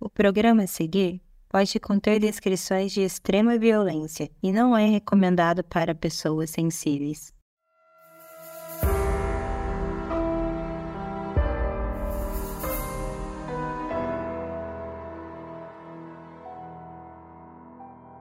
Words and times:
O 0.00 0.08
programa 0.08 0.62
a 0.62 0.66
seguir 0.68 1.20
pode 1.48 1.80
conter 1.80 2.20
descrições 2.20 2.92
de 2.92 3.00
extrema 3.00 3.58
violência 3.58 4.30
e 4.40 4.52
não 4.52 4.76
é 4.76 4.86
recomendado 4.86 5.64
para 5.64 5.92
pessoas 5.92 6.50
sensíveis. 6.50 7.32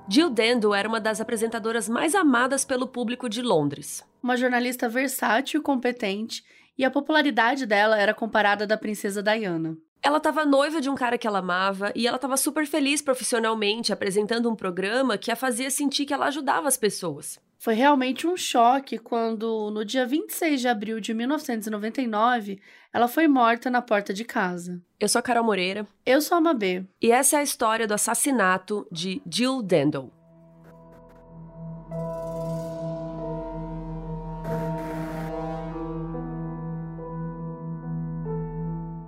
Jill 0.10 0.32
Dando 0.32 0.74
era 0.74 0.90
uma 0.90 1.00
das 1.00 1.22
apresentadoras 1.22 1.88
mais 1.88 2.16
amadas 2.16 2.66
pelo 2.66 2.88
público 2.88 3.30
de 3.30 3.44
Londres. 3.44 4.04
Uma 4.24 4.36
jornalista 4.36 4.90
versátil 4.90 5.60
e 5.60 5.64
competente, 5.64 6.44
e 6.76 6.84
a 6.84 6.90
popularidade 6.90 7.68
dela 7.68 8.00
era 8.00 8.16
comparada 8.16 8.64
à 8.64 8.68
da 8.68 8.78
princesa 8.78 9.22
Diana. 9.22 9.78
Ela 10.02 10.18
estava 10.18 10.46
noiva 10.46 10.80
de 10.80 10.90
um 10.90 10.96
cara 10.96 11.18
que 11.18 11.28
ela 11.28 11.40
amava 11.40 11.92
e 11.96 12.08
ela 12.08 12.18
estava 12.18 12.38
super 12.38 12.66
feliz 12.66 13.02
profissionalmente 13.02 13.92
apresentando 13.92 14.50
um 14.50 14.56
programa 14.56 15.18
que 15.18 15.32
a 15.32 15.36
fazia 15.36 15.70
sentir 15.70 16.06
que 16.06 16.14
ela 16.14 16.28
ajudava 16.28 16.68
as 16.68 16.78
pessoas. 16.78 17.40
Foi 17.60 17.74
realmente 17.74 18.28
um 18.28 18.38
choque 18.38 19.00
quando, 19.00 19.72
no 19.72 19.84
dia 19.84 20.06
26 20.06 20.62
de 20.62 20.68
abril 20.68 21.00
de 21.00 21.14
1999, 21.14 22.62
ela 22.94 23.08
foi 23.08 23.28
morta 23.28 23.70
na 23.70 23.82
porta 23.82 24.14
de 24.14 24.24
casa. 24.24 24.80
Eu 25.00 25.10
sou 25.10 25.20
a 25.20 25.24
Carol 25.24 25.44
Moreira. 25.44 25.88
Eu 26.06 26.22
sou 26.22 26.38
a 26.38 26.42
Mabê. 26.42 26.86
E 27.02 27.12
essa 27.12 27.38
é 27.38 27.40
a 27.40 27.44
história 27.44 27.88
do 27.88 27.94
assassinato 27.96 28.88
de 28.92 29.22
Jill 29.30 29.64
Dendle. 29.64 30.12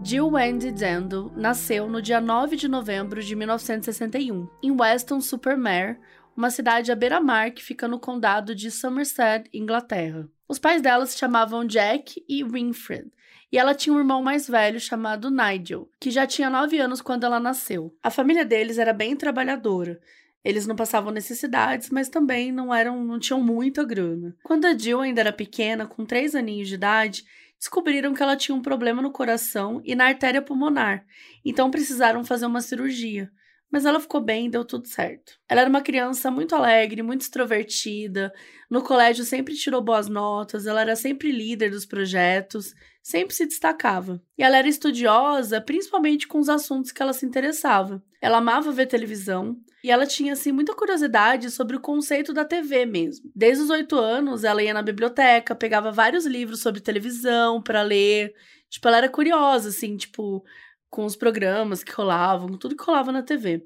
Jill 0.02 0.30
Wendy 0.30 0.71
Dendle 0.71 1.30
nasceu 1.35 1.89
no 1.89 2.02
dia 2.02 2.21
9 2.21 2.55
de 2.55 2.70
novembro 2.70 3.21
de 3.21 3.35
1961, 3.35 4.48
em 4.63 4.72
Weston-super-Mare, 4.72 5.97
uma 6.36 6.50
cidade 6.50 6.89
à 6.89 6.95
beira-mar 6.95 7.52
que 7.52 7.61
fica 7.61 7.86
no 7.86 8.00
condado 8.00 8.56
de 8.56 8.72
Somerset, 8.72 9.50
Inglaterra. 9.53 10.28
Os 10.47 10.58
pais 10.58 10.81
dela 10.81 11.06
se 11.06 11.17
chamavam 11.17 11.66
Jack 11.66 12.23
e 12.30 12.44
Winfred, 12.45 13.11
e 13.52 13.58
ela 13.58 13.75
tinha 13.75 13.94
um 13.94 14.00
irmão 14.00 14.23
mais 14.23 14.47
velho 14.47 14.80
chamado 14.80 15.30
Nigel, 15.30 15.89
que 16.00 16.09
já 16.09 16.25
tinha 16.25 16.50
9 16.50 16.80
anos 16.80 17.02
quando 17.02 17.25
ela 17.25 17.39
nasceu. 17.39 17.94
A 18.02 18.09
família 18.09 18.45
deles 18.45 18.78
era 18.78 18.94
bem 18.94 19.17
trabalhadora. 19.17 20.00
Eles 20.41 20.66
não 20.66 20.78
passavam 20.78 21.11
necessidades, 21.11 21.89
mas 21.89 22.08
também 22.08 22.50
não 22.50 22.73
eram, 22.73 23.03
não 23.03 23.19
tinham 23.19 23.44
muita 23.44 23.84
grana. 23.84 24.34
Quando 24.41 24.66
a 24.66 24.78
Jill 24.78 25.02
ainda 25.02 25.19
era 25.19 25.34
pequena, 25.34 25.86
com 25.86 26.06
3 26.06 26.36
aninhos 26.36 26.69
de 26.69 26.75
idade, 26.75 27.25
descobriram 27.60 28.14
que 28.14 28.24
ela 28.24 28.38
tinha 28.38 28.56
um 28.56 28.62
problema 28.62 29.02
no 29.02 29.12
coração 29.12 29.82
e 29.84 29.94
na 29.94 30.06
artéria 30.06 30.42
pulmonar, 30.42 31.06
então 31.44 31.70
precisaram 31.70 32.24
fazer 32.24 32.46
uma 32.46 32.62
cirurgia 32.62 33.32
mas 33.72 33.86
ela 33.86 34.00
ficou 34.00 34.22
bem 34.22 34.50
deu 34.50 34.66
tudo 34.66 34.88
certo. 34.88 35.34
Ela 35.48 35.62
era 35.62 35.70
uma 35.70 35.81
criança 35.81 36.31
muito 36.31 36.56
alegre, 36.56 37.02
muito 37.02 37.22
extrovertida, 37.22 38.34
no 38.70 38.81
colégio 38.81 39.23
sempre 39.25 39.56
tirou 39.56 39.81
boas 39.81 40.08
notas, 40.08 40.66
ela 40.66 40.81
era 40.81 40.95
sempre 40.95 41.31
líder 41.31 41.72
dos 41.72 41.86
projetos, 41.86 42.73
sempre 43.02 43.36
se 43.36 43.45
destacava. 43.45 44.22
E 44.38 44.44
ela 44.44 44.58
era 44.58 44.67
estudiosa, 44.67 45.59
principalmente 45.59 46.28
com 46.28 46.40
os 46.40 46.50
assuntos 46.50 46.92
que 46.92 47.02
ela 47.02 47.14
se 47.14 47.25
interessava. 47.25 48.03
Ela 48.22 48.38
amava 48.38 48.72
ver 48.72 48.86
televisão 48.86 49.58
e 49.84 49.90
ela 49.90 50.06
tinha 50.06 50.34
assim 50.34 50.52
muita 50.52 50.75
curiosidade 50.75 51.50
sobre 51.50 51.75
o 51.75 51.80
conceito 51.80 52.34
da 52.34 52.44
TV 52.44 52.86
mesmo. 52.86 53.31
Desde 53.34 53.64
os 53.64 53.70
oito 53.70 53.95
anos, 53.95 54.44
ela 54.44 54.62
ia 54.62 54.73
na 54.73 54.81
biblioteca, 54.81 55.56
pegava 55.56 55.92
vários 55.92 56.25
livros 56.25 56.62
sobre 56.62 56.81
televisão 56.81 57.62
para 57.62 57.81
ler. 57.81 58.34
Tipo, 58.70 58.88
ela 58.88 58.97
era 58.97 59.09
curiosa, 59.09 59.70
assim, 59.70 59.95
tipo, 59.97 60.44
com 60.90 61.06
os 61.06 61.16
programas 61.16 61.84
que 61.84 61.92
rolavam, 61.92 62.58
tudo 62.58 62.76
que 62.76 62.84
rolava 62.84 63.12
na 63.12 63.23
TV. 63.23 63.66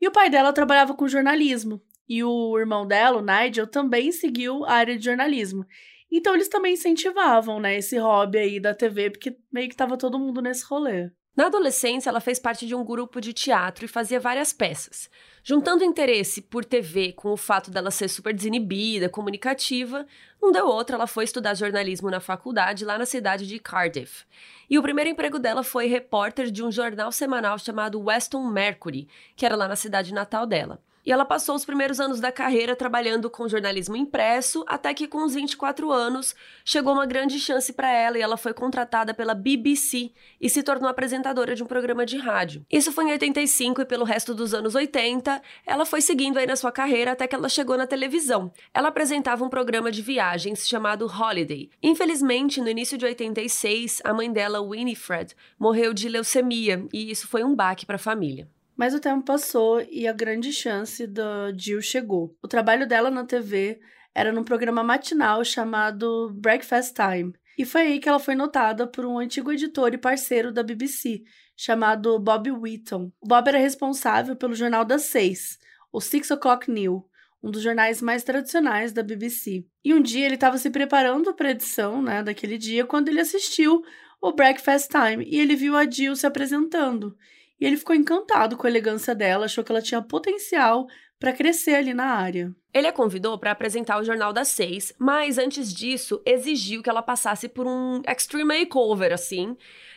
E 0.00 0.06
o 0.06 0.12
pai 0.12 0.28
dela 0.28 0.52
trabalhava 0.52 0.94
com 0.94 1.08
jornalismo. 1.08 1.80
E 2.08 2.22
o 2.22 2.58
irmão 2.58 2.86
dela, 2.86 3.18
o 3.18 3.22
Nigel, 3.22 3.66
também 3.66 4.12
seguiu 4.12 4.64
a 4.64 4.72
área 4.72 4.96
de 4.96 5.04
jornalismo. 5.04 5.64
Então 6.10 6.34
eles 6.34 6.48
também 6.48 6.74
incentivavam, 6.74 7.58
né, 7.58 7.76
esse 7.76 7.98
hobby 7.98 8.38
aí 8.38 8.60
da 8.60 8.74
TV, 8.74 9.10
porque 9.10 9.36
meio 9.52 9.68
que 9.68 9.76
tava 9.76 9.96
todo 9.96 10.18
mundo 10.18 10.40
nesse 10.40 10.64
rolê. 10.64 11.10
Na 11.36 11.46
adolescência, 11.46 12.08
ela 12.08 12.18
fez 12.18 12.38
parte 12.38 12.66
de 12.66 12.74
um 12.74 12.82
grupo 12.82 13.20
de 13.20 13.34
teatro 13.34 13.84
e 13.84 13.88
fazia 13.88 14.18
várias 14.18 14.54
peças. 14.54 15.10
Juntando 15.44 15.84
interesse 15.84 16.40
por 16.40 16.64
TV 16.64 17.12
com 17.12 17.30
o 17.30 17.36
fato 17.36 17.70
dela 17.70 17.90
ser 17.90 18.08
super 18.08 18.32
desinibida, 18.32 19.10
comunicativa, 19.10 20.06
não 20.40 20.50
deu 20.50 20.66
outra, 20.66 20.96
ela 20.96 21.06
foi 21.06 21.24
estudar 21.24 21.54
jornalismo 21.54 22.10
na 22.10 22.20
faculdade 22.20 22.86
lá 22.86 22.96
na 22.96 23.04
cidade 23.04 23.46
de 23.46 23.58
Cardiff. 23.58 24.24
E 24.68 24.78
o 24.78 24.82
primeiro 24.82 25.10
emprego 25.10 25.38
dela 25.38 25.62
foi 25.62 25.86
repórter 25.86 26.50
de 26.50 26.64
um 26.64 26.72
jornal 26.72 27.12
semanal 27.12 27.58
chamado 27.58 28.00
Weston 28.00 28.48
Mercury, 28.50 29.06
que 29.36 29.44
era 29.44 29.54
lá 29.54 29.68
na 29.68 29.76
cidade 29.76 30.14
natal 30.14 30.46
dela. 30.46 30.80
E 31.06 31.12
ela 31.12 31.24
passou 31.24 31.54
os 31.54 31.64
primeiros 31.64 32.00
anos 32.00 32.18
da 32.18 32.32
carreira 32.32 32.74
trabalhando 32.74 33.30
com 33.30 33.48
jornalismo 33.48 33.94
impresso, 33.94 34.64
até 34.66 34.92
que 34.92 35.06
com 35.06 35.24
os 35.24 35.34
24 35.34 35.92
anos 35.92 36.34
chegou 36.64 36.94
uma 36.94 37.06
grande 37.06 37.38
chance 37.38 37.72
para 37.72 37.88
ela 37.88 38.18
e 38.18 38.22
ela 38.22 38.36
foi 38.36 38.52
contratada 38.52 39.14
pela 39.14 39.32
BBC 39.32 40.10
e 40.40 40.50
se 40.50 40.64
tornou 40.64 40.90
apresentadora 40.90 41.54
de 41.54 41.62
um 41.62 41.66
programa 41.66 42.04
de 42.04 42.16
rádio. 42.16 42.66
Isso 42.68 42.90
foi 42.90 43.04
em 43.04 43.12
85 43.12 43.82
e 43.82 43.84
pelo 43.84 44.04
resto 44.04 44.34
dos 44.34 44.52
anos 44.52 44.74
80, 44.74 45.40
ela 45.64 45.86
foi 45.86 46.00
seguindo 46.00 46.38
aí 46.38 46.46
na 46.46 46.56
sua 46.56 46.72
carreira 46.72 47.12
até 47.12 47.28
que 47.28 47.36
ela 47.36 47.48
chegou 47.48 47.76
na 47.76 47.86
televisão. 47.86 48.52
Ela 48.74 48.88
apresentava 48.88 49.44
um 49.44 49.48
programa 49.48 49.92
de 49.92 50.02
viagens 50.02 50.66
chamado 50.66 51.06
Holiday. 51.06 51.70
Infelizmente, 51.80 52.60
no 52.60 52.68
início 52.68 52.98
de 52.98 53.04
86, 53.04 54.02
a 54.02 54.12
mãe 54.12 54.32
dela, 54.32 54.60
Winifred, 54.60 55.36
morreu 55.56 55.94
de 55.94 56.08
leucemia 56.08 56.84
e 56.92 57.12
isso 57.12 57.28
foi 57.28 57.44
um 57.44 57.54
baque 57.54 57.86
para 57.86 57.94
a 57.94 58.00
família. 58.00 58.48
Mas 58.76 58.94
o 58.94 59.00
tempo 59.00 59.24
passou 59.24 59.80
e 59.90 60.06
a 60.06 60.12
grande 60.12 60.52
chance 60.52 61.06
da 61.06 61.52
Jill 61.56 61.80
chegou. 61.80 62.36
O 62.42 62.48
trabalho 62.48 62.86
dela 62.86 63.10
na 63.10 63.24
TV 63.24 63.80
era 64.14 64.32
num 64.32 64.44
programa 64.44 64.82
matinal 64.82 65.44
chamado 65.44 66.30
Breakfast 66.34 66.94
Time. 66.94 67.32
E 67.58 67.64
foi 67.64 67.82
aí 67.82 67.98
que 67.98 68.08
ela 68.08 68.18
foi 68.18 68.34
notada 68.34 68.86
por 68.86 69.06
um 69.06 69.18
antigo 69.18 69.50
editor 69.50 69.94
e 69.94 69.98
parceiro 69.98 70.52
da 70.52 70.62
BBC, 70.62 71.22
chamado 71.56 72.18
Bob 72.18 72.50
Wheaton. 72.50 73.10
O 73.18 73.26
Bob 73.26 73.48
era 73.48 73.58
responsável 73.58 74.36
pelo 74.36 74.54
Jornal 74.54 74.84
das 74.84 75.04
Seis, 75.04 75.58
o 75.90 75.98
Six 75.98 76.30
O'Clock 76.30 76.70
News, 76.70 77.02
um 77.42 77.50
dos 77.50 77.62
jornais 77.62 78.02
mais 78.02 78.22
tradicionais 78.22 78.92
da 78.92 79.02
BBC. 79.02 79.64
E 79.82 79.94
um 79.94 80.02
dia 80.02 80.26
ele 80.26 80.34
estava 80.34 80.58
se 80.58 80.68
preparando 80.68 81.32
para 81.32 81.48
a 81.48 81.52
edição 81.52 82.02
né, 82.02 82.22
daquele 82.22 82.58
dia 82.58 82.84
quando 82.84 83.08
ele 83.08 83.20
assistiu 83.20 83.82
o 84.20 84.32
Breakfast 84.32 84.90
Time 84.90 85.24
e 85.24 85.38
ele 85.38 85.56
viu 85.56 85.76
a 85.76 85.88
Jill 85.88 86.14
se 86.16 86.26
apresentando. 86.26 87.16
E 87.60 87.64
ele 87.64 87.76
ficou 87.76 87.94
encantado 87.94 88.56
com 88.56 88.66
a 88.66 88.70
elegância 88.70 89.14
dela, 89.14 89.46
achou 89.46 89.64
que 89.64 89.72
ela 89.72 89.82
tinha 89.82 90.02
potencial 90.02 90.86
para 91.18 91.32
crescer 91.32 91.74
ali 91.74 91.94
na 91.94 92.06
área. 92.06 92.54
Ele 92.72 92.86
a 92.86 92.92
convidou 92.92 93.38
para 93.38 93.50
apresentar 93.50 93.98
o 93.98 94.04
Jornal 94.04 94.32
das 94.32 94.48
Seis, 94.48 94.92
mas 94.98 95.38
antes 95.38 95.72
disso 95.72 96.20
exigiu 96.26 96.82
que 96.82 96.90
ela 96.90 97.02
passasse 97.02 97.48
por 97.48 97.66
um 97.66 98.02
extreme 98.06 98.60
makeover, 98.60 99.12
assim, 99.12 99.56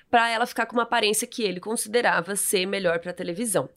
para 0.10 0.30
ela 0.30 0.46
ficar 0.46 0.66
com 0.66 0.78
uma 0.78 0.84
aparência 0.84 1.28
que 1.28 1.44
ele 1.44 1.60
considerava 1.60 2.36
ser 2.36 2.66
melhor 2.66 3.00
para 3.00 3.14
televisão. 3.14 3.70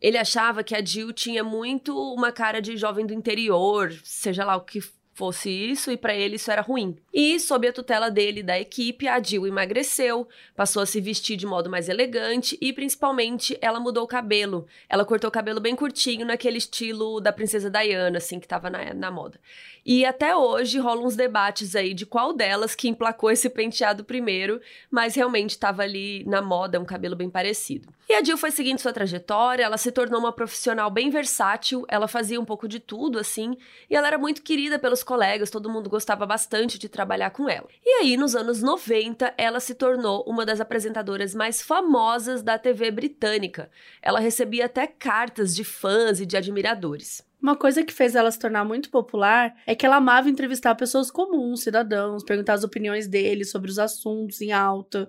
Ele 0.00 0.18
achava 0.18 0.62
que 0.62 0.74
a 0.74 0.84
Jill 0.84 1.12
tinha 1.12 1.42
muito 1.42 1.96
uma 1.96 2.30
cara 2.30 2.60
de 2.60 2.76
jovem 2.76 3.06
do 3.06 3.14
interior, 3.14 3.92
seja 4.04 4.44
lá 4.44 4.56
o 4.56 4.64
que 4.64 4.80
fosse 5.18 5.50
isso, 5.50 5.90
e 5.90 5.96
para 5.96 6.14
ele 6.14 6.36
isso 6.36 6.48
era 6.48 6.62
ruim. 6.62 6.96
E, 7.12 7.40
sob 7.40 7.66
a 7.66 7.72
tutela 7.72 8.08
dele 8.08 8.40
da 8.40 8.58
equipe, 8.58 9.08
a 9.08 9.20
Jill 9.20 9.48
emagreceu, 9.48 10.28
passou 10.54 10.80
a 10.80 10.86
se 10.86 11.00
vestir 11.00 11.36
de 11.36 11.44
modo 11.44 11.68
mais 11.68 11.88
elegante 11.88 12.56
e, 12.60 12.72
principalmente, 12.72 13.58
ela 13.60 13.80
mudou 13.80 14.04
o 14.04 14.06
cabelo. 14.08 14.68
Ela 14.88 15.04
cortou 15.04 15.26
o 15.26 15.32
cabelo 15.32 15.60
bem 15.60 15.74
curtinho, 15.74 16.24
naquele 16.24 16.58
estilo 16.58 17.20
da 17.20 17.32
Princesa 17.32 17.68
Diana, 17.68 18.18
assim, 18.18 18.38
que 18.38 18.46
tava 18.46 18.70
na, 18.70 18.94
na 18.94 19.10
moda. 19.10 19.40
E 19.84 20.04
até 20.04 20.36
hoje 20.36 20.78
rolam 20.78 21.06
uns 21.06 21.16
debates 21.16 21.74
aí 21.74 21.94
de 21.94 22.06
qual 22.06 22.32
delas 22.32 22.74
que 22.74 22.88
emplacou 22.88 23.30
esse 23.30 23.48
penteado 23.48 24.04
primeiro, 24.04 24.60
mas 24.90 25.14
realmente 25.16 25.50
estava 25.50 25.82
ali 25.82 26.22
na 26.26 26.40
moda, 26.40 26.78
um 26.78 26.84
cabelo 26.84 27.16
bem 27.16 27.30
parecido. 27.30 27.88
E 28.08 28.14
a 28.14 28.22
Jill 28.22 28.38
foi 28.38 28.50
seguindo 28.50 28.78
sua 28.78 28.92
trajetória, 28.92 29.64
ela 29.64 29.76
se 29.76 29.90
tornou 29.90 30.20
uma 30.20 30.32
profissional 30.32 30.90
bem 30.90 31.10
versátil, 31.10 31.84
ela 31.88 32.06
fazia 32.06 32.40
um 32.40 32.44
pouco 32.44 32.68
de 32.68 32.78
tudo, 32.78 33.18
assim, 33.18 33.56
e 33.88 33.96
ela 33.96 34.06
era 34.06 34.18
muito 34.18 34.42
querida 34.42 34.78
pelos 34.78 35.02
colegas, 35.08 35.48
todo 35.48 35.70
mundo 35.70 35.88
gostava 35.88 36.26
bastante 36.26 36.78
de 36.78 36.86
trabalhar 36.86 37.30
com 37.30 37.48
ela. 37.48 37.66
E 37.82 38.02
aí, 38.02 38.14
nos 38.14 38.36
anos 38.36 38.60
90, 38.60 39.32
ela 39.38 39.58
se 39.58 39.74
tornou 39.74 40.22
uma 40.26 40.44
das 40.44 40.60
apresentadoras 40.60 41.34
mais 41.34 41.62
famosas 41.62 42.42
da 42.42 42.58
TV 42.58 42.90
britânica. 42.90 43.70
Ela 44.02 44.20
recebia 44.20 44.66
até 44.66 44.86
cartas 44.86 45.56
de 45.56 45.64
fãs 45.64 46.20
e 46.20 46.26
de 46.26 46.36
admiradores. 46.36 47.26
Uma 47.40 47.56
coisa 47.56 47.82
que 47.82 47.92
fez 47.92 48.14
ela 48.14 48.30
se 48.30 48.38
tornar 48.38 48.66
muito 48.66 48.90
popular 48.90 49.56
é 49.66 49.74
que 49.74 49.86
ela 49.86 49.96
amava 49.96 50.28
entrevistar 50.28 50.74
pessoas 50.74 51.10
comuns, 51.10 51.62
cidadãos, 51.62 52.22
perguntar 52.22 52.52
as 52.52 52.64
opiniões 52.64 53.08
deles 53.08 53.50
sobre 53.50 53.70
os 53.70 53.78
assuntos 53.78 54.42
em 54.42 54.52
alta. 54.52 55.08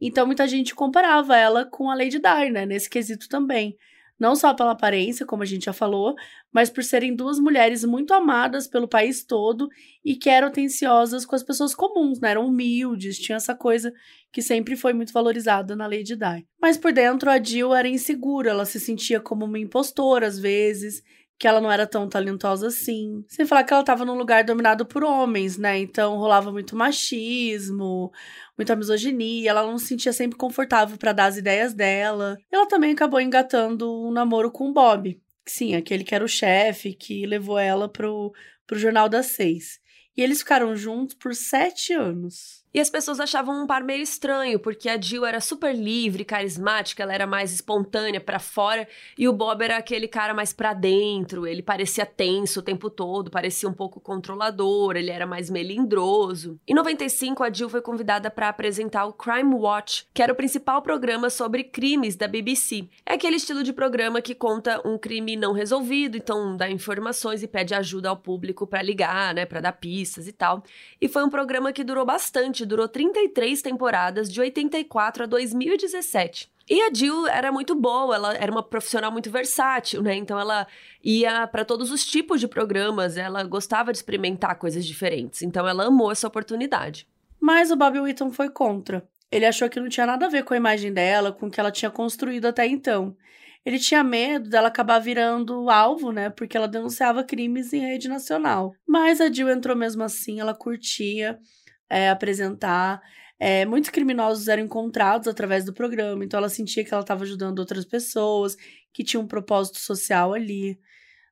Então 0.00 0.26
muita 0.26 0.48
gente 0.48 0.74
comparava 0.74 1.36
ela 1.36 1.64
com 1.64 1.88
a 1.88 1.94
Lady 1.94 2.18
Di, 2.18 2.50
né, 2.50 2.66
nesse 2.66 2.90
quesito 2.90 3.28
também. 3.28 3.76
Não 4.18 4.34
só 4.34 4.54
pela 4.54 4.70
aparência, 4.70 5.26
como 5.26 5.42
a 5.42 5.46
gente 5.46 5.66
já 5.66 5.72
falou, 5.72 6.14
mas 6.52 6.70
por 6.70 6.82
serem 6.82 7.14
duas 7.14 7.38
mulheres 7.38 7.84
muito 7.84 8.14
amadas 8.14 8.66
pelo 8.66 8.88
país 8.88 9.24
todo 9.24 9.68
e 10.04 10.16
que 10.16 10.30
eram 10.30 10.48
atenciosas 10.48 11.26
com 11.26 11.34
as 11.34 11.42
pessoas 11.42 11.74
comuns, 11.74 12.18
né? 12.18 12.30
Eram 12.30 12.46
humildes, 12.46 13.18
tinha 13.18 13.36
essa 13.36 13.54
coisa 13.54 13.92
que 14.32 14.40
sempre 14.40 14.74
foi 14.74 14.92
muito 14.92 15.12
valorizada 15.12 15.76
na 15.76 15.86
Lady 15.86 16.16
Di. 16.16 16.46
Mas 16.60 16.78
por 16.78 16.92
dentro 16.92 17.30
a 17.30 17.42
Jill 17.42 17.74
era 17.74 17.88
insegura, 17.88 18.50
ela 18.50 18.64
se 18.64 18.80
sentia 18.80 19.20
como 19.20 19.44
uma 19.44 19.58
impostora 19.58 20.26
às 20.26 20.38
vezes, 20.38 21.02
que 21.38 21.46
ela 21.46 21.60
não 21.60 21.70
era 21.70 21.86
tão 21.86 22.08
talentosa 22.08 22.68
assim. 22.68 23.24
Sem 23.28 23.46
falar 23.46 23.64
que 23.64 23.72
ela 23.72 23.82
estava 23.82 24.04
num 24.04 24.16
lugar 24.16 24.44
dominado 24.44 24.86
por 24.86 25.04
homens, 25.04 25.58
né? 25.58 25.78
Então 25.78 26.16
rolava 26.16 26.50
muito 26.50 26.74
machismo, 26.74 28.10
muita 28.56 28.74
misoginia, 28.74 29.50
ela 29.50 29.66
não 29.66 29.78
se 29.78 29.86
sentia 29.86 30.12
sempre 30.12 30.38
confortável 30.38 30.96
para 30.96 31.12
dar 31.12 31.26
as 31.26 31.36
ideias 31.36 31.74
dela. 31.74 32.36
Ela 32.50 32.66
também 32.66 32.92
acabou 32.92 33.20
engatando 33.20 33.90
um 34.06 34.10
namoro 34.10 34.50
com 34.50 34.70
o 34.70 34.72
Bob. 34.72 35.20
Sim, 35.46 35.74
aquele 35.74 36.04
que 36.04 36.14
era 36.14 36.24
o 36.24 36.28
chefe 36.28 36.94
que 36.94 37.26
levou 37.26 37.58
ela 37.58 37.88
pro, 37.88 38.32
pro 38.66 38.78
Jornal 38.78 39.08
das 39.08 39.26
Seis. 39.26 39.78
E 40.16 40.22
eles 40.22 40.38
ficaram 40.38 40.74
juntos 40.74 41.14
por 41.14 41.34
sete 41.34 41.92
anos. 41.92 42.64
E 42.76 42.80
as 42.80 42.90
pessoas 42.90 43.18
achavam 43.20 43.62
um 43.62 43.66
par 43.66 43.82
meio 43.82 44.02
estranho, 44.02 44.58
porque 44.58 44.86
a 44.86 45.00
Jill 45.00 45.24
era 45.24 45.40
super 45.40 45.74
livre, 45.74 46.26
carismática, 46.26 47.02
ela 47.02 47.14
era 47.14 47.26
mais 47.26 47.50
espontânea 47.50 48.20
para 48.20 48.38
fora, 48.38 48.86
e 49.16 49.26
o 49.26 49.32
Bob 49.32 49.62
era 49.62 49.78
aquele 49.78 50.06
cara 50.06 50.34
mais 50.34 50.52
para 50.52 50.74
dentro, 50.74 51.46
ele 51.46 51.62
parecia 51.62 52.04
tenso 52.04 52.60
o 52.60 52.62
tempo 52.62 52.90
todo, 52.90 53.30
parecia 53.30 53.66
um 53.66 53.72
pouco 53.72 53.98
controlador, 53.98 54.94
ele 54.94 55.10
era 55.10 55.26
mais 55.26 55.48
melindroso. 55.48 56.60
Em 56.68 56.74
95, 56.74 57.42
a 57.42 57.50
Jill 57.50 57.70
foi 57.70 57.80
convidada 57.80 58.30
para 58.30 58.50
apresentar 58.50 59.06
o 59.06 59.14
Crime 59.14 59.54
Watch, 59.54 60.06
que 60.12 60.22
era 60.22 60.34
o 60.34 60.36
principal 60.36 60.82
programa 60.82 61.30
sobre 61.30 61.64
crimes 61.64 62.14
da 62.14 62.28
BBC. 62.28 62.86
É 63.06 63.14
aquele 63.14 63.36
estilo 63.36 63.62
de 63.62 63.72
programa 63.72 64.20
que 64.20 64.34
conta 64.34 64.86
um 64.86 64.98
crime 64.98 65.34
não 65.34 65.54
resolvido, 65.54 66.18
então 66.18 66.54
dá 66.54 66.68
informações 66.68 67.42
e 67.42 67.48
pede 67.48 67.74
ajuda 67.74 68.10
ao 68.10 68.18
público 68.18 68.66
para 68.66 68.82
ligar, 68.82 69.32
né, 69.32 69.46
para 69.46 69.62
dar 69.62 69.72
pistas 69.72 70.28
e 70.28 70.32
tal. 70.32 70.62
E 71.00 71.08
foi 71.08 71.24
um 71.24 71.30
programa 71.30 71.72
que 71.72 71.82
durou 71.82 72.04
bastante 72.04 72.65
durou 72.66 72.88
33 72.88 73.62
temporadas, 73.62 74.30
de 74.30 74.40
84 74.40 75.24
a 75.24 75.26
2017. 75.26 76.50
E 76.68 76.82
a 76.82 76.92
Jill 76.92 77.28
era 77.28 77.52
muito 77.52 77.76
boa, 77.76 78.16
ela 78.16 78.34
era 78.34 78.50
uma 78.50 78.62
profissional 78.62 79.12
muito 79.12 79.30
versátil, 79.30 80.02
né? 80.02 80.16
Então 80.16 80.38
ela 80.38 80.66
ia 81.02 81.46
para 81.46 81.64
todos 81.64 81.92
os 81.92 82.04
tipos 82.04 82.40
de 82.40 82.48
programas, 82.48 83.16
ela 83.16 83.44
gostava 83.44 83.92
de 83.92 83.98
experimentar 83.98 84.58
coisas 84.58 84.84
diferentes. 84.84 85.42
Então 85.42 85.66
ela 85.66 85.86
amou 85.86 86.10
essa 86.10 86.26
oportunidade. 86.26 87.06
Mas 87.40 87.70
o 87.70 87.76
Bob 87.76 88.00
Whitton 88.00 88.32
foi 88.32 88.50
contra. 88.50 89.06
Ele 89.30 89.46
achou 89.46 89.68
que 89.68 89.78
não 89.78 89.88
tinha 89.88 90.06
nada 90.06 90.26
a 90.26 90.28
ver 90.28 90.42
com 90.42 90.54
a 90.54 90.56
imagem 90.56 90.92
dela, 90.92 91.30
com 91.30 91.46
o 91.46 91.50
que 91.50 91.60
ela 91.60 91.70
tinha 91.70 91.90
construído 91.90 92.46
até 92.46 92.66
então. 92.66 93.16
Ele 93.64 93.78
tinha 93.78 94.02
medo 94.02 94.48
dela 94.48 94.68
acabar 94.68 94.98
virando 95.00 95.68
alvo, 95.70 96.10
né? 96.12 96.30
Porque 96.30 96.56
ela 96.56 96.68
denunciava 96.68 97.24
crimes 97.24 97.72
em 97.72 97.80
rede 97.80 98.08
nacional. 98.08 98.72
Mas 98.86 99.20
a 99.20 99.30
Jill 99.30 99.50
entrou 99.50 99.76
mesmo 99.76 100.02
assim, 100.02 100.40
ela 100.40 100.54
curtia 100.54 101.38
é, 101.88 102.10
apresentar. 102.10 103.00
É, 103.38 103.66
muitos 103.66 103.90
criminosos 103.90 104.48
eram 104.48 104.62
encontrados 104.64 105.28
através 105.28 105.64
do 105.64 105.72
programa, 105.72 106.24
então 106.24 106.38
ela 106.38 106.48
sentia 106.48 106.84
que 106.84 106.92
ela 106.92 107.02
estava 107.02 107.24
ajudando 107.24 107.58
outras 107.58 107.84
pessoas, 107.84 108.56
que 108.92 109.04
tinha 109.04 109.20
um 109.20 109.26
propósito 109.26 109.78
social 109.78 110.32
ali. 110.32 110.78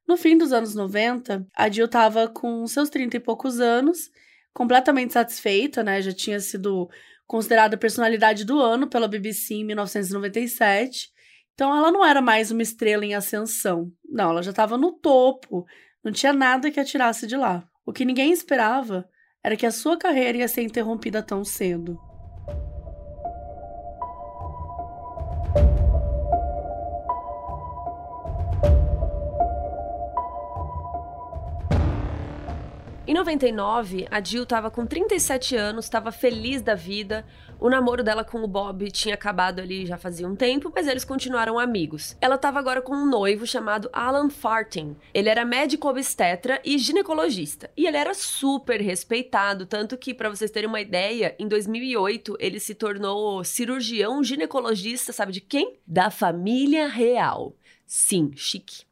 No 0.07 0.17
fim 0.17 0.37
dos 0.37 0.53
anos 0.53 0.75
90, 0.75 1.47
a 1.57 1.71
Jill 1.71 1.87
estava 1.87 2.29
com 2.29 2.67
seus 2.67 2.91
30 2.91 3.17
e 3.17 3.21
poucos 3.21 3.59
anos, 3.59 4.11
completamente 4.53 5.15
satisfeita, 5.15 5.83
né? 5.83 6.03
Já 6.03 6.13
tinha 6.13 6.39
sido 6.41 6.91
considerada 7.27 7.77
personalidade 7.79 8.45
do 8.45 8.61
ano 8.61 8.87
pela 8.87 9.09
BBC 9.09 9.55
em 9.55 9.65
1997. 9.65 11.09
Então 11.55 11.75
ela 11.75 11.91
não 11.91 12.05
era 12.05 12.21
mais 12.21 12.51
uma 12.51 12.63
estrela 12.63 13.05
em 13.05 13.15
ascensão. 13.15 13.91
Não, 14.05 14.31
ela 14.31 14.43
já 14.43 14.51
estava 14.51 14.77
no 14.77 14.93
topo. 14.93 15.65
Não 16.03 16.13
tinha 16.13 16.33
nada 16.33 16.71
que 16.71 16.79
a 16.79 16.85
tirasse 16.85 17.27
de 17.27 17.37
lá. 17.37 17.67
O 17.87 17.93
que 17.93 18.05
ninguém 18.05 18.31
esperava 18.31 19.09
era 19.45 19.57
que 19.57 19.67
a 19.67 19.71
sua 19.71 19.99
carreira 19.99 20.39
ia 20.39 20.49
ser 20.49 20.63
interrompida 20.63 21.23
tão 21.23 21.45
cedo. 21.45 22.01
Em 33.15 33.17
99, 33.17 34.09
a 34.11 34.21
Jill 34.21 34.43
estava 34.43 34.73
com 34.73 34.85
37 34.85 35.55
anos, 35.55 35.85
estava 35.85 36.11
feliz 36.11 36.61
da 36.61 36.75
vida. 36.75 37.25
O 37.61 37.71
namoro 37.71 38.03
dela 38.03 38.25
com 38.25 38.43
o 38.43 38.49
Bob 38.49 38.91
tinha 38.91 39.15
acabado 39.15 39.61
ali 39.61 39.87
já 39.87 39.97
fazia 39.97 40.27
um 40.27 40.35
tempo, 40.35 40.73
mas 40.75 40.89
eles 40.89 41.05
continuaram 41.05 41.57
amigos. 41.57 42.17
Ela 42.21 42.35
estava 42.35 42.59
agora 42.59 42.83
com 42.83 42.93
um 42.93 43.07
noivo 43.09 43.47
chamado 43.47 43.89
Alan 43.93 44.29
Farting. 44.29 44.97
Ele 45.15 45.29
era 45.29 45.45
médico 45.45 45.89
obstetra 45.89 46.61
e 46.65 46.77
ginecologista, 46.77 47.71
e 47.77 47.87
ele 47.87 47.97
era 47.97 48.15
super 48.15 48.81
respeitado, 48.81 49.65
tanto 49.65 49.97
que 49.97 50.13
para 50.13 50.29
vocês 50.29 50.51
terem 50.51 50.69
uma 50.69 50.81
ideia, 50.81 51.37
em 51.39 51.47
2008 51.47 52.37
ele 52.41 52.59
se 52.59 52.75
tornou 52.75 53.45
cirurgião 53.45 54.25
ginecologista, 54.25 55.13
sabe 55.13 55.31
de 55.31 55.41
quem? 55.41 55.79
Da 55.87 56.11
família 56.11 56.89
real. 56.89 57.55
Sim, 57.87 58.33
chique. 58.35 58.85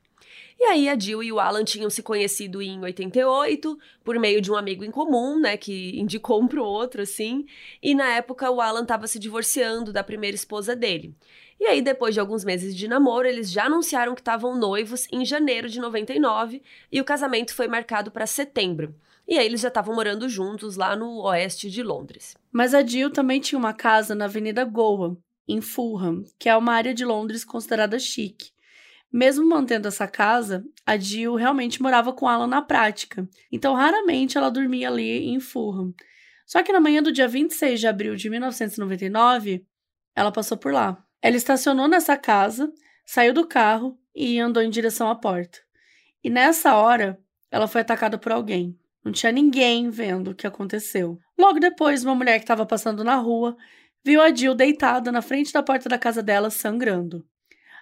E 0.63 0.65
aí 0.65 0.89
a 0.89 0.97
Jill 0.97 1.25
e 1.25 1.33
o 1.33 1.41
Alan 1.41 1.65
tinham 1.65 1.91
se 1.91 2.05
conhecido 2.05 2.63
em 2.63 2.81
88, 2.81 3.77
por 4.05 4.17
meio 4.21 4.41
de 4.41 4.49
um 4.49 4.55
amigo 4.55 4.85
em 4.85 4.93
comum, 4.93 5.41
né, 5.41 5.57
que 5.57 5.99
indicou 5.99 6.41
um 6.41 6.47
pro 6.47 6.65
outro, 6.65 7.03
assim. 7.03 7.45
E 7.83 7.97
na 7.97 8.13
época 8.13 8.49
o 8.49 8.61
Alan 8.61 8.83
estava 8.83 9.09
se 9.09 9.19
divorciando 9.19 9.93
da 9.93 10.05
primeira 10.05 10.37
esposa 10.37 10.77
dele. 10.77 11.17
E 11.59 11.67
aí, 11.67 11.83
depois 11.83 12.15
de 12.15 12.21
alguns 12.21 12.45
meses 12.45 12.77
de 12.77 12.87
namoro, 12.87 13.27
eles 13.27 13.51
já 13.51 13.65
anunciaram 13.65 14.15
que 14.15 14.21
estavam 14.21 14.57
noivos 14.57 15.09
em 15.11 15.25
janeiro 15.25 15.69
de 15.69 15.81
99 15.81 16.63
e 16.93 17.01
o 17.01 17.05
casamento 17.05 17.53
foi 17.53 17.67
marcado 17.67 18.13
para 18.13 18.25
setembro. 18.25 18.95
E 19.27 19.37
aí 19.37 19.47
eles 19.47 19.63
já 19.63 19.69
estavam 19.69 19.97
morando 19.97 20.29
juntos 20.29 20.77
lá 20.77 20.95
no 20.95 21.23
oeste 21.23 21.69
de 21.69 21.83
Londres. 21.83 22.37
Mas 22.53 22.73
a 22.73 22.87
Jill 22.87 23.11
também 23.11 23.41
tinha 23.41 23.59
uma 23.59 23.75
casa 23.75 24.15
na 24.15 24.27
Avenida 24.27 24.65
Goa, 24.65 25.19
em 25.49 25.61
Fulham, 25.61 26.23
que 26.39 26.49
é 26.49 26.57
uma 26.57 26.73
área 26.73 26.95
de 26.95 27.05
Londres 27.05 27.45
considerada 27.45 27.99
chique. 27.99 28.52
Mesmo 29.13 29.47
mantendo 29.47 29.89
essa 29.89 30.09
casa, 30.09 30.65
a 30.87 30.97
Jill 30.97 31.35
realmente 31.35 31.83
morava 31.83 32.13
com 32.13 32.27
Alan 32.27 32.47
na 32.47 32.63
prática, 32.63 33.29
então 33.51 33.75
raramente 33.75 34.39
ela 34.39 34.51
dormia 34.51 34.89
ali 34.89 35.29
em 35.29 35.39
Fulham. 35.39 35.93
Só 36.47 36.63
que 36.63 36.73
na 36.73 36.81
manhã 36.81 37.03
do 37.03 37.13
dia 37.13 37.29
26 37.29 37.79
de 37.79 37.87
abril 37.87 38.17
de 38.17 38.31
1999, 38.31 39.67
ela 40.17 40.33
passou 40.33 40.57
por 40.57 40.73
lá. 40.73 41.03
Ela 41.21 41.37
estacionou 41.37 41.89
nessa 41.89 42.17
casa, 42.17 42.73
saiu 43.05 43.35
do 43.35 43.47
carro 43.47 43.99
e 44.15 44.39
andou 44.39 44.63
em 44.63 44.71
direção 44.71 45.09
à 45.09 45.15
porta. 45.15 45.59
E 46.25 46.31
nessa 46.31 46.75
hora, 46.75 47.21
ela 47.51 47.69
foi 47.69 47.83
atacada 47.83 48.17
por 48.17 48.33
alguém. 48.33 48.79
Não 49.05 49.13
tinha 49.13 49.33
ninguém 49.33 49.91
vendo 49.91 50.31
o 50.31 50.35
que 50.35 50.47
aconteceu. 50.47 51.19
Logo 51.39 51.59
depois, 51.59 52.05
uma 52.05 52.15
mulher 52.15 52.39
que 52.39 52.45
estava 52.45 52.65
passando 52.65 53.05
na 53.05 53.17
rua 53.17 53.57
viu 54.05 54.23
a 54.23 54.35
Jill 54.35 54.55
deitada 54.55 55.13
na 55.13 55.21
frente 55.21 55.53
da 55.53 55.63
porta 55.63 55.89
da 55.89 55.99
casa 55.99 56.23
dela, 56.23 56.51
sangrando. 56.51 57.27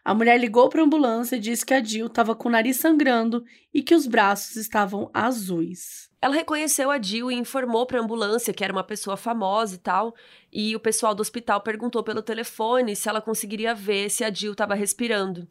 A 0.05 0.15
mulher 0.15 0.39
ligou 0.39 0.69
para 0.69 0.81
a 0.81 0.85
ambulância 0.85 1.37
e 1.37 1.41
disse 1.41 1.65
que 1.65 1.75
a 1.75 1.83
Jill 1.83 2.07
estava 2.07 2.35
com 2.35 2.49
o 2.49 2.53
nariz 2.53 2.79
sangrando 2.79 3.45
e 3.73 3.83
que 3.83 3.95
os 3.95 4.07
braços 4.07 4.57
estavam 4.57 5.11
azuis. 5.13 6.11
Ela 6.23 6.35
reconheceu 6.35 6.91
a 6.91 7.01
Jill 7.01 7.31
e 7.31 7.35
informou 7.35 7.87
para 7.87 7.99
a 7.99 8.03
ambulância 8.03 8.53
que 8.53 8.63
era 8.63 8.73
uma 8.73 8.85
pessoa 8.85 9.17
famosa 9.17 9.75
e 9.75 9.79
tal. 9.79 10.15
E 10.53 10.77
o 10.77 10.81
pessoal 10.81 11.15
do 11.15 11.21
hospital 11.21 11.61
perguntou 11.61 12.03
pelo 12.03 12.23
telefone 12.23 12.95
se 12.95 13.09
ela 13.09 13.23
conseguiria 13.23 13.75
ver 13.75 14.11
se 14.11 14.25
a 14.25 14.33
Jill 14.33 14.53
estava 14.53 14.75
respirando. 14.75 15.47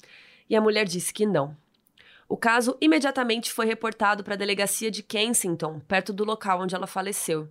E 0.50 0.56
a 0.56 0.62
mulher 0.62 0.86
disse 0.86 1.14
que 1.14 1.26
não. 1.26 1.56
O 2.28 2.38
caso 2.38 2.78
imediatamente 2.80 3.52
foi 3.52 3.66
reportado 3.66 4.24
para 4.24 4.36
a 4.36 4.38
delegacia 4.38 4.92
de 4.92 5.02
Kensington, 5.02 5.80
perto 5.88 6.14
do 6.14 6.24
local 6.24 6.62
onde 6.62 6.76
ela 6.76 6.86
faleceu. 6.86 7.50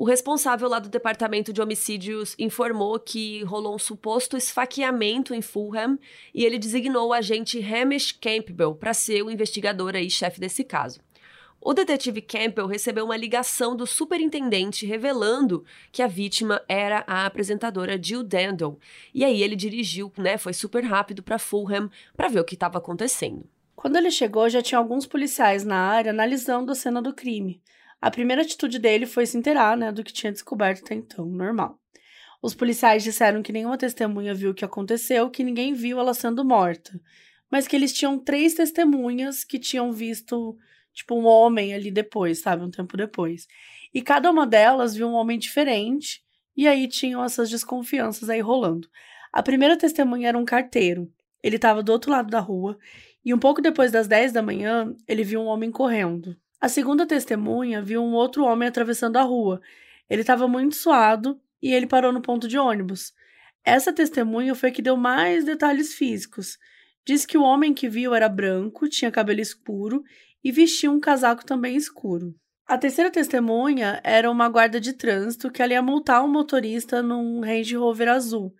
O 0.00 0.04
responsável 0.04 0.68
lá 0.68 0.78
do 0.78 0.88
departamento 0.88 1.52
de 1.52 1.60
homicídios 1.60 2.36
informou 2.38 3.00
que 3.00 3.42
rolou 3.42 3.74
um 3.74 3.78
suposto 3.80 4.36
esfaqueamento 4.36 5.34
em 5.34 5.42
Fulham 5.42 5.98
e 6.32 6.44
ele 6.44 6.56
designou 6.56 7.08
o 7.08 7.12
agente 7.12 7.58
Hamish 7.60 8.12
Campbell 8.12 8.76
para 8.76 8.94
ser 8.94 9.24
o 9.24 9.30
investigador 9.30 9.96
aí 9.96 10.08
chefe 10.08 10.38
desse 10.38 10.62
caso. 10.62 11.00
O 11.60 11.74
detetive 11.74 12.22
Campbell 12.22 12.68
recebeu 12.68 13.06
uma 13.06 13.16
ligação 13.16 13.74
do 13.74 13.88
superintendente 13.88 14.86
revelando 14.86 15.64
que 15.90 16.00
a 16.00 16.06
vítima 16.06 16.62
era 16.68 17.02
a 17.04 17.26
apresentadora 17.26 18.00
Jill 18.00 18.22
Dandle. 18.22 18.78
E 19.12 19.24
aí 19.24 19.42
ele 19.42 19.56
dirigiu, 19.56 20.12
né, 20.16 20.38
foi 20.38 20.52
super 20.52 20.84
rápido 20.84 21.24
para 21.24 21.40
Fulham 21.40 21.90
para 22.16 22.28
ver 22.28 22.38
o 22.38 22.44
que 22.44 22.54
estava 22.54 22.78
acontecendo. 22.78 23.50
Quando 23.74 23.96
ele 23.96 24.12
chegou, 24.12 24.48
já 24.48 24.62
tinha 24.62 24.78
alguns 24.78 25.06
policiais 25.06 25.64
na 25.64 25.76
área 25.76 26.12
analisando 26.12 26.70
a 26.70 26.74
cena 26.76 27.02
do 27.02 27.12
crime. 27.12 27.60
A 28.00 28.10
primeira 28.10 28.42
atitude 28.42 28.78
dele 28.78 29.06
foi 29.06 29.26
se 29.26 29.36
inteirar 29.36 29.76
né, 29.76 29.90
do 29.90 30.04
que 30.04 30.12
tinha 30.12 30.32
descoberto 30.32 30.84
até 30.84 30.94
então, 30.94 31.26
normal. 31.26 31.78
Os 32.40 32.54
policiais 32.54 33.02
disseram 33.02 33.42
que 33.42 33.52
nenhuma 33.52 33.76
testemunha 33.76 34.32
viu 34.32 34.50
o 34.50 34.54
que 34.54 34.64
aconteceu, 34.64 35.28
que 35.28 35.42
ninguém 35.42 35.74
viu 35.74 35.98
ela 35.98 36.14
sendo 36.14 36.44
morta, 36.44 37.00
mas 37.50 37.66
que 37.66 37.74
eles 37.74 37.92
tinham 37.92 38.18
três 38.18 38.54
testemunhas 38.54 39.42
que 39.42 39.58
tinham 39.58 39.92
visto, 39.92 40.56
tipo, 40.92 41.16
um 41.16 41.26
homem 41.26 41.74
ali 41.74 41.90
depois, 41.90 42.40
sabe, 42.40 42.62
um 42.62 42.70
tempo 42.70 42.96
depois. 42.96 43.48
E 43.92 44.00
cada 44.00 44.30
uma 44.30 44.46
delas 44.46 44.94
viu 44.94 45.08
um 45.08 45.14
homem 45.14 45.38
diferente, 45.38 46.22
e 46.56 46.68
aí 46.68 46.86
tinham 46.86 47.24
essas 47.24 47.50
desconfianças 47.50 48.30
aí 48.30 48.40
rolando. 48.40 48.88
A 49.32 49.42
primeira 49.42 49.76
testemunha 49.76 50.28
era 50.28 50.38
um 50.38 50.44
carteiro. 50.44 51.12
Ele 51.42 51.56
estava 51.56 51.82
do 51.82 51.92
outro 51.92 52.10
lado 52.10 52.30
da 52.30 52.40
rua 52.40 52.78
e 53.24 53.32
um 53.34 53.38
pouco 53.38 53.60
depois 53.60 53.92
das 53.92 54.08
10 54.08 54.32
da 54.32 54.42
manhã, 54.42 54.94
ele 55.06 55.22
viu 55.22 55.40
um 55.40 55.46
homem 55.46 55.70
correndo. 55.70 56.36
A 56.60 56.68
segunda 56.68 57.06
testemunha 57.06 57.80
viu 57.80 58.02
um 58.02 58.14
outro 58.14 58.44
homem 58.44 58.68
atravessando 58.68 59.16
a 59.16 59.22
rua. 59.22 59.60
Ele 60.10 60.22
estava 60.22 60.48
muito 60.48 60.74
suado 60.74 61.40
e 61.62 61.72
ele 61.72 61.86
parou 61.86 62.12
no 62.12 62.20
ponto 62.20 62.48
de 62.48 62.58
ônibus. 62.58 63.12
Essa 63.64 63.92
testemunha 63.92 64.54
foi 64.54 64.72
que 64.72 64.82
deu 64.82 64.96
mais 64.96 65.44
detalhes 65.44 65.94
físicos. 65.94 66.58
Diz 67.06 67.24
que 67.24 67.38
o 67.38 67.42
homem 67.42 67.72
que 67.72 67.88
viu 67.88 68.14
era 68.14 68.28
branco, 68.28 68.88
tinha 68.88 69.10
cabelo 69.10 69.40
escuro 69.40 70.02
e 70.42 70.50
vestia 70.50 70.90
um 70.90 70.98
casaco 70.98 71.44
também 71.44 71.76
escuro. 71.76 72.34
A 72.66 72.76
terceira 72.76 73.10
testemunha 73.10 74.00
era 74.04 74.30
uma 74.30 74.48
guarda 74.48 74.80
de 74.80 74.92
trânsito 74.92 75.50
que 75.50 75.62
ela 75.62 75.72
ia 75.72 75.82
multar 75.82 76.24
um 76.24 76.28
motorista 76.28 77.02
num 77.02 77.40
Range 77.40 77.76
Rover 77.76 78.08
azul. 78.08 78.54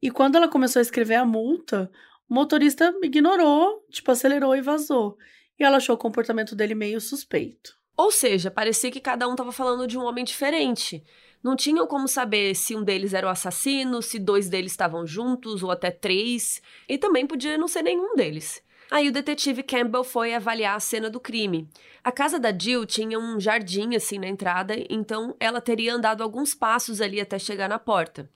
E 0.00 0.10
quando 0.10 0.36
ela 0.36 0.48
começou 0.48 0.80
a 0.80 0.82
escrever 0.82 1.14
a 1.14 1.24
multa, 1.24 1.90
o 2.28 2.34
motorista 2.34 2.92
ignorou, 3.02 3.86
tipo, 3.90 4.10
acelerou 4.10 4.56
e 4.56 4.60
vazou. 4.60 5.16
E 5.62 5.64
ela 5.64 5.76
achou 5.76 5.94
o 5.94 5.98
comportamento 5.98 6.56
dele 6.56 6.74
meio 6.74 7.00
suspeito. 7.00 7.76
Ou 7.96 8.10
seja, 8.10 8.50
parecia 8.50 8.90
que 8.90 8.98
cada 8.98 9.28
um 9.28 9.30
estava 9.30 9.52
falando 9.52 9.86
de 9.86 9.96
um 9.96 10.02
homem 10.02 10.24
diferente. 10.24 11.04
Não 11.40 11.54
tinham 11.54 11.86
como 11.86 12.08
saber 12.08 12.56
se 12.56 12.74
um 12.74 12.82
deles 12.82 13.14
era 13.14 13.28
o 13.28 13.30
assassino, 13.30 14.02
se 14.02 14.18
dois 14.18 14.48
deles 14.48 14.72
estavam 14.72 15.06
juntos 15.06 15.62
ou 15.62 15.70
até 15.70 15.88
três, 15.92 16.60
e 16.88 16.98
também 16.98 17.28
podia 17.28 17.56
não 17.56 17.68
ser 17.68 17.82
nenhum 17.82 18.16
deles. 18.16 18.60
Aí 18.90 19.08
o 19.08 19.12
detetive 19.12 19.62
Campbell 19.62 20.02
foi 20.02 20.34
avaliar 20.34 20.74
a 20.74 20.80
cena 20.80 21.08
do 21.08 21.20
crime. 21.20 21.68
A 22.02 22.10
casa 22.10 22.40
da 22.40 22.52
Jill 22.52 22.84
tinha 22.84 23.16
um 23.16 23.38
jardim 23.38 23.94
assim 23.94 24.18
na 24.18 24.26
entrada, 24.26 24.74
então 24.90 25.36
ela 25.38 25.60
teria 25.60 25.94
andado 25.94 26.24
alguns 26.24 26.56
passos 26.56 27.00
ali 27.00 27.20
até 27.20 27.38
chegar 27.38 27.68
na 27.68 27.78
porta. 27.78 28.28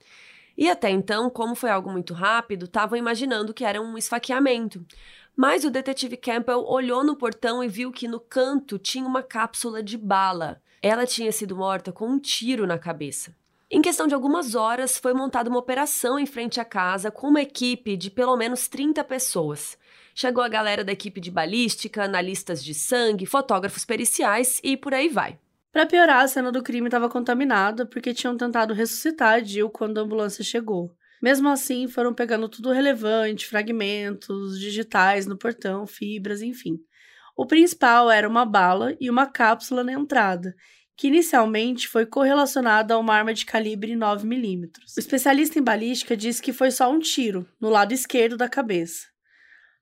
E 0.57 0.69
até 0.69 0.89
então, 0.89 1.29
como 1.29 1.55
foi 1.55 1.69
algo 1.69 1.91
muito 1.91 2.13
rápido, 2.13 2.65
estavam 2.65 2.97
imaginando 2.97 3.53
que 3.53 3.65
era 3.65 3.81
um 3.81 3.97
esfaqueamento. 3.97 4.83
Mas 5.37 5.63
o 5.63 5.69
detetive 5.69 6.17
Campbell 6.17 6.65
olhou 6.65 7.03
no 7.03 7.15
portão 7.15 7.63
e 7.63 7.67
viu 7.67 7.91
que 7.91 8.07
no 8.07 8.19
canto 8.19 8.79
tinha 8.79 9.05
uma 9.05 9.21
cápsula 9.21 9.83
de 9.83 9.95
bala. 9.95 10.59
Ela 10.81 11.05
tinha 11.05 11.31
sido 11.31 11.55
morta 11.55 11.91
com 11.91 12.07
um 12.07 12.17
tiro 12.17 12.65
na 12.65 12.79
cabeça. 12.79 13.35
Em 13.69 13.79
questão 13.79 14.07
de 14.07 14.15
algumas 14.15 14.55
horas, 14.55 14.97
foi 14.97 15.13
montada 15.13 15.47
uma 15.47 15.59
operação 15.59 16.17
em 16.17 16.25
frente 16.25 16.59
à 16.59 16.65
casa 16.65 17.11
com 17.11 17.27
uma 17.27 17.43
equipe 17.43 17.95
de 17.95 18.09
pelo 18.09 18.35
menos 18.35 18.67
30 18.67 19.03
pessoas. 19.03 19.77
Chegou 20.15 20.43
a 20.43 20.49
galera 20.49 20.83
da 20.83 20.91
equipe 20.91 21.21
de 21.21 21.29
balística, 21.29 22.03
analistas 22.03 22.63
de 22.63 22.73
sangue, 22.73 23.27
fotógrafos 23.27 23.85
periciais 23.85 24.59
e 24.63 24.75
por 24.75 24.91
aí 24.91 25.07
vai. 25.07 25.37
Para 25.71 25.85
piorar, 25.85 26.23
a 26.23 26.27
cena 26.27 26.51
do 26.51 26.63
crime 26.63 26.87
estava 26.87 27.07
contaminada 27.07 27.85
porque 27.85 28.11
tinham 28.11 28.35
tentado 28.35 28.73
ressuscitar 28.73 29.35
a 29.35 29.39
Jill 29.39 29.69
quando 29.69 29.99
a 29.99 30.01
ambulância 30.01 30.43
chegou. 30.43 30.91
Mesmo 31.21 31.49
assim, 31.49 31.87
foram 31.87 32.13
pegando 32.13 32.47
tudo 32.47 32.71
relevante, 32.71 33.47
fragmentos, 33.47 34.59
digitais 34.59 35.25
no 35.25 35.37
portão, 35.37 35.87
fibras, 35.87 36.41
enfim. 36.41 36.79
O 37.35 37.45
principal 37.45 38.09
era 38.09 38.27
uma 38.27 38.45
bala 38.45 38.95
e 38.99 39.09
uma 39.09 39.25
cápsula 39.27 39.83
na 39.83 39.93
entrada, 39.93 40.55
que 40.95 41.07
inicialmente 41.07 41.87
foi 41.87 42.05
correlacionada 42.05 42.95
a 42.95 42.97
uma 42.97 43.13
arma 43.13 43.33
de 43.33 43.45
calibre 43.45 43.93
9mm. 43.93 44.69
O 44.95 44.99
especialista 44.99 45.59
em 45.59 45.63
balística 45.63 46.17
disse 46.17 46.41
que 46.41 46.51
foi 46.51 46.71
só 46.71 46.91
um 46.91 46.99
tiro, 46.99 47.47
no 47.61 47.69
lado 47.69 47.93
esquerdo 47.93 48.35
da 48.35 48.49
cabeça. 48.49 49.05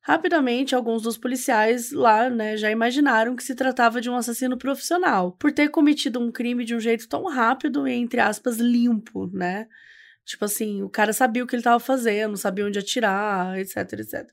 Rapidamente, 0.02 0.76
alguns 0.76 1.02
dos 1.02 1.18
policiais 1.18 1.92
lá, 1.92 2.30
né, 2.30 2.58
já 2.58 2.70
imaginaram 2.70 3.36
que 3.36 3.44
se 3.44 3.56
tratava 3.56 4.00
de 4.00 4.10
um 4.10 4.16
assassino 4.16 4.58
profissional, 4.58 5.32
por 5.32 5.52
ter 5.52 5.70
cometido 5.70 6.20
um 6.20 6.32
crime 6.32 6.64
de 6.64 6.76
um 6.76 6.80
jeito 6.80 7.08
tão 7.08 7.24
rápido 7.26 7.88
e, 7.88 7.94
entre 7.94 8.20
aspas, 8.20 8.58
limpo, 8.58 9.28
né? 9.34 9.68
Tipo 10.26 10.46
assim, 10.46 10.82
o 10.82 10.90
cara 10.90 11.14
sabia 11.14 11.44
o 11.44 11.48
que 11.48 11.56
ele 11.56 11.62
estava 11.62 11.80
fazendo, 11.80 12.36
sabia 12.36 12.66
onde 12.66 12.80
atirar, 12.80 13.58
etc, 13.60 13.78
etc. 13.94 14.28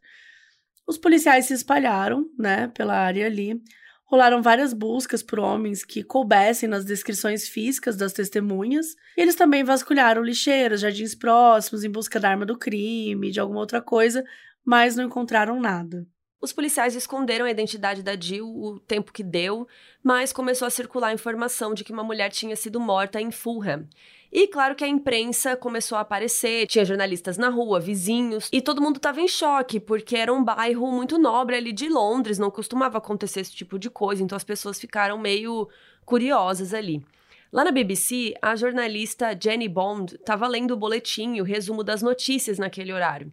Os 0.86 0.98
policiais 0.98 1.44
se 1.44 1.54
espalharam, 1.54 2.28
né, 2.38 2.68
pela 2.68 2.94
área 2.94 3.26
ali. 3.26 3.60
Rolaram 4.04 4.42
várias 4.42 4.72
buscas 4.72 5.22
por 5.22 5.38
homens 5.38 5.84
que 5.84 6.02
coubessem 6.02 6.68
nas 6.68 6.84
descrições 6.84 7.48
físicas 7.48 7.96
das 7.96 8.12
testemunhas. 8.12 8.94
E 9.16 9.22
eles 9.22 9.34
também 9.34 9.64
vasculharam 9.64 10.22
lixeiras, 10.22 10.80
jardins 10.80 11.14
próximos, 11.14 11.84
em 11.84 11.90
busca 11.90 12.18
da 12.18 12.30
arma 12.30 12.44
do 12.44 12.58
crime, 12.58 13.30
de 13.30 13.40
alguma 13.40 13.60
outra 13.60 13.80
coisa, 13.80 14.24
mas 14.64 14.96
não 14.96 15.04
encontraram 15.04 15.60
nada. 15.60 16.06
Os 16.42 16.52
policiais 16.52 16.96
esconderam 16.96 17.46
a 17.46 17.50
identidade 17.52 18.02
da 18.02 18.16
Jill 18.18 18.48
o 18.48 18.80
tempo 18.80 19.12
que 19.12 19.22
deu, 19.22 19.68
mas 20.02 20.32
começou 20.32 20.66
a 20.66 20.70
circular 20.70 21.10
a 21.10 21.12
informação 21.12 21.72
de 21.72 21.84
que 21.84 21.92
uma 21.92 22.02
mulher 22.02 22.32
tinha 22.32 22.56
sido 22.56 22.80
morta 22.80 23.20
em 23.20 23.30
Fulham. 23.30 23.86
E 24.32 24.48
claro 24.48 24.74
que 24.74 24.82
a 24.82 24.88
imprensa 24.88 25.56
começou 25.56 25.96
a 25.96 26.00
aparecer, 26.00 26.66
tinha 26.66 26.84
jornalistas 26.84 27.38
na 27.38 27.48
rua, 27.48 27.78
vizinhos, 27.78 28.48
e 28.50 28.60
todo 28.60 28.82
mundo 28.82 28.96
estava 28.96 29.20
em 29.20 29.28
choque, 29.28 29.78
porque 29.78 30.16
era 30.16 30.34
um 30.34 30.42
bairro 30.42 30.90
muito 30.90 31.16
nobre 31.16 31.54
ali 31.54 31.72
de 31.72 31.88
Londres, 31.88 32.40
não 32.40 32.50
costumava 32.50 32.98
acontecer 32.98 33.38
esse 33.38 33.54
tipo 33.54 33.78
de 33.78 33.88
coisa, 33.88 34.20
então 34.20 34.34
as 34.34 34.42
pessoas 34.42 34.80
ficaram 34.80 35.16
meio 35.18 35.68
curiosas 36.04 36.74
ali. 36.74 37.04
Lá 37.52 37.62
na 37.64 37.70
BBC, 37.70 38.34
a 38.42 38.56
jornalista 38.56 39.38
Jenny 39.38 39.68
Bond 39.68 40.14
estava 40.16 40.48
lendo 40.48 40.72
o 40.72 40.76
boletim 40.76 41.38
o 41.38 41.44
resumo 41.44 41.84
das 41.84 42.02
notícias 42.02 42.58
naquele 42.58 42.92
horário. 42.92 43.30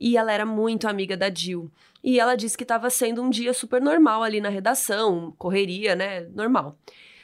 E 0.00 0.16
ela 0.16 0.32
era 0.32 0.44
muito 0.44 0.88
amiga 0.88 1.16
da 1.16 1.32
Jill. 1.32 1.70
E 2.02 2.18
ela 2.18 2.34
disse 2.34 2.56
que 2.56 2.64
estava 2.64 2.88
sendo 2.88 3.22
um 3.22 3.30
dia 3.30 3.52
super 3.52 3.80
normal 3.80 4.22
ali 4.22 4.40
na 4.40 4.48
redação, 4.48 5.34
correria, 5.36 5.94
né? 5.94 6.22
Normal. 6.34 6.78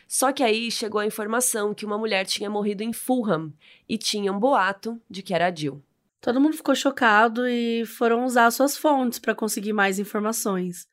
Só 0.06 0.32
que 0.32 0.42
aí 0.42 0.70
chegou 0.70 1.00
a 1.00 1.06
informação 1.06 1.74
que 1.74 1.84
uma 1.84 1.98
mulher 1.98 2.26
tinha 2.26 2.48
morrido 2.48 2.82
em 2.82 2.92
Fulham 2.92 3.52
e 3.88 3.98
tinha 3.98 4.32
um 4.32 4.38
boato 4.38 5.00
de 5.10 5.22
que 5.22 5.34
era 5.34 5.48
a 5.48 5.54
Jill. 5.54 5.82
Todo 6.20 6.40
mundo 6.40 6.56
ficou 6.56 6.74
chocado 6.74 7.46
e 7.48 7.84
foram 7.86 8.24
usar 8.24 8.50
suas 8.50 8.76
fontes 8.76 9.18
para 9.18 9.34
conseguir 9.34 9.72
mais 9.72 9.98
informações. 9.98 10.88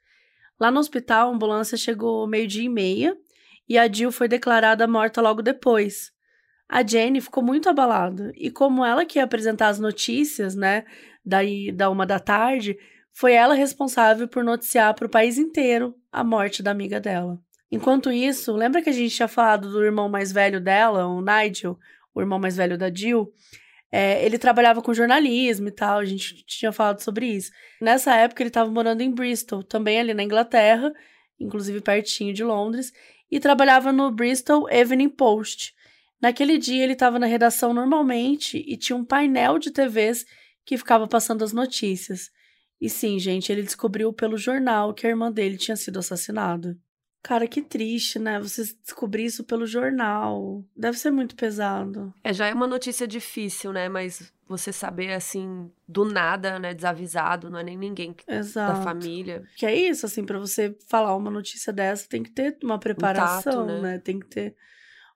Lá 0.60 0.72
no 0.72 0.80
hospital, 0.80 1.30
a 1.30 1.34
ambulância 1.34 1.78
chegou 1.78 2.28
meio-dia 2.28 2.64
e 2.64 2.70
meia 2.70 3.18
e 3.68 3.78
a 3.78 3.92
Jill 3.92 4.12
foi 4.12 4.28
declarada 4.28 4.88
morta 4.88 5.22
logo 5.22 5.42
depois. 5.42 6.12
A 6.68 6.86
Jenny 6.86 7.22
ficou 7.22 7.44
muito 7.44 7.70
abalada 7.70 8.32
e, 8.36 8.50
como 8.50 8.84
ela 8.84 9.06
que 9.06 9.20
ia 9.20 9.24
apresentar 9.24 9.68
as 9.68 9.80
notícias, 9.80 10.56
né, 10.56 10.86
daí 11.26 11.72
da 11.72 11.90
uma 11.90 12.06
da 12.06 12.20
tarde, 12.20 12.78
foi 13.14 13.34
ela 13.34 13.54
responsável 13.54 14.28
por 14.28 14.44
noticiar 14.44 14.94
para 14.96 15.06
o 15.06 15.10
país 15.10 15.38
inteiro 15.38 15.96
a 16.12 16.24
morte 16.24 16.64
da 16.64 16.72
amiga 16.72 17.00
dela. 17.00 17.40
Enquanto 17.72 18.12
isso, 18.12 18.52
lembra 18.54 18.82
que 18.82 18.90
a 18.90 18.94
gente 18.94 19.16
tinha 19.16 19.28
falado 19.28 19.72
do 19.72 19.84
irmão 19.84 20.10
mais 20.10 20.32
velho 20.32 20.60
dela, 20.60 21.08
o 21.08 21.22
Nigel, 21.22 21.78
o 22.14 22.22
irmão 22.22 22.40
mais 22.40 22.58
velho 22.58 22.78
da 22.78 22.94
Jill? 22.94 23.32
É, 23.92 24.26
ele 24.26 24.40
trabalhava 24.40 24.82
com 24.82 24.94
jornalismo 24.94 25.68
e 25.68 25.72
tal, 25.72 26.00
a 26.00 26.06
gente 26.06 26.44
tinha 26.46 26.72
falado 26.72 27.00
sobre 27.02 27.28
isso. 27.28 27.52
Nessa 27.80 28.16
época, 28.16 28.42
ele 28.42 28.50
estava 28.50 28.70
morando 28.70 29.02
em 29.02 29.12
Bristol, 29.12 29.64
também 29.64 30.00
ali 30.00 30.14
na 30.14 30.24
Inglaterra, 30.24 30.92
inclusive 31.40 31.82
pertinho 31.82 32.34
de 32.34 32.44
Londres, 32.44 32.92
e 33.30 33.40
trabalhava 33.40 33.92
no 33.92 34.12
Bristol 34.12 34.68
Evening 34.70 35.10
Post. 35.10 35.74
Naquele 36.20 36.58
dia, 36.58 36.84
ele 36.84 36.94
estava 36.94 37.20
na 37.20 37.28
redação 37.28 37.74
normalmente 37.74 38.64
e 38.68 38.78
tinha 38.78 38.96
um 38.96 39.06
painel 39.06 39.60
de 39.60 39.72
TVs 39.72 40.26
que 40.66 40.78
ficava 40.78 41.08
passando 41.08 41.44
as 41.44 41.54
notícias. 41.54 42.32
E 42.84 42.90
sim, 42.90 43.18
gente, 43.18 43.50
ele 43.50 43.64
descobriu 43.64 44.12
pelo 44.12 44.36
jornal 44.38 44.94
que 44.94 45.08
a 45.08 45.10
irmã 45.10 45.32
dele 45.32 45.56
tinha 45.56 45.78
sido 45.78 46.00
assassinada. 46.00 46.78
Cara, 47.24 47.48
que 47.48 47.62
triste, 47.62 48.20
né? 48.20 48.38
Você 48.42 48.62
descobrir 48.84 49.24
isso 49.24 49.46
pelo 49.46 49.66
jornal. 49.66 50.66
Deve 50.76 51.00
ser 51.00 51.10
muito 51.10 51.34
pesado. 51.34 52.14
É, 52.22 52.34
já 52.34 52.48
é 52.48 52.54
uma 52.54 52.68
notícia 52.68 53.08
difícil, 53.08 53.72
né? 53.72 53.88
Mas 53.88 54.34
você 54.46 54.74
saber, 54.74 55.14
assim, 55.14 55.72
do 55.88 56.04
nada, 56.04 56.60
né? 56.60 56.74
Desavisado, 56.74 57.50
não 57.50 57.60
é 57.60 57.64
nem 57.64 57.78
ninguém 57.78 58.14
Exato. 58.28 58.74
da 58.74 58.84
família. 58.84 59.44
Que 59.56 59.66
é 59.66 59.74
isso, 59.74 60.06
assim, 60.06 60.26
para 60.26 60.38
você 60.38 60.78
falar 60.90 61.16
uma 61.16 61.32
notícia 61.32 61.72
dessa, 61.72 62.06
tem 62.10 62.22
que 62.22 62.32
ter 62.32 62.58
uma 62.62 62.78
preparação, 62.78 63.64
um 63.64 63.68
tato, 63.68 63.82
né? 63.82 63.82
né? 63.94 63.98
Tem 64.00 64.20
que 64.20 64.28
ter 64.28 64.58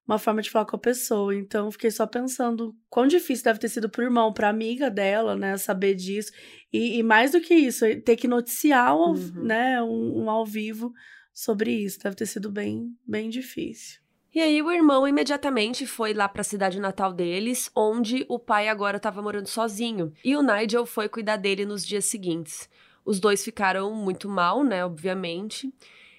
uma 0.08 0.18
forma 0.18 0.42
de 0.42 0.50
falar 0.50 0.66
com 0.66 0.76
a 0.76 0.80
pessoa. 0.80 1.36
Então, 1.36 1.70
fiquei 1.70 1.92
só 1.92 2.08
pensando 2.08 2.76
quão 2.90 3.06
difícil 3.06 3.44
deve 3.44 3.60
ter 3.60 3.70
sido 3.70 3.90
pro 3.90 4.04
irmão, 4.04 4.32
pra 4.32 4.50
amiga 4.50 4.90
dela, 4.90 5.36
né, 5.36 5.58
saber 5.58 5.96
disso. 5.96 6.32
E, 6.72 6.98
e 6.98 7.04
mais 7.04 7.32
do 7.32 7.42
que 7.42 7.54
isso, 7.54 7.86
ter 8.02 8.16
que 8.16 8.28
noticiar, 8.28 8.96
um, 8.96 9.12
uhum. 9.12 9.44
né, 9.44 9.82
um, 9.82 10.24
um 10.24 10.30
ao 10.30 10.46
vivo 10.46 10.94
sobre 11.34 11.72
isso. 11.72 12.00
Deve 12.00 12.16
ter 12.16 12.26
sido 12.26 12.50
bem, 12.50 12.96
bem 13.06 13.30
difícil. 13.30 14.00
E 14.34 14.40
aí 14.40 14.62
o 14.62 14.72
irmão 14.72 15.08
imediatamente 15.08 15.88
foi 15.88 16.14
lá 16.14 16.30
para 16.30 16.42
a 16.42 16.46
cidade 16.46 16.80
natal 16.80 17.12
deles, 17.12 17.72
onde 17.76 18.26
o 18.30 18.38
pai 18.38 18.68
agora 18.70 18.98
estava 18.98 19.22
morando 19.22 19.48
sozinho, 19.48 20.14
e 20.24 20.36
o 20.36 20.44
Nigel 20.44 20.86
foi 20.86 21.10
cuidar 21.10 21.38
dele 21.38 21.66
nos 21.66 21.86
dias 21.86 22.06
seguintes. 22.06 22.70
Os 23.04 23.20
dois 23.20 23.44
ficaram 23.44 23.94
muito 23.96 24.30
mal, 24.30 24.64
né, 24.64 24.86
obviamente. 24.86 25.74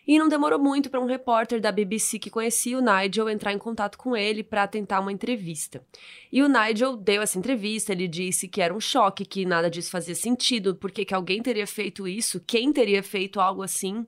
E 0.09 0.19
não 0.19 0.27
demorou 0.27 0.59
muito 0.59 0.89
para 0.89 0.99
um 0.99 1.05
repórter 1.05 1.61
da 1.61 1.71
BBC 1.71 2.19
que 2.19 2.31
conhecia 2.31 2.79
o 2.79 2.81
Nigel 2.81 3.29
entrar 3.29 3.53
em 3.53 3.59
contato 3.59 3.99
com 3.99 4.17
ele 4.17 4.43
para 4.43 4.67
tentar 4.67 5.01
uma 5.01 5.13
entrevista. 5.13 5.85
E 6.33 6.43
o 6.43 6.49
Nigel 6.49 6.97
deu 6.97 7.21
essa 7.21 7.39
entrevista, 7.39 7.93
ele 7.93 8.09
disse 8.09 8.49
que 8.49 8.63
era 8.63 8.75
um 8.75 8.81
choque, 8.81 9.27
que 9.27 9.45
nada 9.45 9.69
disso 9.69 9.91
fazia 9.91 10.15
sentido, 10.15 10.75
porque 10.75 11.05
que 11.05 11.13
alguém 11.13 11.43
teria 11.43 11.67
feito 11.67 12.09
isso, 12.09 12.43
quem 12.47 12.73
teria 12.73 13.03
feito 13.03 13.39
algo 13.39 13.63
assim. 13.63 14.07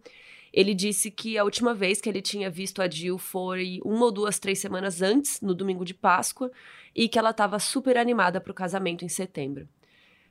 Ele 0.50 0.72
disse 0.72 1.10
que 1.10 1.36
a 1.36 1.44
última 1.44 1.74
vez 1.74 2.00
que 2.00 2.08
ele 2.08 2.22
tinha 2.22 2.48
visto 2.48 2.80
a 2.80 2.88
Jill 2.88 3.18
foi 3.18 3.78
uma 3.84 4.06
ou 4.06 4.10
duas, 4.10 4.38
três 4.38 4.58
semanas 4.58 5.02
antes, 5.02 5.38
no 5.42 5.54
domingo 5.54 5.84
de 5.84 5.92
Páscoa, 5.92 6.50
e 6.96 7.10
que 7.10 7.18
ela 7.18 7.28
estava 7.28 7.58
super 7.58 7.98
animada 7.98 8.40
para 8.40 8.52
o 8.52 8.54
casamento 8.54 9.04
em 9.04 9.08
setembro. 9.10 9.68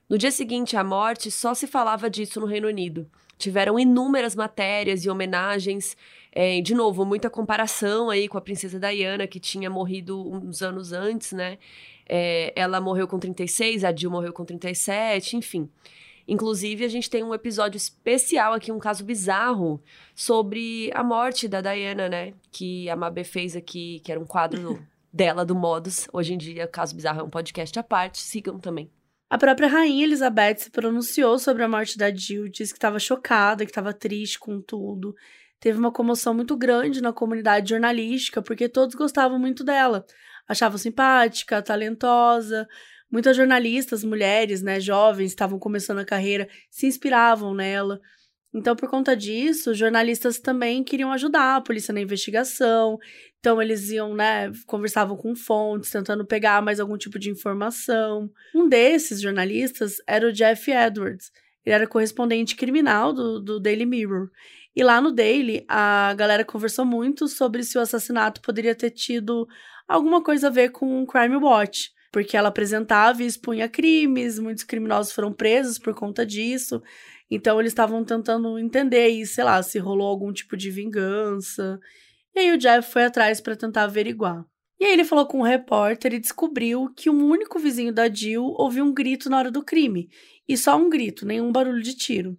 No 0.10 0.18
dia 0.18 0.32
seguinte 0.32 0.76
à 0.76 0.84
morte, 0.84 1.30
só 1.30 1.54
se 1.54 1.68
falava 1.68 2.10
disso 2.10 2.40
no 2.40 2.48
Reino 2.48 2.68
Unido. 2.68 3.08
Tiveram 3.40 3.80
inúmeras 3.80 4.36
matérias 4.36 5.06
e 5.06 5.10
homenagens. 5.10 5.96
É, 6.32 6.62
de 6.62 6.76
novo, 6.76 7.06
muita 7.06 7.30
comparação 7.30 8.10
aí 8.10 8.28
com 8.28 8.38
a 8.38 8.42
princesa 8.42 8.78
Diana, 8.78 9.26
que 9.26 9.40
tinha 9.40 9.70
morrido 9.70 10.30
uns 10.30 10.62
anos 10.62 10.92
antes, 10.92 11.32
né? 11.32 11.58
É, 12.08 12.52
ela 12.54 12.82
morreu 12.82 13.08
com 13.08 13.18
36, 13.18 13.86
a 13.86 13.96
Jill 13.96 14.12
morreu 14.12 14.34
com 14.34 14.44
37, 14.44 15.38
enfim. 15.38 15.70
Inclusive, 16.28 16.84
a 16.84 16.88
gente 16.88 17.10
tem 17.10 17.24
um 17.24 17.34
episódio 17.34 17.78
especial 17.78 18.54
aqui, 18.54 18.72
um 18.72 18.78
caso 18.78 19.04
bizarro, 19.06 19.82
sobre 20.14 20.92
a 20.94 21.04
morte 21.04 21.48
da 21.48 21.62
Diana, 21.62 22.10
né? 22.10 22.34
Que 22.52 22.90
a 22.90 22.96
Mabê 22.96 23.24
fez 23.24 23.56
aqui, 23.56 24.02
que 24.04 24.12
era 24.12 24.20
um 24.20 24.26
quadro 24.26 24.86
dela, 25.14 25.46
do 25.46 25.56
Modus. 25.56 26.08
Hoje 26.12 26.34
em 26.34 26.38
dia, 26.38 26.68
Caso 26.68 26.94
Bizarro 26.94 27.22
é 27.22 27.24
um 27.24 27.30
podcast 27.30 27.80
à 27.80 27.84
parte, 27.84 28.20
sigam 28.20 28.60
também. 28.60 28.92
A 29.30 29.38
própria 29.38 29.68
rainha 29.68 30.06
Elizabeth 30.06 30.58
se 30.58 30.72
pronunciou 30.72 31.38
sobre 31.38 31.64
a 31.64 31.68
morte 31.68 31.98
da 31.98 32.14
Jill, 32.14 32.50
disse 32.50 32.74
que 32.74 32.78
estava 32.78 32.98
chocada, 32.98 33.64
que 33.64 33.72
estava 33.72 33.94
triste 33.94 34.40
com 34.40 34.60
tudo. 34.60 35.14
Teve 35.60 35.78
uma 35.78 35.92
comoção 35.92 36.34
muito 36.34 36.58
grande 36.58 37.02
na 37.02 37.14
comunidade 37.14 37.70
jornalística, 37.70 38.42
porque 38.42 38.68
todos 38.68 38.96
gostavam 38.96 39.38
muito 39.38 39.64
dela. 39.64 40.06
Achavam 40.48 40.78
simpática, 40.78 41.62
talentosa, 41.62 42.68
Muitas 43.12 43.36
jornalistas, 43.36 44.04
mulheres, 44.04 44.62
né, 44.62 44.80
jovens, 44.80 45.32
estavam 45.32 45.58
começando 45.58 45.98
a 46.00 46.06
carreira, 46.06 46.48
se 46.70 46.86
inspiravam 46.86 47.56
nela. 47.56 48.00
Então, 48.54 48.76
por 48.76 48.90
conta 48.90 49.16
disso, 49.16 49.76
jornalistas 49.76 50.40
também 50.40 50.84
queriam 50.84 51.12
ajudar 51.12 51.58
a 51.58 51.62
polícia 51.62 51.94
na 51.94 52.02
investigação. 52.02 52.98
Então, 53.40 53.62
eles 53.62 53.92
iam, 53.92 54.16
né, 54.16 54.52
conversavam 54.66 55.16
com 55.16 55.36
fontes, 55.36 55.92
tentando 55.92 56.26
pegar 56.26 56.62
mais 56.62 56.80
algum 56.80 56.98
tipo 56.98 57.20
de 57.20 57.30
informação. 57.30 58.30
Um 58.56 58.68
desses 58.68 59.22
jornalistas 59.22 59.98
era 60.08 60.28
o 60.28 60.32
Jeff 60.32 60.70
Edwards. 60.72 61.32
Ele 61.64 61.76
era 61.76 61.88
correspondente 61.88 62.56
criminal 62.56 63.14
do, 63.14 63.40
do 63.40 63.60
Daily 63.60 63.86
Mirror. 63.86 64.30
E 64.76 64.84
lá 64.84 65.00
no 65.00 65.12
Daily, 65.12 65.64
a 65.68 66.14
galera 66.16 66.44
conversou 66.44 66.86
muito 66.86 67.28
sobre 67.28 67.64
se 67.64 67.78
o 67.78 67.82
assassinato 67.82 68.42
poderia 68.42 68.74
ter 68.74 68.90
tido 68.90 69.48
alguma 69.88 70.24
coisa 70.24 70.48
a 70.48 70.52
ver 70.52 70.70
com 70.70 71.04
o 71.04 71.06
Crime 71.06 71.36
Watch 71.36 71.92
porque 72.12 72.36
ela 72.36 72.50
apresentava 72.50 73.24
e 73.24 73.26
expunha 73.26 73.70
crimes, 73.70 74.40
muitos 74.40 74.64
criminosos 74.64 75.14
foram 75.14 75.32
presos 75.32 75.78
por 75.78 75.94
conta 75.94 76.26
disso. 76.26 76.82
Então 77.30 77.60
eles 77.60 77.72
estavam 77.72 78.04
tentando 78.04 78.58
entender 78.58 79.10
e, 79.10 79.26
sei 79.26 79.44
lá, 79.44 79.62
se 79.62 79.78
rolou 79.78 80.08
algum 80.08 80.34
tipo 80.34 80.58
de 80.58 80.72
vingança. 80.72 81.80
E 82.36 82.40
aí 82.40 82.52
o 82.52 82.58
Jeff 82.58 82.92
foi 82.92 83.06
atrás 83.06 83.40
para 83.40 83.56
tentar 83.56 83.84
averiguar. 83.84 84.44
E 84.80 84.86
aí 84.86 84.94
ele 84.94 85.04
falou 85.04 85.28
com 85.28 85.40
um 85.40 85.44
repórter 85.44 86.14
e 86.14 86.20
descobriu 86.20 86.92
que 86.96 87.10
um 87.10 87.30
único 87.30 87.60
vizinho 87.60 87.94
da 87.94 88.10
Jill 88.10 88.44
ouviu 88.58 88.86
um 88.86 88.94
grito 88.94 89.30
na 89.30 89.38
hora 89.38 89.52
do 89.52 89.64
crime. 89.64 90.10
E 90.48 90.58
só 90.58 90.78
um 90.78 90.90
grito, 90.90 91.26
nenhum 91.26 91.52
barulho 91.52 91.84
de 91.84 91.96
tiro. 91.96 92.38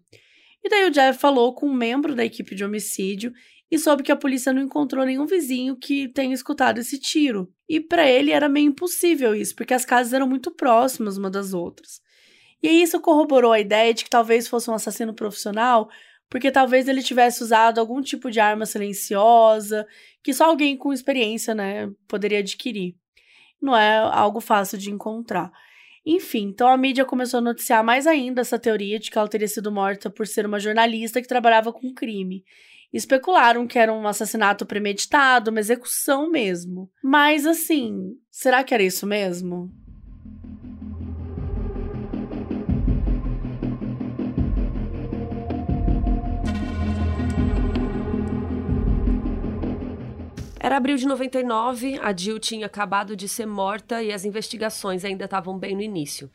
E 0.64 0.68
daí 0.68 0.88
o 0.88 0.90
Jeff 0.90 1.18
falou 1.18 1.54
com 1.54 1.66
um 1.66 1.74
membro 1.74 2.14
da 2.14 2.24
equipe 2.24 2.54
de 2.54 2.64
homicídio 2.64 3.32
e 3.70 3.78
soube 3.78 4.02
que 4.02 4.10
a 4.10 4.16
polícia 4.16 4.52
não 4.52 4.62
encontrou 4.62 5.06
nenhum 5.06 5.26
vizinho 5.26 5.76
que 5.76 6.08
tenha 6.08 6.34
escutado 6.34 6.78
esse 6.78 6.98
tiro. 6.98 7.52
E 7.68 7.80
para 7.80 8.08
ele 8.10 8.32
era 8.32 8.48
meio 8.48 8.68
impossível 8.68 9.34
isso, 9.34 9.54
porque 9.54 9.72
as 9.72 9.84
casas 9.84 10.12
eram 10.12 10.26
muito 10.26 10.50
próximas 10.50 11.16
uma 11.16 11.30
das 11.30 11.54
outras. 11.54 12.00
E 12.62 12.82
isso 12.82 13.00
corroborou 13.00 13.52
a 13.52 13.60
ideia 13.60 13.94
de 13.94 14.04
que 14.04 14.10
talvez 14.10 14.48
fosse 14.48 14.68
um 14.68 14.74
assassino 14.74 15.14
profissional, 15.14 15.88
porque 16.28 16.50
talvez 16.50 16.88
ele 16.88 17.02
tivesse 17.02 17.42
usado 17.42 17.78
algum 17.78 18.02
tipo 18.02 18.30
de 18.30 18.40
arma 18.40 18.66
silenciosa, 18.66 19.86
que 20.22 20.34
só 20.34 20.46
alguém 20.46 20.76
com 20.76 20.92
experiência, 20.92 21.54
né, 21.54 21.90
poderia 22.08 22.40
adquirir. 22.40 22.96
Não 23.62 23.76
é 23.76 23.98
algo 23.98 24.40
fácil 24.40 24.78
de 24.78 24.90
encontrar. 24.90 25.52
Enfim, 26.04 26.48
então 26.48 26.66
a 26.66 26.76
mídia 26.76 27.04
começou 27.04 27.38
a 27.38 27.42
noticiar 27.42 27.84
mais 27.84 28.06
ainda 28.06 28.40
essa 28.40 28.58
teoria 28.58 28.98
de 28.98 29.10
que 29.10 29.18
ela 29.18 29.28
teria 29.28 29.46
sido 29.46 29.70
morta 29.70 30.10
por 30.10 30.26
ser 30.26 30.46
uma 30.46 30.58
jornalista 30.58 31.20
que 31.20 31.28
trabalhava 31.28 31.72
com 31.72 31.92
crime 31.94 32.42
especularam 32.92 33.66
que 33.66 33.78
era 33.78 33.92
um 33.92 34.06
assassinato 34.06 34.66
premeditado, 34.66 35.50
uma 35.50 35.60
execução 35.60 36.30
mesmo. 36.30 36.90
Mas 37.02 37.46
assim, 37.46 38.16
será 38.30 38.64
que 38.64 38.74
era 38.74 38.82
isso 38.82 39.06
mesmo? 39.06 39.70
Era 50.62 50.76
abril 50.76 50.96
de 50.96 51.06
99, 51.06 51.98
a 52.02 52.14
Jill 52.14 52.38
tinha 52.38 52.66
acabado 52.66 53.16
de 53.16 53.26
ser 53.26 53.46
morta 53.46 54.02
e 54.02 54.12
as 54.12 54.26
investigações 54.26 55.06
ainda 55.06 55.24
estavam 55.24 55.58
bem 55.58 55.74
no 55.74 55.80
início. 55.80 56.30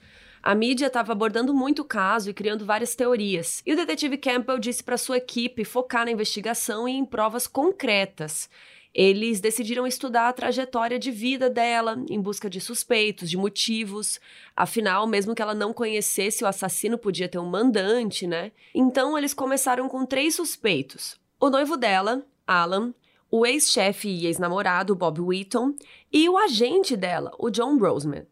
A 0.45 0.53
mídia 0.53 0.85
estava 0.85 1.11
abordando 1.11 1.55
muito 1.55 1.81
o 1.81 1.85
caso 1.85 2.29
e 2.29 2.33
criando 2.33 2.67
várias 2.67 2.93
teorias. 2.93 3.63
E 3.65 3.73
o 3.73 3.75
detetive 3.75 4.15
Campbell 4.15 4.59
disse 4.59 4.83
para 4.83 4.95
sua 4.95 5.17
equipe 5.17 5.65
focar 5.65 6.05
na 6.05 6.11
investigação 6.11 6.87
e 6.87 6.91
em 6.91 7.03
provas 7.03 7.47
concretas. 7.47 8.47
Eles 8.93 9.41
decidiram 9.41 9.87
estudar 9.87 10.29
a 10.29 10.33
trajetória 10.33 10.99
de 10.99 11.09
vida 11.09 11.49
dela 11.49 11.99
em 12.07 12.21
busca 12.21 12.47
de 12.47 12.61
suspeitos, 12.61 13.27
de 13.27 13.37
motivos. 13.37 14.19
Afinal, 14.55 15.07
mesmo 15.07 15.33
que 15.33 15.41
ela 15.41 15.55
não 15.55 15.73
conhecesse 15.73 16.43
o 16.43 16.47
assassino, 16.47 16.95
podia 16.95 17.27
ter 17.27 17.39
um 17.39 17.49
mandante, 17.49 18.27
né? 18.27 18.51
Então, 18.71 19.17
eles 19.17 19.33
começaram 19.33 19.89
com 19.89 20.05
três 20.05 20.35
suspeitos: 20.35 21.19
o 21.39 21.49
noivo 21.49 21.75
dela, 21.75 22.23
Alan, 22.45 22.93
o 23.31 23.47
ex-chefe 23.47 24.09
e 24.09 24.27
ex-namorado, 24.27 24.95
Bob 24.95 25.19
Wheaton, 25.21 25.73
e 26.13 26.29
o 26.29 26.37
agente 26.37 26.95
dela, 26.95 27.31
o 27.39 27.49
John 27.49 27.79
Roseman. 27.79 28.27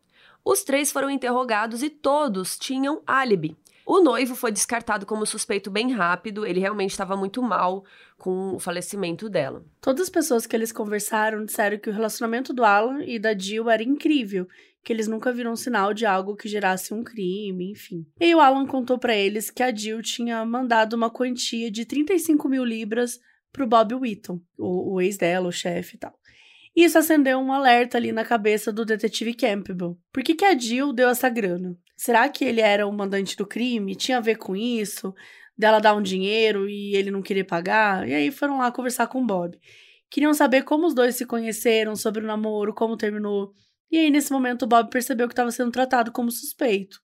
Os 0.46 0.64
três 0.64 0.92
foram 0.92 1.10
interrogados 1.10 1.82
e 1.82 1.90
todos 1.90 2.58
tinham 2.58 3.02
álibi. 3.08 3.56
O 3.86 4.02
noivo 4.02 4.34
foi 4.34 4.52
descartado 4.52 5.06
como 5.06 5.26
suspeito 5.26 5.70
bem 5.70 5.92
rápido, 5.92 6.46
ele 6.46 6.60
realmente 6.60 6.92
estava 6.92 7.18
muito 7.18 7.42
mal 7.42 7.84
com 8.18 8.56
o 8.56 8.60
falecimento 8.60 9.30
dela. 9.30 9.64
Todas 9.82 10.04
as 10.04 10.10
pessoas 10.10 10.46
que 10.46 10.56
eles 10.56 10.72
conversaram 10.72 11.44
disseram 11.44 11.78
que 11.78 11.90
o 11.90 11.94
relacionamento 11.94 12.54
do 12.54 12.64
Alan 12.64 13.04
e 13.04 13.20
da 13.20 13.38
Jill 13.38 13.70
era 13.70 13.84
incrível, 13.84 14.48
que 14.84 14.92
eles 14.92 15.08
nunca 15.08 15.34
viram 15.34 15.56
sinal 15.56 15.94
de 15.94 16.06
algo 16.06 16.36
que 16.36 16.48
gerasse 16.48 16.94
um 16.94 17.04
crime, 17.04 17.72
enfim. 17.72 18.06
E 18.20 18.34
o 18.34 18.40
Alan 18.40 18.66
contou 18.66 18.98
para 18.98 19.16
eles 19.16 19.50
que 19.50 19.64
a 19.64 19.74
Jill 19.74 20.02
tinha 20.02 20.46
mandado 20.46 20.94
uma 20.94 21.10
quantia 21.10 21.70
de 21.70 21.86
35 21.86 22.48
mil 22.48 22.64
libras 22.64 23.20
pro 23.52 23.68
Bob 23.68 23.94
Whitton, 23.96 24.40
o, 24.58 24.94
o 24.94 25.02
ex 25.02 25.18
dela, 25.18 25.48
o 25.48 25.52
chefe 25.52 25.96
e 25.96 26.00
tal. 26.00 26.14
Isso 26.76 26.98
acendeu 26.98 27.38
um 27.38 27.54
alerta 27.54 27.98
ali 27.98 28.12
na 28.12 28.26
cabeça 28.26 28.74
do 28.74 28.84
detetive 28.84 29.36
Campbell. 29.36 29.96
Por 30.12 30.24
que, 30.24 30.34
que 30.34 30.44
a 30.44 30.58
Jill 30.58 30.92
deu 30.92 31.08
essa 31.10 31.30
grana? 31.30 31.78
Será 31.96 32.28
que 32.28 32.44
ele 32.44 32.62
era 32.62 32.88
o 32.88 32.92
mandante 32.92 33.38
do 33.38 33.46
crime? 33.46 33.96
Tinha 33.96 34.18
a 34.18 34.22
ver 34.22 34.38
com 34.38 34.56
isso? 34.56 35.14
Dela 35.56 35.80
dar 35.80 35.94
um 35.94 36.02
dinheiro 36.02 36.68
e 36.68 36.96
ele 36.96 37.12
não 37.12 37.22
querer 37.22 37.44
pagar? 37.44 38.08
E 38.08 38.14
aí 38.14 38.32
foram 38.32 38.58
lá 38.58 38.72
conversar 38.72 39.06
com 39.06 39.22
o 39.22 39.26
Bob. 39.26 39.56
Queriam 40.10 40.34
saber 40.34 40.64
como 40.64 40.88
os 40.88 40.96
dois 40.96 41.16
se 41.16 41.28
conheceram, 41.28 41.96
sobre 41.96 42.24
o 42.24 42.28
namoro, 42.28 42.74
como 42.74 42.98
terminou. 42.98 43.54
E 43.92 43.98
aí, 43.98 44.10
nesse 44.10 44.32
momento, 44.32 44.64
o 44.64 44.68
Bob 44.68 44.90
percebeu 44.90 45.28
que 45.28 45.34
estava 45.34 45.52
sendo 45.52 45.72
tratado 45.72 46.12
como 46.12 46.32
suspeito. 46.32 47.00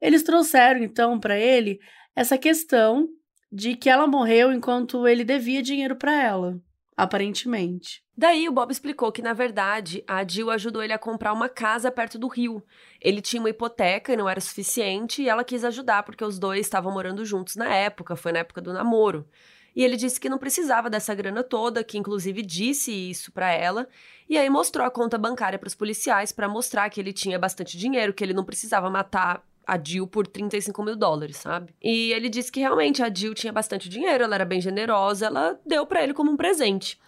Eles 0.00 0.24
trouxeram, 0.24 0.82
então, 0.82 1.20
para 1.20 1.38
ele 1.38 1.78
essa 2.16 2.36
questão 2.36 3.08
de 3.50 3.76
que 3.76 3.88
ela 3.88 4.08
morreu 4.08 4.52
enquanto 4.52 5.06
ele 5.06 5.22
devia 5.22 5.62
dinheiro 5.62 5.96
para 5.96 6.20
ela 6.20 6.60
aparentemente. 6.96 8.02
Daí 8.16 8.48
o 8.48 8.52
Bob 8.52 8.70
explicou 8.70 9.10
que, 9.10 9.22
na 9.22 9.32
verdade, 9.32 10.04
a 10.06 10.26
Jill 10.26 10.50
ajudou 10.50 10.82
ele 10.82 10.92
a 10.92 10.98
comprar 10.98 11.32
uma 11.32 11.48
casa 11.48 11.90
perto 11.90 12.18
do 12.18 12.28
rio. 12.28 12.62
Ele 13.00 13.20
tinha 13.20 13.40
uma 13.40 13.50
hipoteca 13.50 14.12
e 14.12 14.16
não 14.16 14.28
era 14.28 14.40
suficiente, 14.40 15.22
e 15.22 15.28
ela 15.28 15.42
quis 15.42 15.64
ajudar 15.64 16.04
porque 16.04 16.24
os 16.24 16.38
dois 16.38 16.60
estavam 16.60 16.92
morando 16.92 17.24
juntos 17.24 17.56
na 17.56 17.74
época, 17.74 18.14
foi 18.14 18.32
na 18.32 18.38
época 18.40 18.60
do 18.60 18.72
namoro. 18.72 19.28
E 19.74 19.82
ele 19.82 19.96
disse 19.96 20.20
que 20.20 20.28
não 20.28 20.38
precisava 20.38 20.88
dessa 20.88 21.12
grana 21.14 21.42
toda, 21.42 21.82
que 21.82 21.98
inclusive 21.98 22.42
disse 22.42 22.92
isso 22.92 23.32
para 23.32 23.50
ela, 23.50 23.88
e 24.28 24.38
aí 24.38 24.48
mostrou 24.48 24.86
a 24.86 24.90
conta 24.90 25.18
bancária 25.18 25.58
para 25.58 25.66
os 25.66 25.74
policiais 25.74 26.30
para 26.30 26.48
mostrar 26.48 26.88
que 26.90 27.00
ele 27.00 27.12
tinha 27.12 27.38
bastante 27.38 27.76
dinheiro, 27.76 28.14
que 28.14 28.22
ele 28.22 28.32
não 28.32 28.44
precisava 28.44 28.88
matar 28.88 29.44
a 29.66 29.82
Jill 29.82 30.06
por 30.06 30.26
35 30.26 30.82
mil 30.82 30.96
dólares, 30.96 31.36
sabe? 31.36 31.74
E 31.82 32.12
ele 32.12 32.28
disse 32.28 32.50
que 32.50 32.60
realmente 32.60 33.02
a 33.02 33.12
Jill 33.12 33.34
tinha 33.34 33.52
bastante 33.52 33.88
dinheiro, 33.88 34.24
ela 34.24 34.34
era 34.34 34.44
bem 34.44 34.60
generosa, 34.60 35.26
ela 35.26 35.58
deu 35.64 35.86
para 35.86 36.02
ele 36.02 36.14
como 36.14 36.30
um 36.30 36.36
presente. 36.36 36.98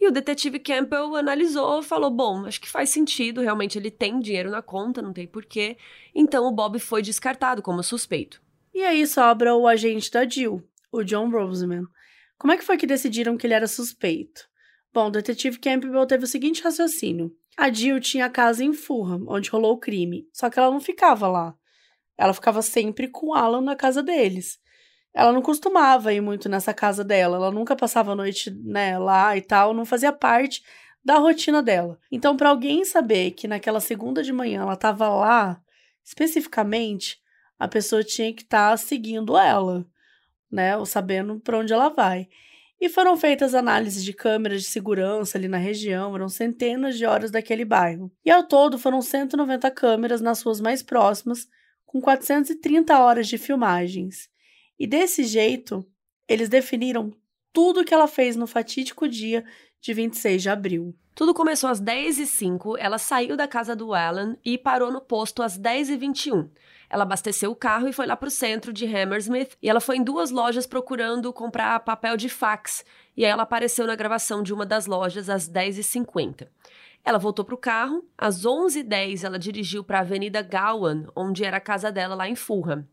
E 0.00 0.08
o 0.08 0.10
detetive 0.10 0.58
Campbell 0.58 1.14
analisou, 1.14 1.82
falou: 1.82 2.10
bom, 2.10 2.46
acho 2.46 2.60
que 2.60 2.68
faz 2.68 2.88
sentido, 2.88 3.42
realmente 3.42 3.78
ele 3.78 3.90
tem 3.90 4.18
dinheiro 4.18 4.50
na 4.50 4.62
conta, 4.62 5.02
não 5.02 5.12
tem 5.12 5.26
porquê. 5.26 5.76
Então 6.14 6.46
o 6.46 6.52
Bob 6.52 6.78
foi 6.78 7.02
descartado 7.02 7.60
como 7.60 7.82
suspeito. 7.82 8.40
E 8.72 8.82
aí 8.82 9.06
sobra 9.06 9.54
o 9.54 9.66
agente 9.66 10.10
da 10.10 10.26
Jill, 10.26 10.62
o 10.90 11.02
John 11.02 11.28
Roseman. 11.28 11.84
Como 12.38 12.52
é 12.52 12.56
que 12.56 12.64
foi 12.64 12.78
que 12.78 12.86
decidiram 12.86 13.36
que 13.36 13.46
ele 13.46 13.52
era 13.52 13.66
suspeito? 13.66 14.48
Bom, 14.92 15.08
o 15.08 15.10
detetive 15.10 15.58
Campbell 15.58 16.06
teve 16.06 16.24
o 16.24 16.28
seguinte 16.28 16.62
raciocínio. 16.62 17.30
A 17.56 17.70
Jill 17.70 18.00
tinha 18.00 18.24
a 18.24 18.30
casa 18.30 18.64
em 18.64 18.72
Fulham, 18.72 19.26
onde 19.28 19.50
rolou 19.50 19.74
o 19.74 19.78
crime, 19.78 20.26
só 20.32 20.48
que 20.48 20.58
ela 20.58 20.70
não 20.70 20.80
ficava 20.80 21.28
lá. 21.28 21.54
Ela 22.20 22.34
ficava 22.34 22.60
sempre 22.60 23.08
com 23.08 23.32
Alan 23.32 23.62
na 23.62 23.74
casa 23.74 24.02
deles. 24.02 24.60
Ela 25.14 25.32
não 25.32 25.40
costumava 25.40 26.12
ir 26.12 26.20
muito 26.20 26.50
nessa 26.50 26.74
casa 26.74 27.02
dela, 27.02 27.38
ela 27.38 27.50
nunca 27.50 27.74
passava 27.74 28.12
a 28.12 28.14
noite 28.14 28.50
né, 28.50 28.98
lá 28.98 29.34
e 29.38 29.40
tal, 29.40 29.72
não 29.72 29.86
fazia 29.86 30.12
parte 30.12 30.62
da 31.02 31.16
rotina 31.16 31.62
dela. 31.62 31.98
Então, 32.12 32.36
para 32.36 32.50
alguém 32.50 32.84
saber 32.84 33.30
que 33.30 33.48
naquela 33.48 33.80
segunda 33.80 34.22
de 34.22 34.34
manhã 34.34 34.60
ela 34.60 34.74
estava 34.74 35.08
lá, 35.08 35.62
especificamente, 36.04 37.18
a 37.58 37.66
pessoa 37.66 38.04
tinha 38.04 38.34
que 38.34 38.42
estar 38.42 38.72
tá 38.72 38.76
seguindo 38.76 39.38
ela, 39.38 39.86
né? 40.52 40.76
Ou 40.76 40.84
sabendo 40.84 41.40
para 41.40 41.56
onde 41.56 41.72
ela 41.72 41.88
vai. 41.88 42.28
E 42.78 42.90
foram 42.90 43.16
feitas 43.16 43.54
análises 43.54 44.04
de 44.04 44.12
câmeras 44.12 44.60
de 44.60 44.68
segurança 44.68 45.38
ali 45.38 45.48
na 45.48 45.56
região, 45.56 46.14
eram 46.14 46.28
centenas 46.28 46.98
de 46.98 47.06
horas 47.06 47.30
daquele 47.30 47.64
bairro. 47.64 48.12
E 48.22 48.30
ao 48.30 48.42
todo 48.42 48.78
foram 48.78 49.00
190 49.00 49.70
câmeras 49.70 50.20
nas 50.20 50.42
ruas 50.42 50.60
mais 50.60 50.82
próximas, 50.82 51.48
com 51.90 52.00
430 52.00 53.00
horas 53.00 53.26
de 53.26 53.36
filmagens. 53.36 54.30
E 54.78 54.86
desse 54.86 55.24
jeito, 55.24 55.84
eles 56.28 56.48
definiram 56.48 57.12
tudo 57.52 57.80
o 57.80 57.84
que 57.84 57.92
ela 57.92 58.06
fez 58.06 58.36
no 58.36 58.46
fatídico 58.46 59.08
dia 59.08 59.44
de 59.80 59.92
26 59.92 60.40
de 60.40 60.48
abril. 60.48 60.94
Tudo 61.16 61.34
começou 61.34 61.68
às 61.68 61.82
10h05, 61.82 62.76
ela 62.78 62.96
saiu 62.96 63.36
da 63.36 63.48
casa 63.48 63.74
do 63.74 63.92
Alan 63.92 64.36
e 64.44 64.56
parou 64.56 64.92
no 64.92 65.00
posto 65.00 65.42
às 65.42 65.58
10h21. 65.58 66.48
Ela 66.88 67.02
abasteceu 67.02 67.50
o 67.50 67.56
carro 67.56 67.88
e 67.88 67.92
foi 67.92 68.06
lá 68.06 68.14
para 68.16 68.28
o 68.28 68.30
centro 68.30 68.72
de 68.72 68.86
Hammersmith. 68.86 69.56
E 69.60 69.68
ela 69.68 69.80
foi 69.80 69.96
em 69.96 70.04
duas 70.04 70.30
lojas 70.30 70.68
procurando 70.68 71.32
comprar 71.32 71.80
papel 71.80 72.16
de 72.16 72.28
fax. 72.28 72.84
E 73.16 73.24
aí 73.24 73.30
ela 73.32 73.42
apareceu 73.42 73.84
na 73.84 73.96
gravação 73.96 74.44
de 74.44 74.54
uma 74.54 74.64
das 74.64 74.86
lojas 74.86 75.28
às 75.28 75.50
10h50. 75.50 76.46
Ela 77.04 77.18
voltou 77.18 77.44
para 77.44 77.54
o 77.54 77.58
carro. 77.58 78.04
Às 78.16 78.44
11h10, 78.44 79.24
ela 79.24 79.38
dirigiu 79.38 79.82
para 79.82 79.98
a 79.98 80.02
Avenida 80.02 80.42
Gowan, 80.42 81.06
onde 81.14 81.44
era 81.44 81.56
a 81.56 81.60
casa 81.60 81.90
dela 81.90 82.14
lá 82.14 82.28
em 82.28 82.34
Fulham. 82.34 82.86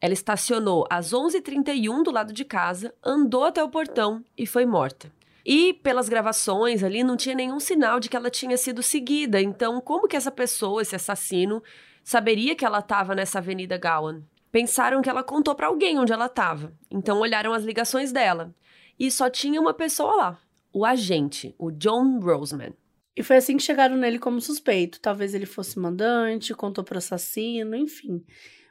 Ela 0.00 0.12
estacionou 0.12 0.86
às 0.90 1.12
11h31 1.12 2.02
do 2.02 2.10
lado 2.10 2.32
de 2.32 2.44
casa, 2.44 2.94
andou 3.02 3.44
até 3.44 3.62
o 3.62 3.70
portão 3.70 4.22
e 4.36 4.46
foi 4.46 4.66
morta. 4.66 5.10
E 5.46 5.74
pelas 5.74 6.08
gravações 6.08 6.82
ali 6.82 7.04
não 7.04 7.16
tinha 7.16 7.34
nenhum 7.34 7.60
sinal 7.60 8.00
de 8.00 8.08
que 8.08 8.16
ela 8.16 8.30
tinha 8.30 8.56
sido 8.56 8.82
seguida. 8.82 9.40
Então, 9.40 9.80
como 9.80 10.08
que 10.08 10.16
essa 10.16 10.30
pessoa, 10.30 10.82
esse 10.82 10.96
assassino, 10.96 11.62
saberia 12.02 12.54
que 12.54 12.64
ela 12.64 12.80
estava 12.80 13.14
nessa 13.14 13.38
Avenida 13.38 13.78
Gowan. 13.78 14.22
Pensaram 14.50 15.02
que 15.02 15.10
ela 15.10 15.24
contou 15.24 15.54
para 15.54 15.66
alguém 15.66 15.98
onde 15.98 16.12
ela 16.12 16.26
estava, 16.26 16.72
então 16.90 17.18
olharam 17.18 17.52
as 17.52 17.64
ligações 17.64 18.12
dela. 18.12 18.54
E 18.98 19.10
só 19.10 19.28
tinha 19.28 19.60
uma 19.60 19.74
pessoa 19.74 20.14
lá, 20.14 20.38
o 20.72 20.84
agente, 20.84 21.54
o 21.58 21.72
John 21.72 22.20
Roseman. 22.20 22.72
E 23.16 23.22
foi 23.22 23.36
assim 23.36 23.56
que 23.56 23.62
chegaram 23.62 23.96
nele 23.96 24.18
como 24.18 24.40
suspeito. 24.40 25.00
Talvez 25.00 25.34
ele 25.34 25.46
fosse 25.46 25.78
mandante, 25.78 26.54
contou 26.54 26.82
pro 26.82 26.98
assassino, 26.98 27.76
enfim. 27.76 28.24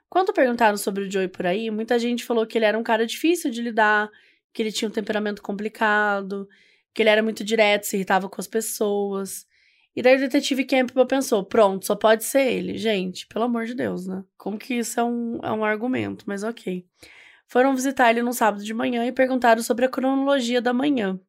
Quando 0.10 0.34
perguntaram 0.34 0.78
sobre 0.78 1.06
o 1.06 1.12
Joey 1.12 1.28
por 1.28 1.46
aí, 1.46 1.72
muita 1.72 1.98
gente 1.98 2.24
falou 2.24 2.46
que 2.46 2.58
ele 2.58 2.66
era 2.66 2.78
um 2.78 2.84
cara 2.84 3.06
difícil 3.06 3.50
de 3.50 3.62
lidar, 3.62 4.12
que 4.54 4.62
ele 4.62 4.72
tinha 4.72 4.88
um 4.88 4.92
temperamento 4.92 5.42
complicado, 5.42 6.48
que 6.94 7.02
ele 7.02 7.10
era 7.10 7.24
muito 7.24 7.44
direto, 7.44 7.86
se 7.86 7.96
irritava 7.96 8.30
com 8.30 8.40
as 8.40 8.48
pessoas. 8.48 9.48
E 9.96 10.02
daí 10.02 10.16
o 10.18 10.20
detetive 10.20 10.66
Campbell 10.66 11.06
pensou: 11.06 11.44
pronto, 11.44 11.86
só 11.86 11.96
pode 11.96 12.24
ser 12.24 12.46
ele. 12.52 12.78
Gente, 12.78 13.28
pelo 13.28 13.46
amor 13.46 13.66
de 13.66 13.74
Deus, 13.74 14.08
né? 14.08 14.24
Como 14.38 14.58
que 14.58 14.76
isso 14.76 15.00
é 15.00 15.04
um, 15.04 15.40
é 15.42 15.52
um 15.52 15.64
argumento? 15.64 16.26
Mas 16.28 16.44
ok. 16.44 16.86
Foram 17.48 17.76
visitar 17.76 18.10
ele 18.10 18.22
no 18.22 18.34
sábado 18.34 18.64
de 18.64 18.74
manhã 18.74 19.06
e 19.06 19.12
perguntaram 19.12 19.62
sobre 19.62 19.86
a 19.86 19.90
cronologia 19.90 20.62
da 20.62 20.74
manhã. 20.74 21.20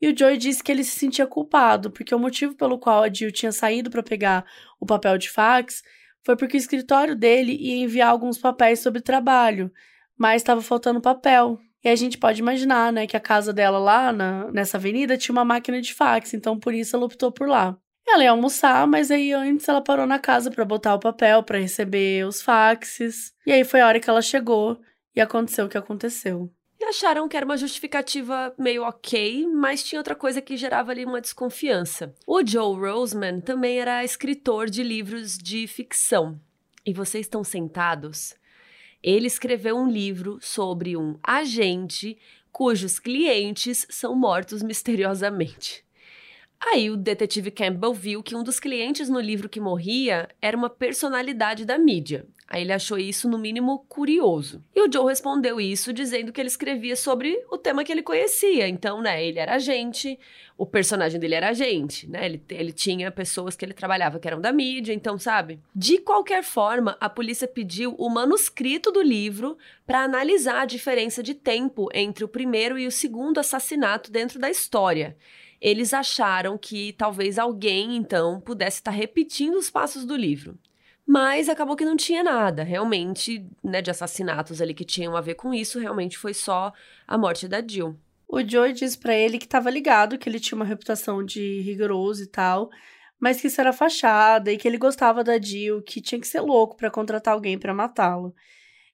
E 0.00 0.08
o 0.08 0.16
Joey 0.16 0.36
disse 0.36 0.62
que 0.62 0.70
ele 0.70 0.84
se 0.84 0.98
sentia 0.98 1.26
culpado, 1.26 1.90
porque 1.90 2.14
o 2.14 2.18
motivo 2.18 2.54
pelo 2.54 2.78
qual 2.78 3.02
a 3.02 3.12
Jill 3.12 3.32
tinha 3.32 3.50
saído 3.50 3.90
para 3.90 4.02
pegar 4.02 4.44
o 4.80 4.86
papel 4.86 5.18
de 5.18 5.28
fax 5.28 5.82
foi 6.24 6.36
porque 6.36 6.56
o 6.56 6.58
escritório 6.58 7.16
dele 7.16 7.56
ia 7.58 7.76
enviar 7.82 8.10
alguns 8.10 8.38
papéis 8.38 8.80
sobre 8.80 9.00
trabalho, 9.00 9.72
mas 10.16 10.42
estava 10.42 10.60
faltando 10.60 11.00
papel. 11.00 11.58
E 11.82 11.88
a 11.88 11.96
gente 11.96 12.18
pode 12.18 12.40
imaginar, 12.40 12.92
né, 12.92 13.06
que 13.06 13.16
a 13.16 13.20
casa 13.20 13.52
dela 13.52 13.78
lá 13.78 14.12
na, 14.12 14.50
nessa 14.52 14.76
avenida 14.76 15.16
tinha 15.16 15.32
uma 15.32 15.44
máquina 15.44 15.80
de 15.80 15.94
fax, 15.94 16.34
então 16.34 16.58
por 16.58 16.74
isso 16.74 16.94
ela 16.94 17.06
optou 17.06 17.32
por 17.32 17.48
lá. 17.48 17.76
Ela 18.06 18.24
ia 18.24 18.30
almoçar, 18.30 18.86
mas 18.86 19.10
aí 19.10 19.32
antes 19.32 19.68
ela 19.68 19.82
parou 19.82 20.06
na 20.06 20.18
casa 20.18 20.50
para 20.50 20.64
botar 20.64 20.94
o 20.94 21.00
papel, 21.00 21.42
para 21.42 21.58
receber 21.58 22.26
os 22.26 22.40
faxes. 22.40 23.32
E 23.46 23.52
aí 23.52 23.64
foi 23.64 23.80
a 23.80 23.86
hora 23.86 24.00
que 24.00 24.08
ela 24.08 24.22
chegou 24.22 24.80
e 25.14 25.20
aconteceu 25.20 25.66
o 25.66 25.68
que 25.68 25.76
aconteceu. 25.76 26.50
E 26.80 26.84
acharam 26.84 27.28
que 27.28 27.36
era 27.36 27.44
uma 27.44 27.56
justificativa 27.56 28.54
meio 28.56 28.84
ok, 28.84 29.46
mas 29.48 29.82
tinha 29.82 29.98
outra 29.98 30.14
coisa 30.14 30.40
que 30.40 30.56
gerava 30.56 30.92
ali 30.92 31.04
uma 31.04 31.20
desconfiança. 31.20 32.14
O 32.26 32.44
Joe 32.46 32.78
Roseman 32.78 33.40
também 33.40 33.80
era 33.80 34.04
escritor 34.04 34.70
de 34.70 34.82
livros 34.82 35.36
de 35.36 35.66
ficção. 35.66 36.40
E 36.86 36.92
vocês 36.92 37.26
estão 37.26 37.42
sentados? 37.42 38.34
Ele 39.02 39.26
escreveu 39.26 39.76
um 39.76 39.88
livro 39.88 40.38
sobre 40.40 40.96
um 40.96 41.18
agente 41.22 42.16
cujos 42.52 42.98
clientes 42.98 43.86
são 43.88 44.14
mortos 44.14 44.62
misteriosamente. 44.62 45.84
Aí 46.60 46.90
o 46.90 46.96
detetive 46.96 47.50
Campbell 47.50 47.94
viu 47.94 48.22
que 48.22 48.34
um 48.34 48.42
dos 48.42 48.58
clientes 48.58 49.08
no 49.08 49.20
livro 49.20 49.48
que 49.48 49.60
morria 49.60 50.28
era 50.42 50.56
uma 50.56 50.68
personalidade 50.68 51.64
da 51.64 51.78
mídia. 51.78 52.26
Aí 52.50 52.62
ele 52.62 52.72
achou 52.72 52.96
isso, 52.96 53.28
no 53.28 53.36
mínimo, 53.36 53.84
curioso. 53.90 54.64
E 54.74 54.80
o 54.80 54.90
Joe 54.90 55.04
respondeu 55.06 55.60
isso 55.60 55.92
dizendo 55.92 56.32
que 56.32 56.40
ele 56.40 56.48
escrevia 56.48 56.96
sobre 56.96 57.44
o 57.50 57.58
tema 57.58 57.84
que 57.84 57.92
ele 57.92 58.02
conhecia. 58.02 58.66
Então, 58.66 59.02
né, 59.02 59.22
ele 59.22 59.38
era 59.38 59.56
agente, 59.56 60.18
o 60.56 60.64
personagem 60.64 61.20
dele 61.20 61.34
era 61.34 61.50
agente, 61.50 62.08
né? 62.08 62.24
Ele, 62.24 62.42
ele 62.48 62.72
tinha 62.72 63.10
pessoas 63.10 63.54
que 63.54 63.66
ele 63.66 63.74
trabalhava 63.74 64.18
que 64.18 64.26
eram 64.26 64.40
da 64.40 64.50
mídia, 64.50 64.94
então, 64.94 65.18
sabe? 65.18 65.60
De 65.74 65.98
qualquer 65.98 66.42
forma, 66.42 66.96
a 66.98 67.10
polícia 67.10 67.46
pediu 67.46 67.94
o 67.98 68.08
manuscrito 68.08 68.90
do 68.90 69.02
livro 69.02 69.58
para 69.86 70.02
analisar 70.02 70.62
a 70.62 70.66
diferença 70.66 71.22
de 71.22 71.34
tempo 71.34 71.90
entre 71.92 72.24
o 72.24 72.28
primeiro 72.28 72.78
e 72.78 72.86
o 72.86 72.90
segundo 72.90 73.38
assassinato 73.38 74.10
dentro 74.10 74.38
da 74.38 74.48
história 74.48 75.16
eles 75.60 75.92
acharam 75.92 76.56
que 76.56 76.92
talvez 76.92 77.36
alguém, 77.36 77.96
então, 77.96 78.40
pudesse 78.40 78.78
estar 78.78 78.92
repetindo 78.92 79.56
os 79.56 79.68
passos 79.68 80.04
do 80.04 80.14
livro. 80.14 80.56
Mas 81.08 81.48
acabou 81.48 81.74
que 81.74 81.86
não 81.86 81.96
tinha 81.96 82.22
nada, 82.22 82.62
realmente, 82.62 83.46
né, 83.64 83.80
de 83.80 83.90
assassinatos 83.90 84.60
ali 84.60 84.74
que 84.74 84.84
tinham 84.84 85.16
a 85.16 85.22
ver 85.22 85.36
com 85.36 85.54
isso, 85.54 85.78
realmente 85.78 86.18
foi 86.18 86.34
só 86.34 86.70
a 87.06 87.16
morte 87.16 87.48
da 87.48 87.66
Jill. 87.66 87.98
O 88.28 88.46
Joey 88.46 88.74
disse 88.74 88.98
para 88.98 89.14
ele 89.14 89.38
que 89.38 89.46
estava 89.46 89.70
ligado, 89.70 90.18
que 90.18 90.28
ele 90.28 90.38
tinha 90.38 90.56
uma 90.56 90.66
reputação 90.66 91.24
de 91.24 91.62
rigoroso 91.62 92.24
e 92.24 92.26
tal, 92.26 92.68
mas 93.18 93.40
que 93.40 93.46
isso 93.46 93.58
era 93.58 93.72
fachada 93.72 94.52
e 94.52 94.58
que 94.58 94.68
ele 94.68 94.76
gostava 94.76 95.24
da 95.24 95.40
Jill, 95.40 95.80
que 95.82 96.02
tinha 96.02 96.20
que 96.20 96.28
ser 96.28 96.40
louco 96.40 96.76
para 96.76 96.90
contratar 96.90 97.32
alguém 97.32 97.58
para 97.58 97.72
matá-lo 97.72 98.34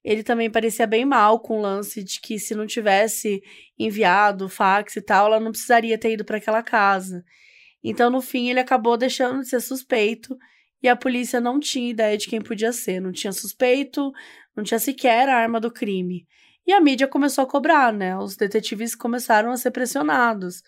ele 0.04 0.22
também 0.22 0.50
parecia 0.50 0.86
bem 0.86 1.06
mal 1.06 1.40
com 1.40 1.58
o 1.58 1.62
lance 1.62 2.04
de 2.04 2.20
que 2.20 2.38
se 2.38 2.54
não 2.54 2.66
tivesse 2.66 3.42
enviado 3.78 4.50
fax 4.50 4.96
e 4.96 5.02
tal, 5.02 5.26
ela 5.26 5.40
não 5.40 5.50
precisaria 5.50 5.96
ter 5.96 6.12
ido 6.12 6.24
para 6.24 6.36
aquela 6.36 6.62
casa. 6.62 7.24
Então, 7.82 8.10
no 8.10 8.20
fim, 8.20 8.50
ele 8.50 8.60
acabou 8.60 8.98
deixando 8.98 9.40
de 9.40 9.48
ser 9.48 9.60
suspeito 9.60 10.36
e 10.84 10.88
a 10.88 10.94
polícia 10.94 11.40
não 11.40 11.58
tinha 11.58 11.88
ideia 11.88 12.14
de 12.18 12.28
quem 12.28 12.42
podia 12.42 12.70
ser. 12.70 13.00
Não 13.00 13.10
tinha 13.10 13.32
suspeito, 13.32 14.12
não 14.54 14.62
tinha 14.62 14.78
sequer 14.78 15.30
a 15.30 15.34
arma 15.34 15.58
do 15.58 15.70
crime. 15.70 16.26
E 16.66 16.74
a 16.74 16.80
mídia 16.80 17.08
começou 17.08 17.42
a 17.42 17.46
cobrar, 17.46 17.90
né? 17.90 18.14
Os 18.18 18.36
detetives 18.36 18.94
começaram 18.94 19.50
a 19.50 19.56
ser 19.56 19.70
pressionados. 19.70 20.62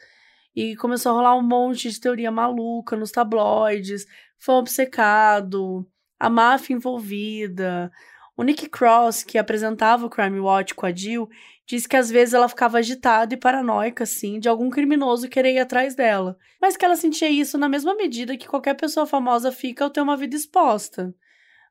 E 0.54 0.74
começou 0.76 1.12
a 1.12 1.14
rolar 1.16 1.36
um 1.36 1.42
monte 1.42 1.90
de 1.90 2.00
teoria 2.00 2.30
maluca 2.30 2.96
nos 2.96 3.10
tabloides, 3.10 4.06
foi 4.38 4.54
obcecado, 4.54 5.86
a 6.18 6.30
máfia 6.30 6.74
envolvida, 6.74 7.92
o 8.36 8.42
Nick 8.42 8.68
Cross, 8.68 9.24
que 9.24 9.38
apresentava 9.38 10.04
o 10.04 10.10
Crime 10.10 10.38
Watch 10.38 10.74
com 10.74 10.84
a 10.84 10.92
Jill, 10.92 11.28
disse 11.66 11.88
que 11.88 11.96
às 11.96 12.10
vezes 12.10 12.34
ela 12.34 12.48
ficava 12.48 12.78
agitada 12.78 13.34
e 13.34 13.36
paranoica, 13.36 14.04
assim, 14.04 14.38
de 14.38 14.48
algum 14.48 14.68
criminoso 14.68 15.28
querer 15.28 15.54
ir 15.54 15.58
atrás 15.58 15.94
dela, 15.94 16.36
mas 16.60 16.76
que 16.76 16.84
ela 16.84 16.96
sentia 16.96 17.30
isso 17.30 17.56
na 17.56 17.68
mesma 17.68 17.94
medida 17.94 18.36
que 18.36 18.46
qualquer 18.46 18.74
pessoa 18.74 19.06
famosa 19.06 19.50
fica 19.50 19.84
ao 19.84 19.90
ter 19.90 20.00
uma 20.00 20.16
vida 20.16 20.36
exposta. 20.36 21.14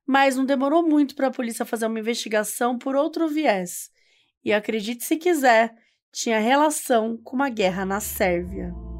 Mas 0.07 0.35
não 0.35 0.45
demorou 0.45 0.87
muito 0.87 1.15
para 1.15 1.27
a 1.27 1.31
polícia 1.31 1.65
fazer 1.65 1.85
uma 1.85 1.99
investigação 1.99 2.77
por 2.77 2.95
outro 2.95 3.27
viés. 3.27 3.89
E 4.43 4.53
acredite 4.53 5.03
se 5.03 5.17
quiser, 5.17 5.73
tinha 6.11 6.39
relação 6.39 7.17
com 7.23 7.35
uma 7.35 7.49
guerra 7.49 7.85
na 7.85 7.99
Sérvia. 7.99 8.94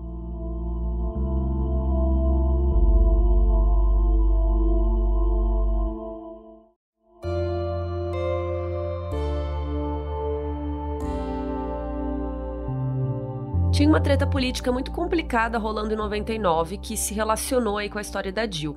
Tinha 13.76 13.90
uma 13.90 14.00
treta 14.00 14.26
política 14.26 14.72
muito 14.72 14.90
complicada 14.90 15.58
rolando 15.58 15.94
em 15.94 15.98
99 15.98 16.78
que 16.78 16.96
se 16.96 17.14
relacionou 17.14 17.78
aí 17.78 17.90
com 17.90 17.98
a 17.98 18.02
história 18.02 18.32
da 18.32 18.50
Jill. 18.50 18.74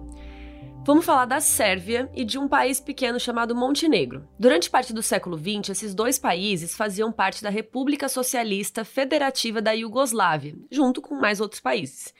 Vamos 0.84 1.04
falar 1.04 1.24
da 1.24 1.40
Sérvia 1.40 2.10
e 2.12 2.24
de 2.24 2.36
um 2.36 2.48
país 2.48 2.80
pequeno 2.80 3.20
chamado 3.20 3.54
Montenegro. 3.54 4.26
Durante 4.36 4.68
parte 4.68 4.92
do 4.92 5.00
século 5.00 5.38
XX, 5.38 5.70
esses 5.70 5.94
dois 5.94 6.18
países 6.18 6.74
faziam 6.74 7.12
parte 7.12 7.44
da 7.44 7.48
República 7.48 8.08
Socialista 8.08 8.84
Federativa 8.84 9.62
da 9.62 9.70
Iugoslávia, 9.70 10.56
junto 10.68 11.00
com 11.00 11.14
mais 11.14 11.40
outros 11.40 11.60
países. 11.60 12.12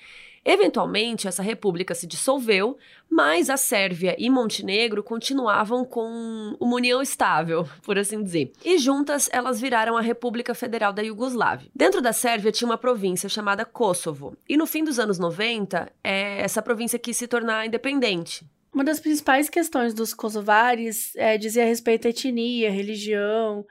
Eventualmente, 0.51 1.29
essa 1.29 1.43
república 1.43 1.95
se 1.95 2.07
dissolveu, 2.07 2.79
mas 3.07 3.51
a 3.51 3.59
Sérvia 3.59 4.17
e 4.19 4.31
Montenegro 4.31 5.03
continuavam 5.03 5.85
com 5.85 6.57
uma 6.59 6.77
união 6.77 7.03
estável, 7.03 7.69
por 7.83 7.99
assim 7.99 8.23
dizer. 8.23 8.51
E 8.65 8.79
juntas, 8.79 9.29
elas 9.31 9.61
viraram 9.61 9.95
a 9.95 10.01
República 10.01 10.55
Federal 10.55 10.91
da 10.91 11.03
Iugoslávia. 11.03 11.69
Dentro 11.75 12.01
da 12.01 12.15
Sérvia 12.15 12.51
tinha 12.51 12.67
uma 12.67 12.79
província 12.79 13.29
chamada 13.29 13.67
Kosovo, 13.67 14.39
e 14.49 14.57
no 14.57 14.67
fim 14.67 14.83
dos 14.83 14.99
anos 14.99 15.19
90, 15.19 15.93
é, 16.03 16.41
essa 16.41 16.63
província 16.63 16.99
quis 16.99 17.19
se 17.19 17.29
tornar 17.29 17.67
independente. 17.67 18.43
Uma 18.73 18.85
das 18.85 19.01
principais 19.01 19.51
questões 19.51 19.93
dos 19.93 20.15
kosovares 20.15 21.15
é, 21.17 21.37
dizia 21.37 21.67
respeito 21.67 22.07
à 22.07 22.11
etnia, 22.11 22.71
religião, 22.71 23.67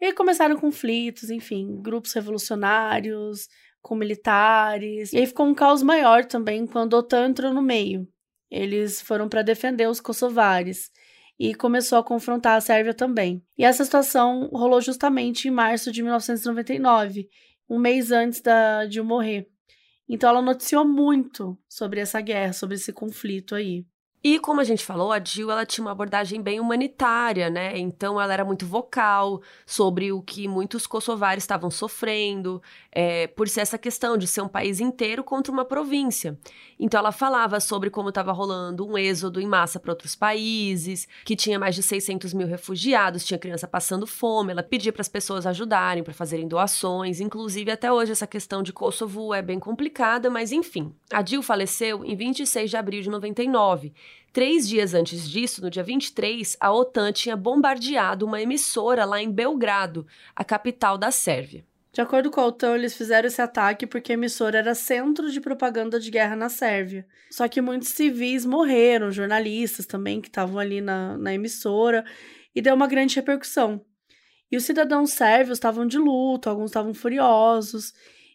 e 0.00 0.14
começaram 0.14 0.56
conflitos, 0.56 1.28
enfim, 1.28 1.78
grupos 1.82 2.14
revolucionários, 2.14 3.50
com 3.82 3.94
militares. 3.94 5.12
E 5.12 5.18
aí 5.18 5.26
ficou 5.26 5.46
um 5.46 5.54
caos 5.54 5.82
maior 5.82 6.24
também 6.24 6.66
quando 6.66 6.94
a 6.94 7.00
OTAN 7.00 7.28
entrou 7.28 7.52
no 7.52 7.60
meio. 7.60 8.08
Eles 8.50 9.00
foram 9.00 9.28
para 9.28 9.42
defender 9.42 9.88
os 9.88 10.00
kosovares 10.00 10.90
e 11.38 11.54
começou 11.54 11.98
a 11.98 12.04
confrontar 12.04 12.56
a 12.56 12.60
Sérvia 12.60 12.94
também. 12.94 13.42
E 13.58 13.64
essa 13.64 13.84
situação 13.84 14.48
rolou 14.52 14.80
justamente 14.80 15.48
em 15.48 15.50
março 15.50 15.90
de 15.90 16.02
1999, 16.02 17.28
um 17.68 17.78
mês 17.78 18.12
antes 18.12 18.40
da, 18.40 18.86
de 18.86 19.02
morrer. 19.02 19.48
Então 20.08 20.28
ela 20.28 20.42
noticiou 20.42 20.86
muito 20.86 21.58
sobre 21.68 22.00
essa 22.00 22.20
guerra, 22.20 22.52
sobre 22.52 22.76
esse 22.76 22.92
conflito 22.92 23.54
aí. 23.54 23.86
E 24.24 24.38
como 24.38 24.60
a 24.60 24.64
gente 24.64 24.84
falou, 24.84 25.10
a 25.10 25.18
Jill 25.22 25.50
ela 25.50 25.66
tinha 25.66 25.84
uma 25.84 25.90
abordagem 25.90 26.40
bem 26.40 26.60
humanitária, 26.60 27.50
né? 27.50 27.76
Então 27.76 28.20
ela 28.20 28.32
era 28.32 28.44
muito 28.44 28.64
vocal 28.64 29.42
sobre 29.66 30.12
o 30.12 30.22
que 30.22 30.46
muitos 30.46 30.86
kosovares 30.86 31.42
estavam 31.42 31.72
sofrendo, 31.72 32.62
é, 32.92 33.26
por 33.26 33.48
ser 33.48 33.62
essa 33.62 33.76
questão 33.76 34.16
de 34.16 34.28
ser 34.28 34.40
um 34.40 34.48
país 34.48 34.78
inteiro 34.78 35.24
contra 35.24 35.52
uma 35.52 35.64
província. 35.64 36.38
Então 36.84 36.98
ela 36.98 37.12
falava 37.12 37.60
sobre 37.60 37.90
como 37.90 38.08
estava 38.08 38.32
rolando 38.32 38.84
um 38.84 38.98
êxodo 38.98 39.40
em 39.40 39.46
massa 39.46 39.78
para 39.78 39.92
outros 39.92 40.16
países, 40.16 41.06
que 41.24 41.36
tinha 41.36 41.56
mais 41.56 41.76
de 41.76 41.82
600 41.82 42.34
mil 42.34 42.48
refugiados, 42.48 43.24
tinha 43.24 43.38
criança 43.38 43.68
passando 43.68 44.04
fome. 44.04 44.50
Ela 44.50 44.64
pedia 44.64 44.92
para 44.92 45.00
as 45.00 45.08
pessoas 45.08 45.46
ajudarem, 45.46 46.02
para 46.02 46.12
fazerem 46.12 46.48
doações. 46.48 47.20
Inclusive 47.20 47.70
até 47.70 47.92
hoje 47.92 48.10
essa 48.10 48.26
questão 48.26 48.64
de 48.64 48.72
Kosovo 48.72 49.32
é 49.32 49.40
bem 49.40 49.60
complicada, 49.60 50.28
mas 50.28 50.50
enfim. 50.50 50.92
A 51.12 51.24
Jill 51.24 51.40
faleceu 51.40 52.04
em 52.04 52.16
26 52.16 52.68
de 52.68 52.76
abril 52.76 53.00
de 53.00 53.10
99. 53.10 53.92
Três 54.32 54.68
dias 54.68 54.92
antes 54.92 55.30
disso, 55.30 55.62
no 55.62 55.70
dia 55.70 55.84
23, 55.84 56.56
a 56.58 56.72
OTAN 56.72 57.12
tinha 57.12 57.36
bombardeado 57.36 58.26
uma 58.26 58.42
emissora 58.42 59.04
lá 59.04 59.22
em 59.22 59.30
Belgrado, 59.30 60.04
a 60.34 60.42
capital 60.42 60.98
da 60.98 61.12
Sérvia. 61.12 61.64
De 61.92 62.00
acordo 62.00 62.30
com 62.30 62.40
a 62.40 62.46
OTAN, 62.46 62.74
eles 62.74 62.96
fizeram 62.96 63.28
esse 63.28 63.42
ataque 63.42 63.86
porque 63.86 64.12
a 64.12 64.14
emissora 64.14 64.58
era 64.58 64.74
centro 64.74 65.30
de 65.30 65.40
propaganda 65.42 66.00
de 66.00 66.10
guerra 66.10 66.34
na 66.34 66.48
Sérvia. 66.48 67.06
Só 67.30 67.46
que 67.46 67.60
muitos 67.60 67.88
civis 67.88 68.46
morreram, 68.46 69.12
jornalistas 69.12 69.84
também 69.84 70.18
que 70.18 70.28
estavam 70.28 70.58
ali 70.58 70.80
na, 70.80 71.18
na 71.18 71.34
emissora, 71.34 72.02
e 72.54 72.62
deu 72.62 72.74
uma 72.74 72.86
grande 72.86 73.14
repercussão. 73.16 73.84
E 74.50 74.56
os 74.56 74.64
cidadãos 74.64 75.10
sérvios 75.10 75.56
estavam 75.56 75.86
de 75.86 75.98
luto, 75.98 76.48
alguns 76.48 76.70
estavam 76.70 76.94
furiosos. 76.94 77.92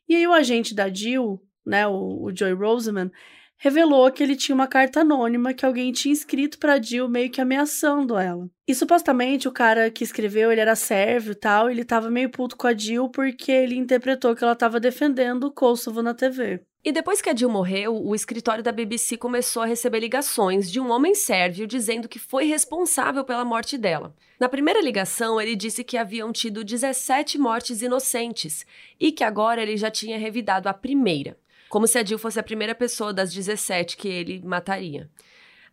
E 0.07 0.15
aí 0.15 0.27
o 0.27 0.33
agente 0.33 0.75
da 0.75 0.87
DIL, 0.87 1.41
né, 1.65 1.87
o, 1.87 2.25
o 2.25 2.35
Joy 2.35 2.53
Roseman, 2.53 3.11
revelou 3.57 4.11
que 4.11 4.21
ele 4.21 4.35
tinha 4.35 4.53
uma 4.53 4.67
carta 4.67 5.01
anônima 5.01 5.53
que 5.53 5.65
alguém 5.65 5.91
tinha 5.91 6.13
escrito 6.13 6.59
para 6.59 6.81
Jill 6.81 7.09
meio 7.09 7.29
que 7.29 7.41
ameaçando 7.41 8.17
ela. 8.17 8.47
E 8.67 8.75
supostamente 8.75 9.47
o 9.47 9.51
cara 9.51 9.89
que 9.89 10.03
escreveu, 10.03 10.51
ele 10.51 10.61
era 10.61 10.75
sérvio 10.75 11.31
e 11.31 11.35
tal, 11.35 11.69
ele 11.69 11.83
tava 11.83 12.09
meio 12.09 12.29
puto 12.29 12.55
com 12.55 12.67
a 12.67 12.77
Jill 12.77 13.09
porque 13.09 13.51
ele 13.51 13.75
interpretou 13.75 14.35
que 14.35 14.43
ela 14.43 14.55
tava 14.55 14.79
defendendo 14.79 15.45
o 15.45 15.51
Kosovo 15.51 16.03
na 16.03 16.13
TV. 16.13 16.61
E 16.85 16.91
depois 16.91 17.21
que 17.21 17.29
a 17.29 17.35
Jill 17.35 17.49
morreu, 17.49 18.01
o 18.01 18.15
escritório 18.15 18.63
da 18.63 18.71
BBC 18.71 19.17
começou 19.17 19.63
a 19.63 19.65
receber 19.65 19.99
ligações 19.99 20.71
de 20.71 20.79
um 20.79 20.89
homem 20.89 21.13
sérvio 21.13 21.67
dizendo 21.67 22.07
que 22.07 22.19
foi 22.19 22.45
responsável 22.45 23.25
pela 23.25 23.43
morte 23.43 23.77
dela. 23.77 24.15
Na 24.39 24.47
primeira 24.47 24.79
ligação, 24.79 25.41
ele 25.41 25.55
disse 25.55 25.83
que 25.83 25.97
haviam 25.97 26.31
tido 26.31 26.63
17 26.63 27.37
mortes 27.37 27.81
inocentes 27.81 28.65
e 28.99 29.11
que 29.11 29.23
agora 29.23 29.61
ele 29.61 29.75
já 29.75 29.91
tinha 29.91 30.17
revidado 30.17 30.69
a 30.69 30.73
primeira 30.73 31.35
como 31.69 31.87
se 31.87 31.97
a 31.97 32.03
Jill 32.03 32.19
fosse 32.19 32.39
a 32.39 32.43
primeira 32.43 32.75
pessoa 32.75 33.13
das 33.13 33.33
17 33.33 33.97
que 33.97 34.07
ele 34.07 34.41
mataria. 34.43 35.09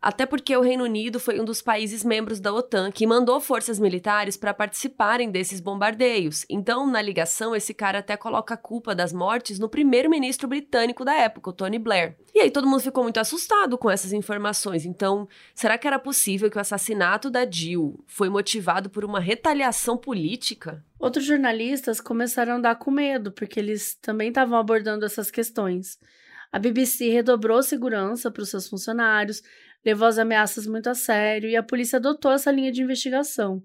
Até 0.05 0.27
porque 0.27 0.55
o 0.55 0.61
Reino 0.61 0.85
Unido 0.85 1.19
foi 1.19 1.41
um 1.41 1.47
dos 1.47 1.63
países 1.63 2.05
membros 2.05 2.39
da 2.39 2.53
OTAN 2.53 2.93
que 2.93 3.07
mandou 3.07 3.41
forças 3.41 3.79
militares 3.79 4.37
para 4.37 4.53
participarem 4.53 5.31
desses 5.31 5.61
bombardeios. 5.61 6.45
Então, 6.51 6.87
na 6.87 7.01
ligação, 7.01 7.57
esse 7.57 7.73
cara 7.73 8.01
até 8.01 8.15
coloca 8.15 8.53
a 8.53 8.59
culpa 8.59 8.95
das 8.95 9.15
mortes 9.15 9.59
no 9.59 9.67
primeiro-ministro 9.67 10.47
britânico 10.47 11.07
da 11.07 11.15
época, 11.15 11.49
o 11.49 11.53
Tony 11.55 11.79
Blair. 11.79 12.19
E 12.35 12.41
aí 12.41 12.51
todo 12.51 12.67
mundo 12.67 12.83
ficou 12.83 13.03
muito 13.03 13.19
assustado 13.19 13.79
com 13.79 13.91
essas 13.91 14.13
informações. 14.13 14.85
Então, 14.85 15.27
será 15.55 15.79
que 15.79 15.87
era 15.87 15.99
possível 15.99 16.51
que 16.51 16.59
o 16.59 16.61
assassinato 16.61 17.31
da 17.31 17.51
Jill 17.51 18.05
foi 18.07 18.29
motivado 18.29 18.91
por 18.91 19.07
uma 19.07 19.21
retaliação 19.21 19.97
política? 19.97 20.85
Outros 20.99 21.25
jornalistas 21.25 21.99
começaram 21.99 22.53
a 22.53 22.57
andar 22.57 22.75
com 22.75 22.91
medo, 22.91 23.33
porque 23.33 23.59
eles 23.59 23.95
também 24.03 24.29
estavam 24.29 24.59
abordando 24.59 25.07
essas 25.07 25.31
questões. 25.31 25.99
A 26.55 26.59
BBC 26.61 27.09
redobrou 27.09 27.61
segurança 27.65 28.31
para 28.31 28.43
os 28.45 28.49
seus 28.49 28.69
funcionários, 28.69 29.43
levou 29.85 30.09
as 30.09 30.19
ameaças 30.19 30.67
muito 30.67 30.89
a 30.89 30.95
sério 30.95 31.49
e 31.49 31.57
a 31.57 31.63
polícia 31.63 31.99
adotou 31.99 32.33
essa 32.33 32.51
linha 32.51 32.73
de 32.73 32.83
investigação. 32.83 33.63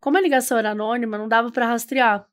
Como 0.00 0.16
a 0.16 0.20
ligação 0.20 0.56
era 0.58 0.70
anônima, 0.70 1.18
não 1.18 1.28
dava 1.28 1.50
para 1.50 1.66
rastrear. 1.66 2.26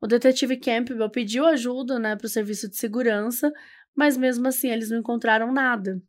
O 0.00 0.06
detetive 0.06 0.58
Campbell 0.58 1.10
pediu 1.10 1.46
ajuda 1.46 1.98
né, 1.98 2.14
para 2.14 2.26
o 2.26 2.30
serviço 2.30 2.68
de 2.68 2.76
segurança, 2.76 3.52
mas 3.94 4.16
mesmo 4.16 4.46
assim 4.46 4.68
eles 4.68 4.90
não 4.90 4.98
encontraram 4.98 5.52
nada. 5.52 6.00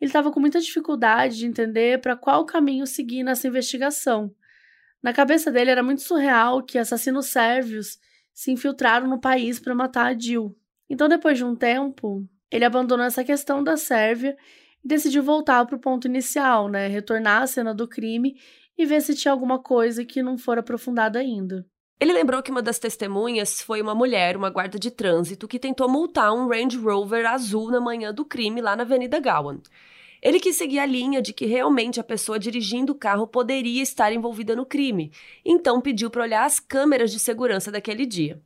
Ele 0.00 0.08
estava 0.08 0.30
com 0.30 0.40
muita 0.40 0.60
dificuldade 0.60 1.38
de 1.38 1.46
entender 1.46 2.00
para 2.00 2.16
qual 2.16 2.44
caminho 2.44 2.86
seguir 2.86 3.22
nessa 3.22 3.48
investigação. 3.48 4.34
Na 5.02 5.12
cabeça 5.12 5.50
dele 5.50 5.70
era 5.70 5.82
muito 5.82 6.02
surreal 6.02 6.62
que 6.62 6.78
assassinos 6.78 7.26
sérvios 7.26 7.98
se 8.32 8.50
infiltraram 8.50 9.08
no 9.08 9.20
país 9.20 9.58
para 9.58 9.74
matar 9.74 10.06
a 10.06 10.18
Jill. 10.18 10.56
Então, 10.88 11.08
depois 11.08 11.38
de 11.38 11.44
um 11.44 11.56
tempo, 11.56 12.26
ele 12.50 12.64
abandonou 12.64 13.04
essa 13.06 13.24
questão 13.24 13.64
da 13.64 13.76
Sérvia 13.76 14.36
e 14.84 14.88
decidiu 14.88 15.22
voltar 15.22 15.64
para 15.66 15.76
o 15.76 15.80
ponto 15.80 16.06
inicial, 16.06 16.68
né? 16.68 16.88
Retornar 16.88 17.42
à 17.42 17.46
cena 17.46 17.74
do 17.74 17.86
crime 17.88 18.36
e 18.76 18.86
ver 18.86 19.00
se 19.00 19.14
tinha 19.14 19.32
alguma 19.32 19.58
coisa 19.58 20.04
que 20.04 20.22
não 20.22 20.36
for 20.36 20.58
aprofundada 20.58 21.18
ainda. 21.18 21.66
Ele 22.00 22.12
lembrou 22.12 22.42
que 22.42 22.50
uma 22.50 22.62
das 22.62 22.80
testemunhas 22.80 23.62
foi 23.62 23.80
uma 23.80 23.94
mulher, 23.94 24.36
uma 24.36 24.50
guarda 24.50 24.76
de 24.76 24.90
trânsito, 24.90 25.46
que 25.46 25.58
tentou 25.58 25.88
multar 25.88 26.32
um 26.32 26.48
Range 26.48 26.76
Rover 26.76 27.24
azul 27.26 27.70
na 27.70 27.80
manhã 27.80 28.12
do 28.12 28.24
crime 28.24 28.60
lá 28.60 28.74
na 28.74 28.82
Avenida 28.82 29.20
Gowan. 29.20 29.60
Ele 30.20 30.40
quis 30.40 30.56
seguir 30.56 30.80
a 30.80 30.86
linha 30.86 31.22
de 31.22 31.32
que 31.32 31.46
realmente 31.46 32.00
a 32.00 32.04
pessoa 32.04 32.38
dirigindo 32.38 32.92
o 32.92 32.98
carro 32.98 33.26
poderia 33.26 33.82
estar 33.82 34.12
envolvida 34.12 34.56
no 34.56 34.66
crime, 34.66 35.12
então 35.44 35.80
pediu 35.80 36.10
para 36.10 36.22
olhar 36.22 36.44
as 36.44 36.58
câmeras 36.58 37.10
de 37.12 37.20
segurança 37.20 37.70
daquele 37.70 38.04
dia. 38.06 38.40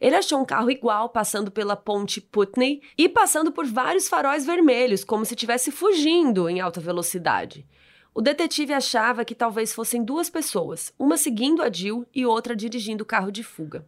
Ele 0.00 0.14
achou 0.14 0.40
um 0.40 0.44
carro 0.44 0.70
igual 0.70 1.08
passando 1.08 1.50
pela 1.50 1.74
ponte 1.74 2.20
Putney 2.20 2.80
e 2.96 3.08
passando 3.08 3.50
por 3.50 3.66
vários 3.66 4.08
faróis 4.08 4.46
vermelhos, 4.46 5.02
como 5.02 5.24
se 5.24 5.34
estivesse 5.34 5.70
fugindo 5.72 6.48
em 6.48 6.60
alta 6.60 6.80
velocidade. 6.80 7.66
O 8.14 8.20
detetive 8.20 8.72
achava 8.72 9.24
que 9.24 9.34
talvez 9.34 9.72
fossem 9.72 10.04
duas 10.04 10.30
pessoas, 10.30 10.92
uma 10.98 11.16
seguindo 11.16 11.62
a 11.62 11.70
Jill 11.70 12.06
e 12.14 12.24
outra 12.24 12.54
dirigindo 12.54 13.02
o 13.02 13.06
carro 13.06 13.30
de 13.30 13.42
fuga. 13.42 13.86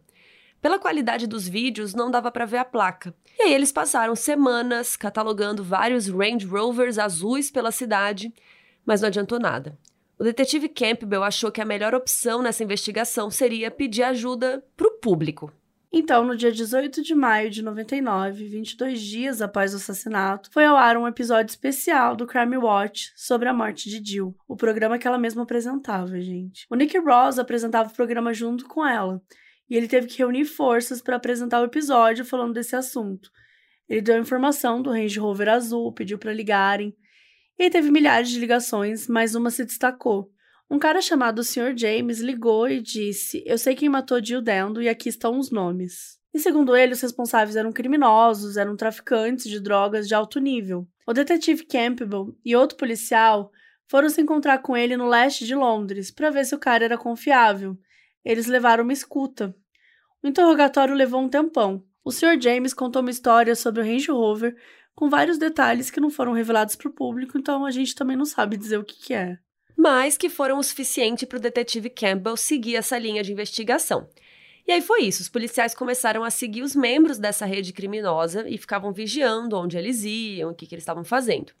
Pela 0.61 0.77
qualidade 0.77 1.25
dos 1.25 1.47
vídeos, 1.47 1.93
não 1.93 2.11
dava 2.11 2.31
para 2.31 2.45
ver 2.45 2.57
a 2.57 2.65
placa. 2.65 3.13
E 3.39 3.43
aí 3.43 3.53
eles 3.53 3.71
passaram 3.71 4.15
semanas 4.15 4.95
catalogando 4.95 5.63
vários 5.63 6.07
Range 6.07 6.45
Rovers 6.45 6.99
azuis 6.99 7.49
pela 7.49 7.71
cidade, 7.71 8.33
mas 8.85 9.01
não 9.01 9.07
adiantou 9.07 9.39
nada. 9.39 9.77
O 10.19 10.23
detetive 10.23 10.69
Campbell 10.69 11.23
achou 11.23 11.51
que 11.51 11.61
a 11.61 11.65
melhor 11.65 11.95
opção 11.95 12.43
nessa 12.43 12.63
investigação 12.63 13.31
seria 13.31 13.71
pedir 13.71 14.03
ajuda 14.03 14.63
para 14.77 14.87
o 14.87 14.91
público. 14.91 15.51
Então, 15.93 16.23
no 16.23 16.37
dia 16.37 16.53
18 16.53 17.03
de 17.03 17.13
maio 17.13 17.49
de 17.49 17.61
99, 17.61 18.45
22 18.45 19.01
dias 19.01 19.41
após 19.41 19.73
o 19.73 19.75
assassinato, 19.75 20.49
foi 20.53 20.63
ao 20.63 20.77
ar 20.77 20.95
um 20.95 21.05
episódio 21.05 21.51
especial 21.51 22.15
do 22.15 22.25
Crime 22.25 22.55
Watch 22.55 23.11
sobre 23.13 23.49
a 23.49 23.53
morte 23.53 23.89
de 23.89 24.01
Jill, 24.01 24.33
o 24.47 24.55
programa 24.55 24.97
que 24.97 25.05
ela 25.05 25.17
mesma 25.17 25.43
apresentava, 25.43 26.17
gente. 26.21 26.65
O 26.69 26.75
Nick 26.75 26.97
Ross 26.97 27.37
apresentava 27.37 27.89
o 27.89 27.93
programa 27.93 28.33
junto 28.33 28.65
com 28.65 28.87
ela, 28.87 29.21
e 29.69 29.75
ele 29.75 29.87
teve 29.87 30.07
que 30.07 30.19
reunir 30.19 30.45
forças 30.45 31.01
para 31.01 31.17
apresentar 31.17 31.59
o 31.61 31.65
episódio 31.65 32.23
falando 32.23 32.53
desse 32.53 32.75
assunto. 32.75 33.29
Ele 33.89 34.01
deu 34.01 34.15
a 34.15 34.19
informação 34.19 34.81
do 34.81 34.91
Range 34.91 35.19
Rover 35.19 35.49
azul, 35.49 35.93
pediu 35.93 36.17
para 36.17 36.33
ligarem. 36.33 36.95
E 37.59 37.69
teve 37.69 37.91
milhares 37.91 38.29
de 38.29 38.39
ligações, 38.39 39.09
mas 39.09 39.35
uma 39.35 39.51
se 39.51 39.65
destacou. 39.65 40.31
Um 40.71 40.79
cara 40.79 41.01
chamado 41.01 41.43
Sr. 41.43 41.73
James 41.75 42.21
ligou 42.21 42.65
e 42.65 42.79
disse: 42.79 43.43
Eu 43.45 43.57
sei 43.57 43.75
quem 43.75 43.89
matou 43.89 44.23
Jill 44.23 44.41
Dendo 44.41 44.81
e 44.81 44.87
aqui 44.87 45.09
estão 45.09 45.37
os 45.37 45.51
nomes. 45.51 46.17
E 46.33 46.39
segundo 46.39 46.77
ele, 46.77 46.93
os 46.93 47.01
responsáveis 47.01 47.57
eram 47.57 47.73
criminosos, 47.73 48.55
eram 48.55 48.77
traficantes 48.77 49.49
de 49.49 49.59
drogas 49.59 50.07
de 50.07 50.15
alto 50.15 50.39
nível. 50.39 50.87
O 51.05 51.11
detetive 51.11 51.65
Campbell 51.65 52.33
e 52.45 52.55
outro 52.55 52.77
policial 52.77 53.51
foram 53.85 54.07
se 54.07 54.21
encontrar 54.21 54.59
com 54.59 54.77
ele 54.77 54.95
no 54.95 55.09
leste 55.09 55.45
de 55.45 55.53
Londres 55.53 56.09
para 56.09 56.29
ver 56.29 56.45
se 56.45 56.55
o 56.55 56.59
cara 56.59 56.85
era 56.85 56.97
confiável. 56.97 57.77
Eles 58.23 58.47
levaram 58.47 58.85
uma 58.85 58.93
escuta. 58.93 59.53
O 60.23 60.27
interrogatório 60.29 60.95
levou 60.95 61.19
um 61.19 61.27
tempão. 61.27 61.83
O 62.01 62.13
Sr. 62.13 62.39
James 62.39 62.73
contou 62.73 63.01
uma 63.01 63.11
história 63.11 63.55
sobre 63.55 63.81
o 63.81 63.85
Range 63.85 64.09
Rover 64.09 64.55
com 64.95 65.09
vários 65.09 65.37
detalhes 65.37 65.91
que 65.91 65.99
não 65.99 66.09
foram 66.09 66.31
revelados 66.31 66.77
para 66.77 66.87
o 66.87 66.93
público, 66.93 67.37
então 67.37 67.65
a 67.65 67.71
gente 67.71 67.93
também 67.93 68.15
não 68.15 68.25
sabe 68.25 68.55
dizer 68.55 68.77
o 68.77 68.85
que, 68.85 68.95
que 68.95 69.13
é. 69.13 69.37
Mas 69.83 70.15
que 70.15 70.29
foram 70.29 70.59
o 70.59 70.63
suficiente 70.63 71.25
para 71.25 71.39
o 71.39 71.41
detetive 71.41 71.89
Campbell 71.89 72.37
seguir 72.37 72.75
essa 72.75 72.99
linha 72.99 73.23
de 73.23 73.31
investigação. 73.31 74.07
E 74.67 74.71
aí 74.71 74.79
foi 74.79 75.01
isso, 75.05 75.23
os 75.23 75.27
policiais 75.27 75.73
começaram 75.73 76.23
a 76.23 76.29
seguir 76.29 76.61
os 76.61 76.75
membros 76.75 77.17
dessa 77.17 77.47
rede 77.47 77.73
criminosa 77.73 78.47
e 78.47 78.59
ficavam 78.59 78.93
vigiando 78.93 79.57
onde 79.57 79.79
eles 79.79 80.03
iam, 80.03 80.51
o 80.51 80.53
que, 80.53 80.67
que 80.67 80.75
eles 80.75 80.83
estavam 80.83 81.03
fazendo. 81.03 81.51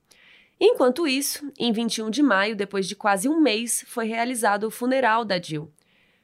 Enquanto 0.59 1.07
isso, 1.07 1.51
em 1.57 1.71
21 1.71 2.11
de 2.11 2.21
maio, 2.21 2.55
depois 2.55 2.87
de 2.87 2.95
quase 2.95 3.27
um 3.27 3.41
mês, 3.41 3.83
foi 3.87 4.05
realizado 4.05 4.65
o 4.65 4.71
funeral 4.71 5.25
da 5.25 5.41
Jill. 5.41 5.73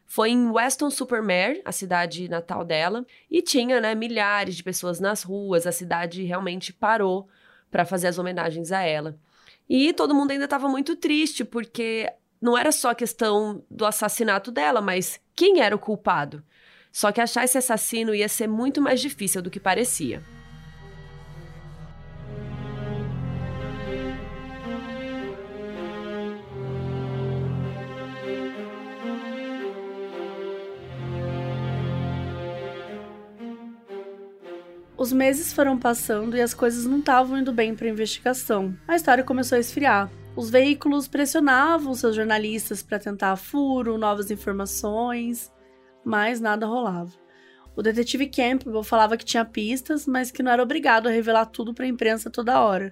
Foi 0.05 0.29
em 0.29 0.51
Weston-super-Mare, 0.51 1.63
a 1.65 1.71
cidade 1.71 2.29
natal 2.29 2.63
dela, 2.63 3.07
e 3.27 3.41
tinha 3.41 3.81
né, 3.81 3.95
milhares 3.95 4.55
de 4.55 4.61
pessoas 4.63 4.99
nas 4.99 5.23
ruas, 5.23 5.65
a 5.65 5.71
cidade 5.71 6.21
realmente 6.21 6.71
parou 6.71 7.27
para 7.71 7.85
fazer 7.85 8.05
as 8.05 8.19
homenagens 8.19 8.71
a 8.71 8.83
ela. 8.83 9.19
E 9.69 9.91
todo 9.93 10.15
mundo 10.15 10.31
ainda 10.31 10.45
estava 10.45 10.69
muito 10.69 10.95
triste, 10.95 11.43
porque 11.43 12.11
não 12.41 12.57
era 12.57 12.71
só 12.71 12.91
a 12.91 12.95
questão 12.95 13.63
do 13.69 13.85
assassinato 13.85 14.51
dela, 14.51 14.81
mas 14.81 15.19
quem 15.35 15.59
era 15.61 15.75
o 15.75 15.79
culpado? 15.79 16.43
Só 16.91 17.11
que 17.11 17.21
achar 17.21 17.43
esse 17.43 17.57
assassino 17.57 18.15
ia 18.15 18.29
ser 18.29 18.47
muito 18.47 18.81
mais 18.81 19.01
difícil 19.01 19.41
do 19.41 19.51
que 19.51 19.59
parecia. 19.59 20.23
Os 34.97 35.13
meses 35.13 35.53
foram 35.53 35.77
passando 35.77 36.35
e 36.35 36.41
as 36.41 36.55
coisas 36.55 36.87
não 36.87 36.97
estavam 36.97 37.37
indo 37.37 37.53
bem 37.53 37.75
para 37.75 37.85
a 37.85 37.91
investigação. 37.91 38.75
A 38.87 38.95
história 38.95 39.23
começou 39.23 39.55
a 39.55 39.59
esfriar. 39.59 40.09
Os 40.35 40.49
veículos 40.49 41.07
pressionavam 41.07 41.93
seus 41.93 42.15
jornalistas 42.15 42.81
para 42.81 42.97
tentar 42.97 43.35
furo, 43.35 43.95
novas 43.99 44.31
informações, 44.31 45.51
mas 46.03 46.41
nada 46.41 46.65
rolava. 46.65 47.13
O 47.75 47.83
detetive 47.83 48.25
Campbell 48.25 48.81
falava 48.81 49.17
que 49.17 49.23
tinha 49.23 49.45
pistas, 49.45 50.07
mas 50.07 50.31
que 50.31 50.41
não 50.41 50.51
era 50.51 50.63
obrigado 50.63 51.05
a 51.05 51.11
revelar 51.11 51.45
tudo 51.45 51.75
para 51.75 51.85
a 51.85 51.89
imprensa 51.89 52.31
toda 52.31 52.59
hora. 52.59 52.91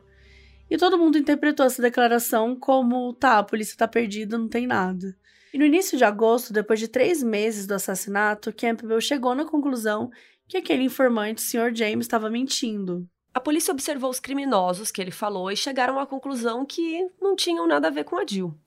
E 0.70 0.78
todo 0.78 1.00
mundo 1.00 1.18
interpretou 1.18 1.66
essa 1.66 1.82
declaração 1.82 2.56
como: 2.56 3.14
tá, 3.14 3.40
a 3.40 3.44
polícia 3.44 3.76
tá 3.76 3.88
perdida, 3.88 4.38
não 4.38 4.48
tem 4.48 4.68
nada. 4.68 5.16
E 5.52 5.58
no 5.58 5.66
início 5.66 5.98
de 5.98 6.04
agosto, 6.04 6.54
depois 6.54 6.80
de 6.80 6.88
três 6.88 7.24
meses 7.24 7.66
do 7.66 7.74
assassinato, 7.74 8.54
Campbell 8.54 9.02
chegou 9.02 9.34
na 9.34 9.46
conclusão 9.46 10.12
que 10.48 10.58
aquele 10.58 10.84
informante, 10.84 11.42
Sr. 11.42 11.74
James, 11.74 12.06
estava 12.06 12.30
mentindo. 12.30 13.08
A 13.34 13.40
polícia 13.40 13.72
observou 13.72 14.10
os 14.10 14.20
criminosos 14.20 14.92
que 14.92 15.02
ele 15.02 15.12
falou 15.12 15.52
e 15.52 15.58
chegaram 15.58 16.00
à 16.00 16.06
conclusão 16.06 16.66
que 16.66 17.06
não 17.22 17.36
tinham 17.36 17.68
nada 17.68 17.90
a 17.90 17.92
ver 17.92 18.06
com 18.06 18.18
a 18.18 18.26
Jill. 18.26 18.58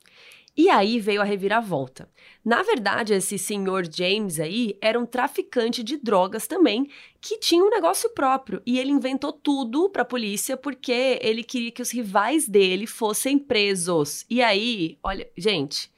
E 0.55 0.69
aí 0.69 0.99
veio 0.99 1.21
a 1.21 1.23
reviravolta. 1.23 2.09
Na 2.43 2.61
verdade, 2.61 3.13
esse 3.13 3.37
senhor 3.37 3.87
James 3.89 4.39
aí 4.39 4.77
era 4.81 4.99
um 4.99 5.05
traficante 5.05 5.81
de 5.81 5.95
drogas 5.95 6.47
também, 6.47 6.89
que 7.21 7.37
tinha 7.37 7.63
um 7.63 7.69
negócio 7.69 8.09
próprio. 8.09 8.61
E 8.65 8.77
ele 8.77 8.91
inventou 8.91 9.31
tudo 9.31 9.89
para 9.89 10.01
a 10.01 10.05
polícia 10.05 10.57
porque 10.57 11.17
ele 11.21 11.43
queria 11.43 11.71
que 11.71 11.81
os 11.81 11.91
rivais 11.91 12.47
dele 12.47 12.85
fossem 12.85 13.39
presos. 13.39 14.25
E 14.29 14.41
aí, 14.41 14.97
olha, 15.01 15.29
gente, 15.37 15.89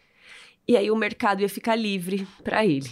e 0.68 0.78
aí 0.78 0.92
o 0.92 0.96
mercado 0.96 1.42
ia 1.42 1.50
ficar 1.50 1.76
livre 1.76 2.28
para 2.44 2.66
ele. 2.66 2.92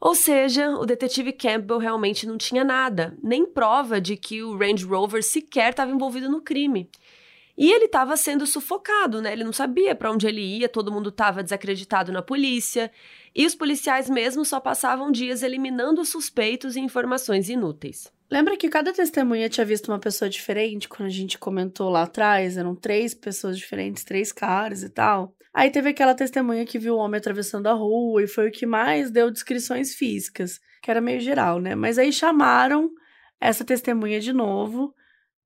Ou 0.00 0.14
seja, 0.14 0.70
o 0.70 0.86
detetive 0.86 1.32
Campbell 1.32 1.78
realmente 1.78 2.26
não 2.26 2.38
tinha 2.38 2.62
nada, 2.62 3.16
nem 3.22 3.44
prova 3.44 4.00
de 4.00 4.16
que 4.16 4.42
o 4.42 4.56
Range 4.56 4.84
Rover 4.84 5.22
sequer 5.22 5.70
estava 5.70 5.90
envolvido 5.90 6.28
no 6.28 6.40
crime. 6.40 6.88
E 7.56 7.72
ele 7.72 7.86
estava 7.86 8.16
sendo 8.16 8.46
sufocado, 8.46 9.20
né? 9.20 9.32
Ele 9.32 9.42
não 9.42 9.52
sabia 9.52 9.92
para 9.92 10.12
onde 10.12 10.28
ele 10.28 10.40
ia, 10.40 10.68
todo 10.68 10.92
mundo 10.92 11.08
estava 11.08 11.42
desacreditado 11.42 12.12
na 12.12 12.22
polícia, 12.22 12.92
e 13.34 13.44
os 13.44 13.56
policiais 13.56 14.08
mesmo 14.08 14.44
só 14.44 14.60
passavam 14.60 15.10
dias 15.10 15.42
eliminando 15.42 16.04
suspeitos 16.04 16.76
e 16.76 16.80
informações 16.80 17.48
inúteis. 17.48 18.12
Lembra 18.30 18.56
que 18.56 18.68
cada 18.68 18.92
testemunha 18.92 19.48
tinha 19.48 19.66
visto 19.66 19.88
uma 19.88 19.98
pessoa 19.98 20.28
diferente 20.28 20.88
quando 20.88 21.06
a 21.06 21.12
gente 21.12 21.38
comentou 21.38 21.88
lá 21.88 22.02
atrás? 22.02 22.56
Eram 22.56 22.76
três 22.76 23.14
pessoas 23.14 23.58
diferentes, 23.58 24.04
três 24.04 24.30
caras 24.30 24.84
e 24.84 24.88
tal. 24.90 25.34
Aí 25.52 25.70
teve 25.70 25.90
aquela 25.90 26.14
testemunha 26.14 26.64
que 26.64 26.78
viu 26.78 26.94
o 26.94 26.98
homem 26.98 27.18
atravessando 27.18 27.66
a 27.66 27.72
rua 27.72 28.22
e 28.22 28.28
foi 28.28 28.48
o 28.48 28.52
que 28.52 28.66
mais 28.66 29.10
deu 29.10 29.30
descrições 29.30 29.94
físicas, 29.94 30.60
que 30.82 30.90
era 30.90 31.00
meio 31.00 31.20
geral, 31.20 31.60
né? 31.60 31.74
Mas 31.74 31.98
aí 31.98 32.12
chamaram 32.12 32.90
essa 33.40 33.64
testemunha 33.64 34.20
de 34.20 34.32
novo 34.32 34.94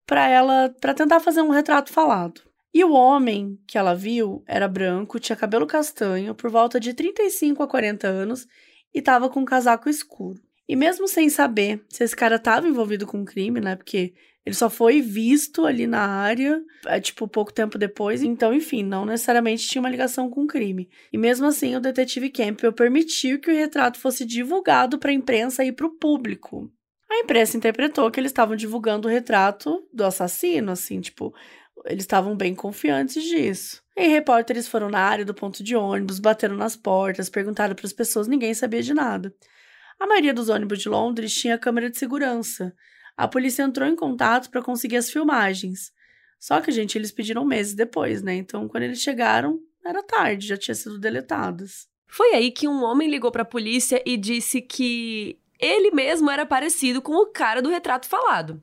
para 0.06 0.28
ela 0.28 0.74
para 0.80 0.94
tentar 0.94 1.20
fazer 1.20 1.42
um 1.42 1.50
retrato 1.50 1.92
falado. 1.92 2.42
E 2.74 2.82
o 2.84 2.92
homem 2.92 3.58
que 3.66 3.76
ela 3.76 3.94
viu 3.94 4.42
era 4.46 4.66
branco, 4.66 5.20
tinha 5.20 5.36
cabelo 5.36 5.66
castanho, 5.66 6.34
por 6.34 6.50
volta 6.50 6.80
de 6.80 6.94
35 6.94 7.62
a 7.62 7.68
40 7.68 8.08
anos 8.08 8.46
e 8.94 8.98
estava 8.98 9.28
com 9.28 9.40
um 9.40 9.44
casaco 9.44 9.88
escuro. 9.88 10.40
E 10.66 10.74
mesmo 10.74 11.06
sem 11.06 11.28
saber 11.28 11.84
se 11.88 12.02
esse 12.02 12.16
cara 12.16 12.36
estava 12.36 12.66
envolvido 12.66 13.06
com 13.06 13.18
um 13.18 13.24
crime, 13.24 13.60
né? 13.60 13.76
Porque 13.76 14.14
ele 14.44 14.56
só 14.56 14.68
foi 14.68 15.00
visto 15.00 15.64
ali 15.64 15.86
na 15.86 16.00
área, 16.00 16.60
é, 16.86 17.00
tipo, 17.00 17.28
pouco 17.28 17.52
tempo 17.52 17.78
depois. 17.78 18.22
Então, 18.22 18.52
enfim, 18.52 18.82
não 18.82 19.06
necessariamente 19.06 19.68
tinha 19.68 19.80
uma 19.80 19.88
ligação 19.88 20.28
com 20.28 20.42
o 20.42 20.46
crime. 20.46 20.88
E 21.12 21.18
mesmo 21.18 21.46
assim, 21.46 21.76
o 21.76 21.80
detetive 21.80 22.28
Campbell 22.28 22.72
permitiu 22.72 23.38
que 23.40 23.50
o 23.50 23.54
retrato 23.54 24.00
fosse 24.00 24.24
divulgado 24.24 24.98
para 24.98 25.10
a 25.10 25.14
imprensa 25.14 25.64
e 25.64 25.70
para 25.70 25.86
o 25.86 25.96
público. 25.96 26.68
A 27.08 27.18
imprensa 27.20 27.56
interpretou 27.56 28.10
que 28.10 28.18
eles 28.18 28.30
estavam 28.30 28.56
divulgando 28.56 29.06
o 29.06 29.10
retrato 29.10 29.86
do 29.92 30.04
assassino, 30.04 30.72
assim, 30.72 31.00
tipo, 31.00 31.32
eles 31.84 32.02
estavam 32.02 32.36
bem 32.36 32.54
confiantes 32.54 33.22
disso. 33.22 33.80
E 33.96 34.08
repórteres 34.08 34.66
foram 34.66 34.88
na 34.88 35.00
área 35.00 35.24
do 35.24 35.34
ponto 35.34 35.62
de 35.62 35.76
ônibus, 35.76 36.18
bateram 36.18 36.56
nas 36.56 36.74
portas, 36.74 37.28
perguntaram 37.28 37.76
para 37.76 37.86
as 37.86 37.92
pessoas, 37.92 38.26
ninguém 38.26 38.54
sabia 38.54 38.82
de 38.82 38.92
nada. 38.92 39.32
A 40.00 40.06
maioria 40.06 40.34
dos 40.34 40.48
ônibus 40.48 40.80
de 40.80 40.88
Londres 40.88 41.32
tinha 41.32 41.58
câmera 41.58 41.88
de 41.88 41.96
segurança 41.96 42.74
a 43.16 43.28
polícia 43.28 43.62
entrou 43.62 43.88
em 43.88 43.96
contato 43.96 44.50
para 44.50 44.62
conseguir 44.62 44.96
as 44.96 45.10
filmagens. 45.10 45.92
Só 46.38 46.60
que, 46.60 46.72
gente, 46.72 46.98
eles 46.98 47.12
pediram 47.12 47.44
meses 47.44 47.74
depois, 47.74 48.22
né? 48.22 48.34
Então, 48.34 48.66
quando 48.68 48.82
eles 48.82 49.00
chegaram, 49.00 49.60
era 49.84 50.02
tarde, 50.02 50.48
já 50.48 50.56
tinha 50.56 50.74
sido 50.74 50.98
deletadas. 50.98 51.88
Foi 52.06 52.34
aí 52.34 52.50
que 52.50 52.68
um 52.68 52.82
homem 52.82 53.08
ligou 53.08 53.30
para 53.30 53.42
a 53.42 53.44
polícia 53.44 54.02
e 54.04 54.16
disse 54.16 54.60
que 54.60 55.38
ele 55.58 55.90
mesmo 55.92 56.30
era 56.30 56.44
parecido 56.44 57.00
com 57.00 57.14
o 57.14 57.26
cara 57.26 57.62
do 57.62 57.70
retrato 57.70 58.06
falado. 58.08 58.60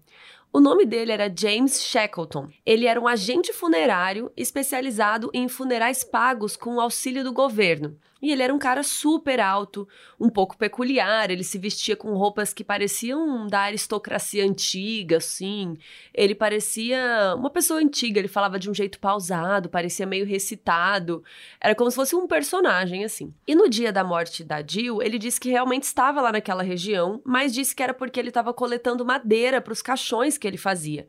O 0.52 0.60
nome 0.60 0.86
dele 0.86 1.12
era 1.12 1.34
James 1.34 1.82
Shackleton. 1.82 2.50
Ele 2.66 2.86
era 2.86 3.00
um 3.00 3.08
agente 3.08 3.54
funerário 3.54 4.32
especializado 4.36 5.30
em 5.34 5.48
funerais 5.48 6.04
pagos 6.04 6.58
com 6.58 6.76
o 6.76 6.82
auxílio 6.82 7.24
do 7.24 7.32
governo. 7.32 7.98
E 8.22 8.32
ele 8.32 8.44
era 8.44 8.54
um 8.54 8.60
cara 8.60 8.84
super 8.84 9.40
alto, 9.40 9.88
um 10.20 10.30
pouco 10.30 10.58
peculiar, 10.58 11.32
ele 11.32 11.44
se 11.44 11.58
vestia 11.58 11.96
com 11.96 12.14
roupas 12.14 12.54
que 12.54 12.64
pareciam 12.64 13.48
da 13.48 13.62
aristocracia 13.62 14.44
antiga, 14.44 15.18
assim. 15.18 15.78
Ele 16.14 16.36
parecia 16.36 17.34
uma 17.38 17.50
pessoa 17.50 17.80
antiga, 17.80 18.20
ele 18.20 18.28
falava 18.28 18.60
de 18.60 18.70
um 18.70 18.74
jeito 18.74 19.00
pausado, 19.00 19.70
parecia 19.70 20.06
meio 20.06 20.26
recitado. 20.26 21.24
Era 21.62 21.74
como 21.76 21.90
se 21.90 21.96
fosse 21.96 22.16
um 22.16 22.28
personagem, 22.28 23.06
assim. 23.06 23.34
E 23.48 23.56
no 23.56 23.70
dia 23.70 23.92
da 23.92 24.04
morte 24.04 24.44
da 24.44 24.62
Jill, 24.66 25.02
ele 25.02 25.18
disse 25.18 25.40
que 25.40 25.50
realmente 25.50 25.84
estava 25.84 26.22
lá 26.22 26.32
naquela 26.32 26.64
região, 26.64 27.22
mas 27.24 27.54
disse 27.54 27.74
que 27.74 27.84
era 27.84 27.94
porque 27.94 28.20
ele 28.20 28.30
estava 28.30 28.54
coletando 28.54 29.06
madeira 29.06 29.62
para 29.62 29.74
os 29.74 29.82
caixões 29.82 30.38
que 30.38 30.48
ele 30.48 30.58
fazia. 30.58 31.08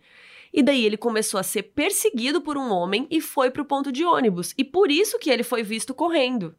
E 0.53 0.63
daí 0.63 0.85
ele 0.85 0.97
começou 0.97 1.39
a 1.39 1.45
ser 1.45 1.63
perseguido 1.63 2.41
por 2.41 2.57
um 2.57 2.71
homem 2.73 3.07
e 3.11 3.21
foi 3.21 3.51
para 3.51 3.63
o 3.63 3.65
ponto 3.65 3.93
de 3.93 4.05
ônibus. 4.05 4.53
E 4.59 4.65
por 4.65 4.91
isso 4.91 5.19
que 5.19 5.31
ele 5.31 5.43
foi 5.45 5.63
visto 5.63 5.95
correndo. 5.95 6.55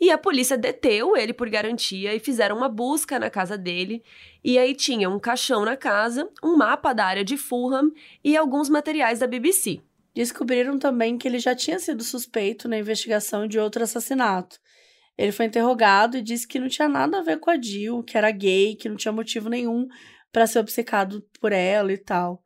E 0.00 0.10
a 0.10 0.18
polícia 0.18 0.58
deteu 0.58 1.16
ele 1.16 1.32
por 1.32 1.48
garantia 1.48 2.14
e 2.14 2.18
fizeram 2.18 2.56
uma 2.56 2.68
busca 2.68 3.18
na 3.18 3.30
casa 3.30 3.56
dele. 3.56 4.02
E 4.42 4.58
aí 4.58 4.74
tinha 4.74 5.08
um 5.08 5.18
caixão 5.18 5.64
na 5.64 5.76
casa, 5.76 6.28
um 6.42 6.56
mapa 6.56 6.92
da 6.92 7.06
área 7.06 7.24
de 7.24 7.36
Fulham 7.36 7.90
e 8.22 8.36
alguns 8.36 8.68
materiais 8.68 9.20
da 9.20 9.26
BBC. 9.26 9.80
Descobriram 10.14 10.78
também 10.78 11.18
que 11.18 11.26
ele 11.26 11.38
já 11.38 11.54
tinha 11.54 11.78
sido 11.78 12.04
suspeito 12.04 12.68
na 12.68 12.78
investigação 12.78 13.46
de 13.46 13.58
outro 13.58 13.82
assassinato. 13.82 14.60
Ele 15.16 15.32
foi 15.32 15.46
interrogado 15.46 16.16
e 16.16 16.22
disse 16.22 16.46
que 16.46 16.58
não 16.58 16.68
tinha 16.68 16.88
nada 16.88 17.18
a 17.18 17.22
ver 17.22 17.38
com 17.38 17.50
a 17.50 17.60
Jill, 17.60 18.02
que 18.02 18.18
era 18.18 18.30
gay, 18.30 18.74
que 18.74 18.88
não 18.88 18.96
tinha 18.96 19.12
motivo 19.12 19.48
nenhum 19.48 19.86
para 20.32 20.46
ser 20.46 20.58
obcecado 20.58 21.24
por 21.40 21.52
ela 21.52 21.92
e 21.92 21.98
tal. 21.98 22.42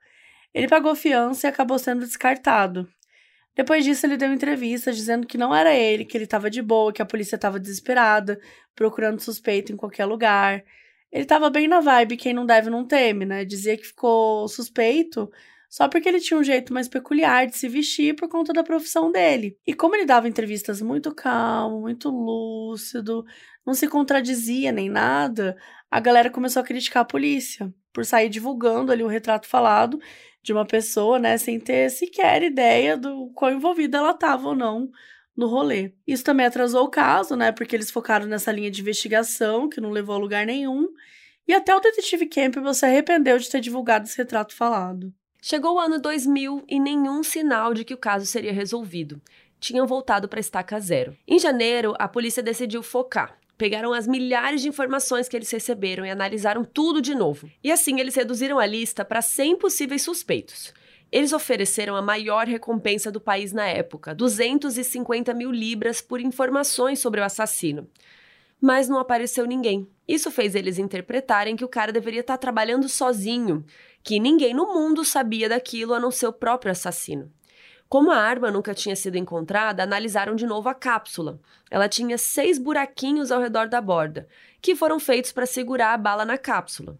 Ele 0.52 0.68
pagou 0.68 0.94
fiança 0.94 1.46
e 1.46 1.50
acabou 1.50 1.78
sendo 1.78 2.00
descartado. 2.00 2.88
Depois 3.58 3.84
disso, 3.84 4.06
ele 4.06 4.16
deu 4.16 4.32
entrevista 4.32 4.92
dizendo 4.92 5.26
que 5.26 5.36
não 5.36 5.52
era 5.52 5.74
ele, 5.74 6.04
que 6.04 6.16
ele 6.16 6.22
estava 6.22 6.48
de 6.48 6.62
boa, 6.62 6.92
que 6.92 7.02
a 7.02 7.04
polícia 7.04 7.34
estava 7.34 7.58
desesperada, 7.58 8.40
procurando 8.72 9.18
suspeito 9.18 9.72
em 9.72 9.76
qualquer 9.76 10.04
lugar. 10.04 10.62
Ele 11.10 11.24
estava 11.24 11.50
bem 11.50 11.66
na 11.66 11.80
vibe, 11.80 12.16
quem 12.16 12.32
não 12.32 12.46
deve 12.46 12.70
não 12.70 12.86
teme, 12.86 13.24
né? 13.24 13.44
Dizia 13.44 13.76
que 13.76 13.84
ficou 13.84 14.46
suspeito 14.46 15.28
só 15.68 15.88
porque 15.88 16.08
ele 16.08 16.20
tinha 16.20 16.38
um 16.38 16.44
jeito 16.44 16.72
mais 16.72 16.86
peculiar 16.86 17.48
de 17.48 17.56
se 17.58 17.68
vestir 17.68 18.14
por 18.14 18.28
conta 18.28 18.52
da 18.52 18.62
profissão 18.62 19.10
dele. 19.10 19.58
E 19.66 19.74
como 19.74 19.96
ele 19.96 20.06
dava 20.06 20.28
entrevistas 20.28 20.80
muito 20.80 21.12
calmo, 21.12 21.80
muito 21.80 22.10
lúcido, 22.10 23.24
não 23.66 23.74
se 23.74 23.88
contradizia 23.88 24.70
nem 24.70 24.88
nada, 24.88 25.56
a 25.90 25.98
galera 25.98 26.30
começou 26.30 26.62
a 26.62 26.64
criticar 26.64 27.02
a 27.02 27.04
polícia 27.04 27.74
por 27.92 28.04
sair 28.04 28.28
divulgando 28.28 28.92
ali 28.92 29.02
o 29.02 29.08
retrato 29.08 29.48
falado 29.48 29.98
de 30.48 30.52
uma 30.54 30.64
pessoa, 30.64 31.18
né, 31.18 31.36
sem 31.36 31.60
ter 31.60 31.90
sequer 31.90 32.42
ideia 32.42 32.96
do 32.96 33.30
quão 33.34 33.52
envolvida 33.52 33.98
ela 33.98 34.12
estava 34.12 34.48
ou 34.48 34.56
não 34.56 34.90
no 35.36 35.46
rolê. 35.46 35.92
Isso 36.06 36.24
também 36.24 36.46
atrasou 36.46 36.86
o 36.86 36.90
caso, 36.90 37.36
né, 37.36 37.52
porque 37.52 37.76
eles 37.76 37.90
focaram 37.90 38.24
nessa 38.24 38.50
linha 38.50 38.70
de 38.70 38.80
investigação 38.80 39.68
que 39.68 39.78
não 39.78 39.90
levou 39.90 40.14
a 40.14 40.18
lugar 40.18 40.46
nenhum, 40.46 40.88
e 41.46 41.52
até 41.52 41.76
o 41.76 41.80
detetive 41.80 42.24
Campbell 42.24 42.72
se 42.72 42.86
arrependeu 42.86 43.38
de 43.38 43.48
ter 43.48 43.60
divulgado 43.60 44.06
esse 44.06 44.16
retrato 44.16 44.54
falado. 44.54 45.12
Chegou 45.40 45.74
o 45.74 45.78
ano 45.78 46.00
2000 46.00 46.64
e 46.66 46.80
nenhum 46.80 47.22
sinal 47.22 47.74
de 47.74 47.84
que 47.84 47.92
o 47.92 47.98
caso 47.98 48.24
seria 48.24 48.52
resolvido. 48.52 49.20
Tinham 49.60 49.86
voltado 49.86 50.28
para 50.28 50.38
a 50.38 50.40
estaca 50.40 50.80
zero. 50.80 51.14
Em 51.26 51.38
janeiro, 51.38 51.94
a 51.98 52.08
polícia 52.08 52.42
decidiu 52.42 52.82
focar. 52.82 53.38
Pegaram 53.58 53.92
as 53.92 54.06
milhares 54.06 54.62
de 54.62 54.68
informações 54.68 55.28
que 55.28 55.36
eles 55.36 55.50
receberam 55.50 56.06
e 56.06 56.10
analisaram 56.10 56.64
tudo 56.64 57.02
de 57.02 57.12
novo. 57.12 57.50
E 57.62 57.72
assim 57.72 57.98
eles 57.98 58.14
reduziram 58.14 58.60
a 58.60 58.64
lista 58.64 59.04
para 59.04 59.20
100 59.20 59.58
possíveis 59.58 60.02
suspeitos. 60.02 60.72
Eles 61.10 61.32
ofereceram 61.32 61.96
a 61.96 62.02
maior 62.02 62.46
recompensa 62.46 63.10
do 63.10 63.20
país 63.20 63.52
na 63.52 63.66
época, 63.66 64.14
250 64.14 65.34
mil 65.34 65.50
libras 65.50 66.00
por 66.00 66.20
informações 66.20 67.00
sobre 67.00 67.20
o 67.20 67.24
assassino. 67.24 67.88
Mas 68.60 68.88
não 68.88 68.98
apareceu 68.98 69.44
ninguém. 69.44 69.88
Isso 70.06 70.30
fez 70.30 70.54
eles 70.54 70.78
interpretarem 70.78 71.56
que 71.56 71.64
o 71.64 71.68
cara 71.68 71.90
deveria 71.90 72.20
estar 72.20 72.38
trabalhando 72.38 72.88
sozinho, 72.88 73.64
que 74.04 74.20
ninguém 74.20 74.54
no 74.54 74.72
mundo 74.72 75.04
sabia 75.04 75.48
daquilo 75.48 75.94
a 75.94 76.00
não 76.00 76.12
ser 76.12 76.28
o 76.28 76.32
próprio 76.32 76.70
assassino. 76.70 77.32
Como 77.88 78.10
a 78.10 78.16
arma 78.16 78.50
nunca 78.50 78.74
tinha 78.74 78.94
sido 78.94 79.16
encontrada, 79.16 79.82
analisaram 79.82 80.36
de 80.36 80.46
novo 80.46 80.68
a 80.68 80.74
cápsula. 80.74 81.40
Ela 81.70 81.88
tinha 81.88 82.18
seis 82.18 82.58
buraquinhos 82.58 83.32
ao 83.32 83.40
redor 83.40 83.66
da 83.66 83.80
borda, 83.80 84.28
que 84.60 84.76
foram 84.76 85.00
feitos 85.00 85.32
para 85.32 85.46
segurar 85.46 85.94
a 85.94 85.98
bala 85.98 86.24
na 86.24 86.36
cápsula. 86.36 86.98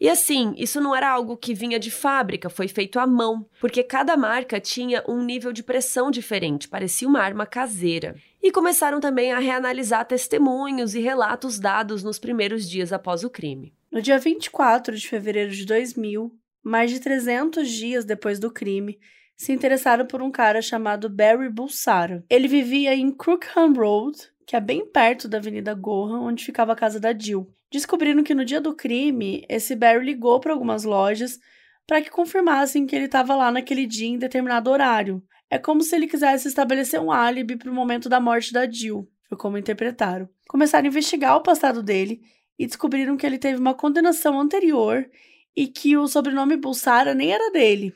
E 0.00 0.08
assim, 0.10 0.52
isso 0.58 0.80
não 0.80 0.94
era 0.94 1.08
algo 1.08 1.36
que 1.36 1.54
vinha 1.54 1.78
de 1.78 1.90
fábrica, 1.90 2.50
foi 2.50 2.68
feito 2.68 2.98
à 2.98 3.06
mão, 3.06 3.48
porque 3.60 3.82
cada 3.82 4.16
marca 4.16 4.60
tinha 4.60 5.02
um 5.08 5.22
nível 5.22 5.52
de 5.52 5.62
pressão 5.62 6.10
diferente, 6.10 6.68
parecia 6.68 7.08
uma 7.08 7.20
arma 7.20 7.46
caseira. 7.46 8.14
E 8.42 8.50
começaram 8.50 9.00
também 9.00 9.32
a 9.32 9.38
reanalisar 9.38 10.04
testemunhos 10.04 10.94
e 10.94 11.00
relatos 11.00 11.58
dados 11.58 12.02
nos 12.02 12.18
primeiros 12.18 12.68
dias 12.68 12.92
após 12.92 13.24
o 13.24 13.30
crime. 13.30 13.72
No 13.90 14.02
dia 14.02 14.18
24 14.18 14.94
de 14.94 15.08
fevereiro 15.08 15.52
de 15.52 15.64
2000, 15.64 16.30
mais 16.62 16.90
de 16.90 17.00
300 17.00 17.68
dias 17.68 18.04
depois 18.04 18.38
do 18.38 18.50
crime, 18.50 18.98
se 19.36 19.52
interessaram 19.52 20.06
por 20.06 20.22
um 20.22 20.30
cara 20.30 20.62
chamado 20.62 21.08
Barry 21.10 21.48
Bulsara. 21.48 22.24
Ele 22.30 22.48
vivia 22.48 22.94
em 22.94 23.10
Crookham 23.10 23.72
Road, 23.74 24.18
que 24.46 24.56
é 24.56 24.60
bem 24.60 24.86
perto 24.86 25.28
da 25.28 25.38
Avenida 25.38 25.74
Gohan, 25.74 26.20
onde 26.20 26.44
ficava 26.44 26.72
a 26.72 26.76
casa 26.76 26.98
da 26.98 27.16
Jill. 27.16 27.52
Descobriram 27.70 28.22
que 28.22 28.34
no 28.34 28.44
dia 28.44 28.60
do 28.60 28.74
crime, 28.74 29.44
esse 29.48 29.74
Barry 29.76 30.04
ligou 30.04 30.40
para 30.40 30.52
algumas 30.52 30.84
lojas 30.84 31.38
para 31.86 32.00
que 32.00 32.10
confirmassem 32.10 32.86
que 32.86 32.96
ele 32.96 33.04
estava 33.04 33.36
lá 33.36 33.50
naquele 33.50 33.86
dia 33.86 34.08
em 34.08 34.18
determinado 34.18 34.70
horário. 34.70 35.22
É 35.50 35.58
como 35.58 35.82
se 35.82 35.94
ele 35.94 36.06
quisesse 36.06 36.48
estabelecer 36.48 37.00
um 37.00 37.12
álibi 37.12 37.56
para 37.56 37.70
o 37.70 37.74
momento 37.74 38.08
da 38.08 38.20
morte 38.20 38.52
da 38.52 38.68
Jill, 38.68 39.08
foi 39.28 39.38
como 39.38 39.58
interpretaram. 39.58 40.28
Começaram 40.48 40.86
a 40.86 40.88
investigar 40.88 41.36
o 41.36 41.42
passado 41.42 41.82
dele 41.82 42.20
e 42.58 42.66
descobriram 42.66 43.16
que 43.16 43.26
ele 43.26 43.38
teve 43.38 43.58
uma 43.58 43.74
condenação 43.74 44.40
anterior 44.40 45.08
e 45.54 45.66
que 45.66 45.96
o 45.96 46.06
sobrenome 46.06 46.56
Bulsara 46.56 47.14
nem 47.14 47.32
era 47.32 47.50
dele. 47.50 47.94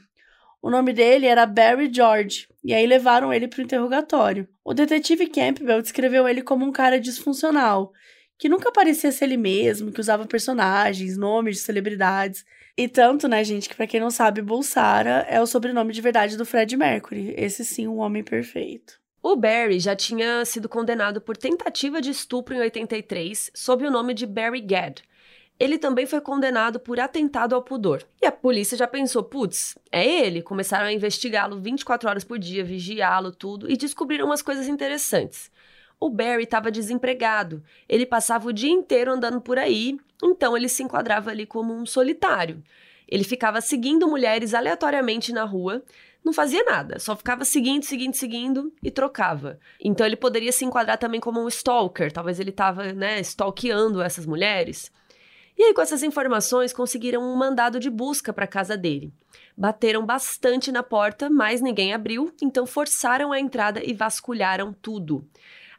O 0.63 0.71
nome 0.71 0.93
dele 0.93 1.27
era 1.27 1.47
Barry 1.47 1.91
George, 1.93 2.47
e 2.63 2.75
aí 2.75 2.87
levaram 2.87 3.33
ele 3.33 3.49
para 3.49 3.61
o 3.61 3.65
interrogatório. 3.65 4.47
O 4.63 4.75
detetive 4.75 5.27
Campbell 5.27 5.81
descreveu 5.81 6.29
ele 6.29 6.43
como 6.43 6.67
um 6.67 6.73
cara 6.73 7.01
disfuncional, 7.01 7.93
que 8.39 8.49
nunca 8.49 8.71
parecia 8.71 9.11
ser 9.11 9.25
ele 9.25 9.37
mesmo, 9.37 9.91
que 9.91 10.01
usava 10.01 10.27
personagens, 10.27 11.17
nomes 11.17 11.57
de 11.57 11.63
celebridades. 11.63 12.45
E 12.77 12.89
tanto, 12.89 13.27
né, 13.27 13.43
gente, 13.43 13.69
que 13.69 13.75
para 13.75 13.87
quem 13.87 14.01
não 14.01 14.11
sabe, 14.11 14.43
Bulsara 14.43 15.27
é 15.29 15.41
o 15.41 15.47
sobrenome 15.47 15.93
de 15.93 16.01
verdade 16.01 16.37
do 16.37 16.45
Fred 16.47 16.77
Mercury. 16.77 17.35
Esse 17.37 17.65
sim, 17.65 17.87
um 17.87 17.99
homem 17.99 18.23
perfeito. 18.23 19.01
O 19.23 19.37
Barry 19.37 19.79
já 19.79 19.95
tinha 19.95 20.43
sido 20.47 20.69
condenado 20.69 21.21
por 21.21 21.37
tentativa 21.37 22.01
de 22.01 22.11
estupro 22.11 22.55
em 22.55 22.61
83, 22.61 23.51
sob 23.55 23.87
o 23.87 23.91
nome 23.91 24.15
de 24.15 24.27
Barry 24.27 24.63
Gadd. 24.63 25.03
Ele 25.61 25.79
também 25.79 26.07
foi 26.07 26.23
condenado 26.23 26.81
por 26.81 26.99
atentado 26.99 27.55
ao 27.55 27.63
pudor. 27.63 28.03
E 28.21 28.27
a 28.27 28.33
polícia 28.33 28.79
já 28.79 28.89
pensou, 28.89 29.23
putz, 29.23 29.79
é 29.93 30.05
ele. 30.05 30.41
Começaram 30.41 30.87
a 30.87 30.93
investigá-lo 30.93 31.61
24 31.61 32.09
horas 32.09 32.25
por 32.25 32.39
dia, 32.39 32.65
vigiá-lo, 32.65 33.31
tudo, 33.31 33.71
e 33.71 33.77
descobriram 33.77 34.25
umas 34.25 34.41
coisas 34.41 34.67
interessantes 34.67 35.51
o 36.01 36.09
Barry 36.09 36.45
estava 36.45 36.71
desempregado. 36.71 37.63
Ele 37.87 38.07
passava 38.07 38.49
o 38.49 38.53
dia 38.53 38.71
inteiro 38.71 39.13
andando 39.13 39.41
por 39.41 39.59
aí, 39.59 39.99
então 40.25 40.57
ele 40.57 40.69
se 40.69 40.83
enquadrava 40.83 41.31
ali 41.31 41.45
como 41.45 41.75
um 41.75 41.85
solitário. 41.85 42.63
Ele 43.07 43.23
ficava 43.23 43.61
seguindo 43.61 44.09
mulheres 44.09 44.55
aleatoriamente 44.55 45.33
na 45.33 45.45
rua, 45.45 45.83
não 46.25 46.33
fazia 46.33 46.65
nada, 46.65 46.99
só 46.99 47.15
ficava 47.15 47.45
seguindo, 47.45 47.83
seguindo, 47.83 48.15
seguindo 48.15 48.73
e 48.83 48.91
trocava. 48.91 49.59
Então 49.83 50.07
ele 50.07 50.17
poderia 50.17 50.53
se 50.53 50.65
enquadrar 50.65 50.97
também 50.97 51.21
como 51.21 51.43
um 51.43 51.49
stalker, 51.49 52.11
talvez 52.11 52.41
ele 52.41 52.51
estava, 52.51 52.93
né, 52.93 53.21
stalkeando 53.21 54.01
essas 54.01 54.25
mulheres. 54.25 54.91
E 55.61 55.65
aí, 55.65 55.75
com 55.75 55.83
essas 55.83 56.03
informações, 56.03 56.73
conseguiram 56.73 57.23
um 57.23 57.37
mandado 57.37 57.79
de 57.79 57.91
busca 57.91 58.33
para 58.33 58.47
a 58.47 58.49
casa 58.49 58.79
dele. 58.79 59.13
Bateram 59.55 60.07
bastante 60.07 60.73
na 60.73 60.83
porta, 60.83 61.29
mas 61.29 61.61
ninguém 61.61 61.93
abriu, 61.93 62.33
então 62.41 62.65
forçaram 62.65 63.31
a 63.31 63.39
entrada 63.39 63.85
e 63.85 63.93
vasculharam 63.93 64.73
tudo. 64.73 65.23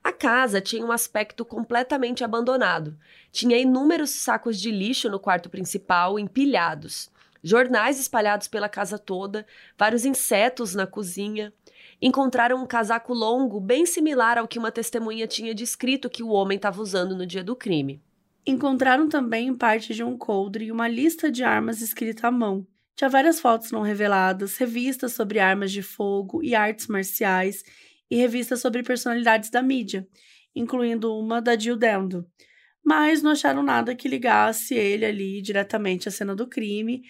A 0.03 0.11
casa 0.11 0.61
tinha 0.61 0.85
um 0.85 0.91
aspecto 0.91 1.43
completamente 1.43 2.23
abandonado. 2.23 2.95
Tinha 3.31 3.57
inúmeros 3.57 4.11
sacos 4.11 4.61
de 4.61 4.69
lixo 4.69 5.09
no 5.09 5.19
quarto 5.19 5.49
principal, 5.49 6.19
empilhados, 6.19 7.09
jornais 7.41 7.99
espalhados 7.99 8.47
pela 8.47 8.69
casa 8.69 8.99
toda, 8.99 9.47
vários 9.75 10.05
insetos 10.05 10.75
na 10.75 10.85
cozinha. 10.85 11.51
Encontraram 11.99 12.61
um 12.61 12.67
casaco 12.67 13.15
longo 13.15 13.59
bem 13.59 13.87
similar 13.87 14.37
ao 14.37 14.47
que 14.47 14.59
uma 14.59 14.71
testemunha 14.71 15.25
tinha 15.25 15.55
descrito 15.55 16.07
que 16.07 16.21
o 16.21 16.29
homem 16.29 16.57
estava 16.57 16.79
usando 16.79 17.15
no 17.15 17.25
dia 17.25 17.43
do 17.43 17.55
crime. 17.55 17.99
Encontraram 18.45 19.07
também 19.07 19.53
parte 19.55 19.93
de 19.93 20.03
um 20.03 20.17
coldre 20.17 20.65
e 20.65 20.71
uma 20.71 20.87
lista 20.87 21.31
de 21.31 21.43
armas 21.43 21.79
escrita 21.79 22.27
à 22.27 22.31
mão. 22.31 22.65
Tinha 22.95 23.09
várias 23.09 23.39
fotos 23.39 23.71
não 23.71 23.81
reveladas, 23.81 24.57
revistas 24.57 25.13
sobre 25.13 25.39
armas 25.39 25.71
de 25.71 25.83
fogo 25.83 26.43
e 26.43 26.55
artes 26.55 26.87
marciais 26.87 27.63
e 28.09 28.15
revistas 28.15 28.59
sobre 28.59 28.83
personalidades 28.83 29.49
da 29.49 29.61
mídia, 29.61 30.07
incluindo 30.55 31.15
uma 31.15 31.41
da 31.41 31.57
Jill 31.57 31.77
Dando. 31.77 32.27
Mas 32.83 33.21
não 33.21 33.31
acharam 33.31 33.61
nada 33.61 33.95
que 33.95 34.07
ligasse 34.07 34.73
ele 34.73 35.05
ali 35.05 35.41
diretamente 35.41 36.09
à 36.09 36.11
cena 36.11 36.35
do 36.35 36.47
crime, 36.47 37.03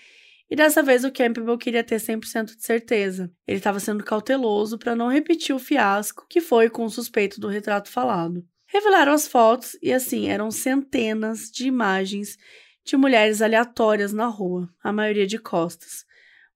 e 0.49 0.55
dessa 0.55 0.83
vez 0.83 1.05
o 1.05 1.11
Campbell 1.11 1.57
queria 1.57 1.83
ter 1.83 1.95
100% 1.95 2.57
de 2.57 2.63
certeza. 2.63 3.31
Ele 3.47 3.57
estava 3.57 3.79
sendo 3.79 4.03
cauteloso 4.03 4.77
para 4.77 4.97
não 4.97 5.07
repetir 5.07 5.55
o 5.55 5.59
fiasco 5.59 6.25
que 6.29 6.41
foi 6.41 6.69
com 6.69 6.83
o 6.83 6.89
suspeito 6.89 7.39
do 7.39 7.47
retrato 7.47 7.89
falado. 7.89 8.45
Revelaram 8.71 9.13
as 9.13 9.27
fotos 9.27 9.77
e 9.81 9.91
assim 9.91 10.29
eram 10.29 10.49
centenas 10.49 11.51
de 11.51 11.67
imagens 11.67 12.37
de 12.83 12.95
mulheres 12.97 13.41
aleatórias 13.41 14.13
na 14.13 14.27
rua, 14.27 14.69
a 14.83 14.91
maioria 14.91 15.27
de 15.27 15.37
costas 15.37 16.05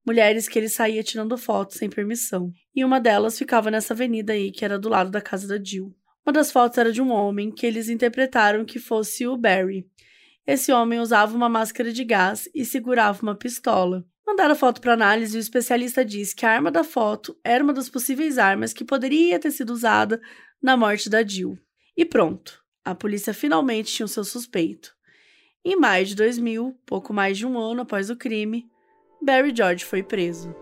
mulheres 0.05 0.47
que 0.47 0.59
ele 0.59 0.69
saía 0.69 1.03
tirando 1.03 1.37
fotos 1.37 1.77
sem 1.77 1.89
permissão. 1.89 2.51
E 2.75 2.85
uma 2.85 2.99
delas 2.99 3.37
ficava 3.37 3.71
nessa 3.71 3.93
avenida 3.93 4.33
aí, 4.33 4.51
que 4.51 4.63
era 4.63 4.77
do 4.77 4.87
lado 4.87 5.09
da 5.09 5.19
casa 5.19 5.47
da 5.47 5.61
Jill. 5.61 5.93
Uma 6.25 6.33
das 6.33 6.51
fotos 6.51 6.77
era 6.77 6.91
de 6.91 7.01
um 7.01 7.11
homem 7.11 7.51
que 7.51 7.65
eles 7.65 7.89
interpretaram 7.89 8.63
que 8.63 8.79
fosse 8.79 9.25
o 9.25 9.35
Barry. 9.35 9.87
Esse 10.45 10.71
homem 10.71 10.99
usava 10.99 11.35
uma 11.35 11.49
máscara 11.49 11.91
de 11.91 12.03
gás 12.03 12.47
e 12.53 12.63
segurava 12.63 13.21
uma 13.23 13.35
pistola. 13.35 14.05
Mandaram 14.25 14.53
a 14.53 14.55
foto 14.55 14.81
para 14.81 14.93
análise 14.93 15.35
e 15.35 15.39
o 15.39 15.41
especialista 15.41 16.05
disse 16.05 16.35
que 16.35 16.45
a 16.45 16.51
arma 16.51 16.71
da 16.71 16.83
foto 16.83 17.37
era 17.43 17.63
uma 17.63 17.73
das 17.73 17.89
possíveis 17.89 18.37
armas 18.37 18.73
que 18.73 18.83
poderia 18.83 19.39
ter 19.39 19.51
sido 19.51 19.71
usada 19.71 20.19
na 20.61 20.75
morte 20.77 21.09
da 21.09 21.23
Jill. 21.25 21.57
E 21.97 22.03
pronto, 22.03 22.61
a 22.83 22.93
polícia 22.93 23.33
finalmente 23.33 23.93
tinha 23.93 24.05
o 24.05 24.09
seu 24.09 24.25
suspeito. 24.25 24.93
Em 25.63 25.77
maio 25.77 26.05
de 26.05 26.13
2000, 26.13 26.77
pouco 26.85 27.13
mais 27.13 27.37
de 27.37 27.45
um 27.45 27.57
ano 27.57 27.81
após 27.81 28.09
o 28.09 28.17
crime, 28.17 28.69
Barry 29.21 29.55
George 29.55 29.85
foi 29.85 30.03
preso. 30.03 30.53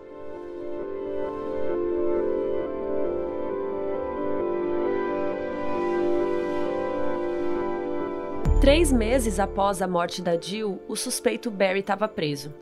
Três 8.60 8.90
meses 8.90 9.38
após 9.38 9.82
a 9.82 9.88
morte 9.88 10.22
da 10.22 10.40
Jill, 10.40 10.80
o 10.88 10.96
suspeito 10.96 11.50
Barry 11.50 11.80
estava 11.80 12.08
preso. 12.08 12.54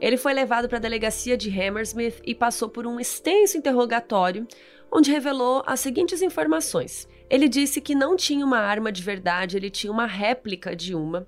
Ele 0.00 0.16
foi 0.16 0.32
levado 0.32 0.68
para 0.68 0.78
a 0.78 0.80
delegacia 0.80 1.36
de 1.36 1.50
Hammersmith 1.50 2.22
e 2.24 2.34
passou 2.34 2.68
por 2.70 2.86
um 2.86 2.98
extenso 2.98 3.58
interrogatório, 3.58 4.46
onde 4.92 5.10
revelou 5.10 5.62
as 5.66 5.80
seguintes 5.80 6.22
informações. 6.22 7.08
Ele 7.28 7.48
disse 7.48 7.80
que 7.80 7.94
não 7.94 8.16
tinha 8.16 8.44
uma 8.44 8.58
arma 8.58 8.90
de 8.90 9.02
verdade, 9.02 9.56
ele 9.56 9.70
tinha 9.70 9.92
uma 9.92 10.06
réplica 10.06 10.74
de 10.74 10.94
uma, 10.94 11.26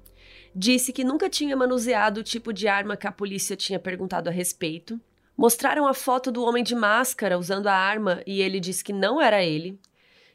disse 0.54 0.92
que 0.92 1.04
nunca 1.04 1.30
tinha 1.30 1.56
manuseado 1.56 2.20
o 2.20 2.24
tipo 2.24 2.52
de 2.52 2.68
arma 2.68 2.96
que 2.96 3.06
a 3.06 3.12
polícia 3.12 3.56
tinha 3.56 3.78
perguntado 3.78 4.28
a 4.28 4.32
respeito. 4.32 5.00
Mostraram 5.36 5.86
a 5.86 5.94
foto 5.94 6.30
do 6.30 6.44
homem 6.44 6.62
de 6.62 6.74
máscara 6.74 7.38
usando 7.38 7.66
a 7.66 7.74
arma 7.74 8.22
e 8.26 8.42
ele 8.42 8.60
disse 8.60 8.84
que 8.84 8.92
não 8.92 9.20
era 9.20 9.42
ele. 9.42 9.78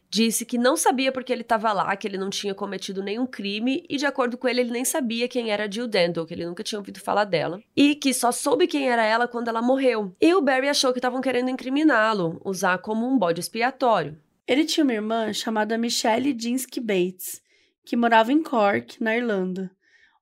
Disse 0.10 0.46
que 0.46 0.58
não 0.58 0.78
sabia 0.78 1.12
porque 1.12 1.34
ele 1.34 1.42
estava 1.42 1.74
lá, 1.74 1.94
que 1.98 2.08
ele 2.08 2.18
não 2.18 2.30
tinha 2.30 2.56
cometido 2.56 3.04
nenhum 3.04 3.28
crime 3.28 3.84
e, 3.90 3.98
de 3.98 4.06
acordo 4.06 4.38
com 4.38 4.48
ele, 4.48 4.62
ele 4.62 4.72
nem 4.72 4.86
sabia 4.86 5.28
quem 5.28 5.52
era 5.52 5.70
Jill 5.70 5.88
Dendle, 5.88 6.26
que 6.26 6.34
ele 6.34 6.46
nunca 6.46 6.64
tinha 6.64 6.80
ouvido 6.80 7.00
falar 7.00 7.26
dela. 7.26 7.62
E 7.76 7.94
que 7.94 8.14
só 8.14 8.32
soube 8.32 8.68
quem 8.68 8.90
era 8.90 9.04
ela 9.04 9.28
quando 9.28 9.50
ela 9.50 9.62
morreu. 9.62 10.16
E 10.22 10.34
o 10.34 10.42
Barry 10.42 10.70
achou 10.70 10.94
que 10.94 11.00
estavam 11.00 11.20
querendo 11.20 11.50
incriminá-lo, 11.50 12.42
usar 12.46 12.78
como 12.78 13.06
um 13.06 13.18
bode 13.18 13.42
expiatório. 13.42 14.18
Ele 14.48 14.64
tinha 14.64 14.86
uma 14.86 14.94
irmã 14.94 15.34
chamada 15.34 15.78
Michelle 15.78 16.32
Dinsky 16.32 16.80
Bates, 16.80 17.42
que 17.84 17.98
morava 17.98 18.32
em 18.32 18.42
Cork, 18.42 19.04
na 19.04 19.16
Irlanda. 19.16 19.70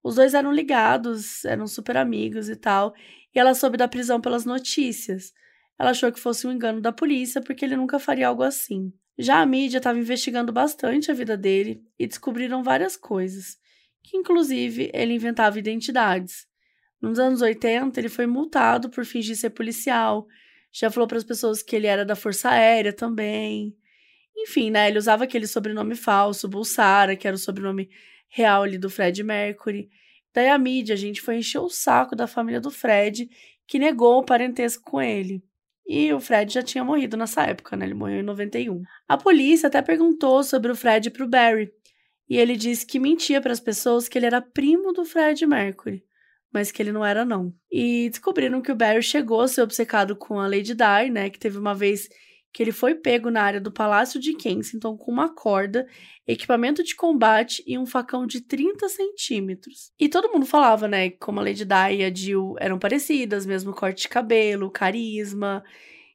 Os 0.03 0.15
dois 0.15 0.33
eram 0.33 0.51
ligados, 0.51 1.45
eram 1.45 1.67
super 1.67 1.95
amigos 1.95 2.49
e 2.49 2.55
tal, 2.55 2.95
e 3.33 3.39
ela 3.39 3.53
soube 3.53 3.77
da 3.77 3.87
prisão 3.87 4.19
pelas 4.19 4.45
notícias. 4.45 5.31
Ela 5.77 5.91
achou 5.91 6.11
que 6.11 6.19
fosse 6.19 6.47
um 6.47 6.51
engano 6.51 6.81
da 6.81 6.91
polícia 6.91 7.39
porque 7.39 7.63
ele 7.65 7.75
nunca 7.75 7.99
faria 7.99 8.27
algo 8.27 8.41
assim. 8.41 8.91
Já 9.17 9.41
a 9.41 9.45
mídia 9.45 9.77
estava 9.77 9.97
investigando 9.97 10.51
bastante 10.51 11.09
a 11.09 11.13
vida 11.13 11.37
dele 11.37 11.81
e 11.97 12.05
descobriram 12.05 12.63
várias 12.63 12.97
coisas, 12.97 13.57
que 14.03 14.17
inclusive 14.17 14.91
ele 14.93 15.13
inventava 15.13 15.57
identidades. 15.57 16.45
Nos 17.01 17.19
anos 17.19 17.41
80, 17.41 17.99
ele 17.99 18.09
foi 18.09 18.25
multado 18.25 18.89
por 18.89 19.05
fingir 19.05 19.35
ser 19.35 19.51
policial, 19.51 20.27
já 20.71 20.91
falou 20.91 21.07
para 21.07 21.17
as 21.17 21.23
pessoas 21.23 21.63
que 21.63 21.75
ele 21.75 21.87
era 21.87 22.03
da 22.03 22.15
Força 22.15 22.49
Aérea 22.49 22.91
também. 22.91 23.73
Enfim, 24.35 24.69
né, 24.69 24.89
ele 24.89 24.97
usava 24.97 25.23
aquele 25.23 25.47
sobrenome 25.47 25.95
falso, 25.95 26.49
Bulsara, 26.49 27.15
que 27.15 27.25
era 27.25 27.35
o 27.35 27.39
sobrenome 27.39 27.89
real 28.27 28.63
ali 28.63 28.77
do 28.77 28.89
Fred 28.89 29.23
Mercury. 29.23 29.89
Daí 30.33 30.49
a 30.49 30.57
mídia, 30.57 30.93
a 30.93 30.97
gente 30.97 31.21
foi 31.21 31.37
encher 31.37 31.59
o 31.59 31.69
saco 31.69 32.13
da 32.13 32.27
família 32.27 32.59
do 32.59 32.69
Fred, 32.69 33.29
que 33.65 33.79
negou 33.79 34.19
o 34.19 34.25
parentesco 34.25 34.83
com 34.83 35.01
ele. 35.01 35.41
E 35.87 36.11
o 36.13 36.19
Fred 36.19 36.51
já 36.51 36.63
tinha 36.63 36.83
morrido 36.83 37.15
nessa 37.15 37.43
época, 37.43 37.77
né? 37.77 37.85
Ele 37.85 37.93
morreu 37.93 38.19
em 38.19 38.23
91. 38.23 38.81
A 39.07 39.17
polícia 39.17 39.67
até 39.67 39.81
perguntou 39.81 40.43
sobre 40.43 40.71
o 40.71 40.75
Fred 40.75 41.11
pro 41.11 41.27
Barry, 41.27 41.71
e 42.27 42.37
ele 42.37 42.55
disse 42.55 42.85
que 42.85 42.99
mentia 42.99 43.39
para 43.39 43.51
as 43.51 43.59
pessoas 43.59 44.07
que 44.07 44.17
ele 44.17 44.25
era 44.25 44.41
primo 44.41 44.91
do 44.91 45.05
Fred 45.05 45.45
Mercury, 45.45 46.03
mas 46.51 46.71
que 46.71 46.81
ele 46.81 46.91
não 46.91 47.05
era 47.05 47.23
não. 47.23 47.53
E 47.71 48.09
descobriram 48.09 48.61
que 48.61 48.71
o 48.71 48.75
Barry 48.75 49.03
chegou 49.03 49.41
a 49.41 49.47
ser 49.47 49.61
obcecado 49.61 50.15
com 50.15 50.39
a 50.39 50.47
Lady 50.47 50.73
Di, 50.73 51.09
né, 51.11 51.29
que 51.29 51.37
teve 51.37 51.57
uma 51.57 51.75
vez 51.75 52.09
que 52.55 52.63
ele 52.63 52.71
foi 52.71 52.95
pego 52.95 53.29
na 53.29 53.41
área 53.41 53.59
do 53.59 53.69
Palácio 53.69 54.17
de 54.17 54.33
Kensington 54.33 54.95
com 54.95 55.11
uma 55.11 55.27
corda, 55.27 55.85
equipamento 56.25 56.81
de 56.81 56.95
combate 56.95 57.61
e 57.67 57.77
um 57.77 57.85
facão 57.85 58.25
de 58.25 58.39
30 58.39 58.87
centímetros. 58.87 59.91
E 59.99 60.07
todo 60.07 60.31
mundo 60.31 60.45
falava, 60.45 60.87
né, 60.87 61.09
como 61.09 61.41
a 61.41 61.43
Lady 61.43 61.65
Di 61.65 61.97
e 61.97 62.05
a 62.05 62.13
Jill 62.13 62.55
eram 62.57 62.79
parecidas, 62.79 63.45
mesmo 63.45 63.73
corte 63.73 64.03
de 64.03 64.07
cabelo, 64.07 64.71
carisma. 64.71 65.65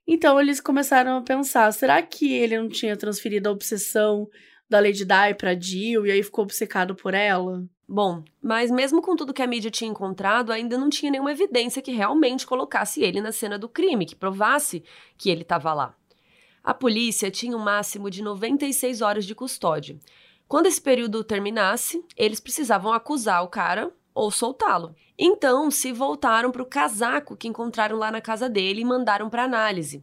Então 0.08 0.40
eles 0.40 0.62
começaram 0.62 1.18
a 1.18 1.20
pensar, 1.20 1.70
será 1.74 2.00
que 2.00 2.32
ele 2.32 2.56
não 2.56 2.70
tinha 2.70 2.96
transferido 2.96 3.50
a 3.50 3.52
obsessão 3.52 4.26
da 4.66 4.80
Lady 4.80 5.04
Di 5.04 5.34
para 5.36 5.60
Jill 5.60 6.06
e 6.06 6.10
aí 6.10 6.22
ficou 6.22 6.44
obcecado 6.44 6.94
por 6.94 7.12
ela? 7.12 7.62
Bom, 7.86 8.24
mas 8.42 8.70
mesmo 8.70 9.02
com 9.02 9.14
tudo 9.14 9.34
que 9.34 9.42
a 9.42 9.46
mídia 9.46 9.70
tinha 9.70 9.90
encontrado, 9.90 10.52
ainda 10.52 10.78
não 10.78 10.88
tinha 10.88 11.12
nenhuma 11.12 11.32
evidência 11.32 11.82
que 11.82 11.92
realmente 11.92 12.46
colocasse 12.46 13.02
ele 13.02 13.20
na 13.20 13.30
cena 13.30 13.58
do 13.58 13.68
crime, 13.68 14.06
que 14.06 14.16
provasse 14.16 14.82
que 15.18 15.28
ele 15.28 15.42
estava 15.42 15.74
lá. 15.74 15.99
A 16.62 16.74
polícia 16.74 17.30
tinha 17.30 17.56
um 17.56 17.60
máximo 17.60 18.10
de 18.10 18.22
96 18.22 19.00
horas 19.00 19.24
de 19.24 19.34
custódia. 19.34 19.98
Quando 20.46 20.66
esse 20.66 20.80
período 20.80 21.24
terminasse, 21.24 22.04
eles 22.16 22.40
precisavam 22.40 22.92
acusar 22.92 23.42
o 23.42 23.48
cara 23.48 23.90
ou 24.14 24.30
soltá-lo. 24.30 24.94
Então, 25.18 25.70
se 25.70 25.92
voltaram 25.92 26.50
para 26.50 26.62
o 26.62 26.66
casaco 26.66 27.36
que 27.36 27.48
encontraram 27.48 27.96
lá 27.96 28.10
na 28.10 28.20
casa 28.20 28.48
dele 28.48 28.80
e 28.82 28.84
mandaram 28.84 29.30
para 29.30 29.44
análise. 29.44 30.02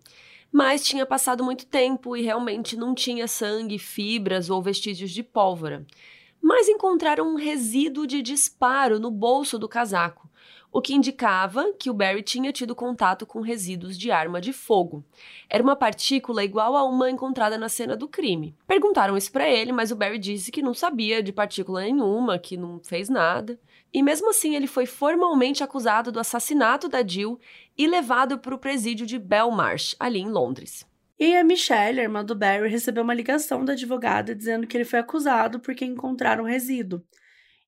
Mas 0.52 0.84
tinha 0.84 1.06
passado 1.06 1.44
muito 1.44 1.66
tempo 1.66 2.16
e 2.16 2.22
realmente 2.22 2.76
não 2.76 2.96
tinha 2.96 3.28
sangue, 3.28 3.78
fibras 3.78 4.50
ou 4.50 4.62
vestígios 4.62 5.12
de 5.12 5.22
pólvora. 5.22 5.86
Mas 6.42 6.68
encontraram 6.68 7.28
um 7.28 7.36
resíduo 7.36 8.08
de 8.08 8.22
disparo 8.22 9.00
no 9.00 9.12
bolso 9.12 9.60
do 9.60 9.68
casaco, 9.68 10.30
o 10.72 10.82
que 10.82 10.94
indicava 10.94 11.74
que 11.74 11.90
o 11.90 11.94
Barry 11.94 12.22
tinha 12.22 12.52
tido 12.52 12.76
contato 12.76 13.26
com 13.26 13.42
resíduos 13.42 13.98
de 13.98 14.12
arma 14.12 14.40
de 14.40 14.54
fogo. 14.54 15.04
Era 15.50 15.64
uma 15.64 15.76
partícula 15.76 16.44
igual 16.44 16.76
a 16.76 16.84
uma 16.84 17.10
encontrada 17.10 17.58
na 17.58 17.70
cena 17.70 17.96
do 17.96 18.08
crime. 18.08 18.56
Perguntaram 18.68 19.18
isso 19.18 19.32
para 19.32 19.50
ele, 19.50 19.72
mas 19.72 19.92
o 19.92 19.96
Barry 19.96 20.20
disse 20.20 20.52
que 20.52 20.62
não 20.62 20.74
sabia 20.74 21.24
de 21.24 21.32
partícula 21.32 21.82
nenhuma, 21.82 22.38
que 22.38 22.58
não 22.58 22.80
fez 22.84 23.10
nada. 23.10 23.60
E 23.94 24.04
mesmo 24.04 24.30
assim, 24.30 24.56
ele 24.56 24.68
foi 24.68 24.86
formalmente 24.86 25.64
acusado 25.64 26.12
do 26.12 26.20
assassinato 26.20 26.88
da 26.90 27.06
Jill 27.06 27.40
e 27.78 27.88
levado 27.88 28.38
para 28.38 28.54
o 28.54 28.60
presídio 28.60 29.06
de 29.06 29.18
Belmarsh, 29.18 29.96
ali 30.00 30.20
em 30.20 30.30
Londres. 30.30 30.86
E 31.20 31.36
a 31.36 31.44
Michelle, 31.44 32.00
a 32.00 32.04
irmã 32.04 32.24
do 32.24 32.36
Barry, 32.36 32.70
recebeu 32.70 33.04
uma 33.04 33.14
ligação 33.14 33.66
da 33.66 33.74
advogada 33.74 34.36
dizendo 34.36 34.68
que 34.68 34.78
ele 34.78 34.86
foi 34.86 35.00
acusado 35.00 35.60
porque 35.60 35.84
encontraram 35.84 36.44
resíduo. 36.44 37.02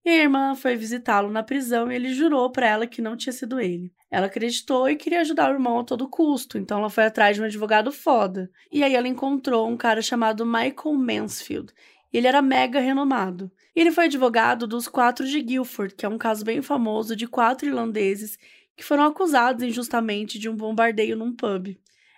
E 0.09 0.11
a 0.11 0.23
irmã 0.23 0.55
foi 0.55 0.75
visitá-lo 0.75 1.29
na 1.29 1.43
prisão 1.43 1.91
e 1.91 1.95
ele 1.95 2.11
jurou 2.15 2.51
para 2.51 2.65
ela 2.65 2.87
que 2.87 2.99
não 2.99 3.15
tinha 3.15 3.31
sido 3.31 3.59
ele. 3.59 3.93
Ela 4.09 4.25
acreditou 4.25 4.89
e 4.89 4.95
queria 4.95 5.21
ajudar 5.21 5.51
o 5.51 5.53
irmão 5.53 5.77
a 5.77 5.83
todo 5.83 6.09
custo, 6.09 6.57
então 6.57 6.79
ela 6.79 6.89
foi 6.89 7.03
atrás 7.03 7.35
de 7.35 7.43
um 7.43 7.45
advogado 7.45 7.91
foda. 7.91 8.49
E 8.71 8.83
aí 8.83 8.95
ela 8.95 9.07
encontrou 9.07 9.69
um 9.69 9.77
cara 9.77 10.01
chamado 10.01 10.47
Michael 10.47 10.95
Mansfield. 10.95 11.71
Ele 12.11 12.25
era 12.25 12.41
mega 12.41 12.79
renomado. 12.79 13.51
Ele 13.75 13.91
foi 13.91 14.05
advogado 14.05 14.65
dos 14.65 14.87
quatro 14.87 15.27
de 15.27 15.39
Guilford, 15.43 15.93
que 15.93 16.07
é 16.07 16.09
um 16.09 16.17
caso 16.17 16.43
bem 16.43 16.59
famoso 16.59 17.15
de 17.15 17.27
quatro 17.27 17.67
irlandeses 17.67 18.35
que 18.75 18.83
foram 18.83 19.03
acusados 19.03 19.61
injustamente 19.61 20.39
de 20.39 20.49
um 20.49 20.55
bombardeio 20.55 21.15
num 21.15 21.35
pub. 21.35 21.77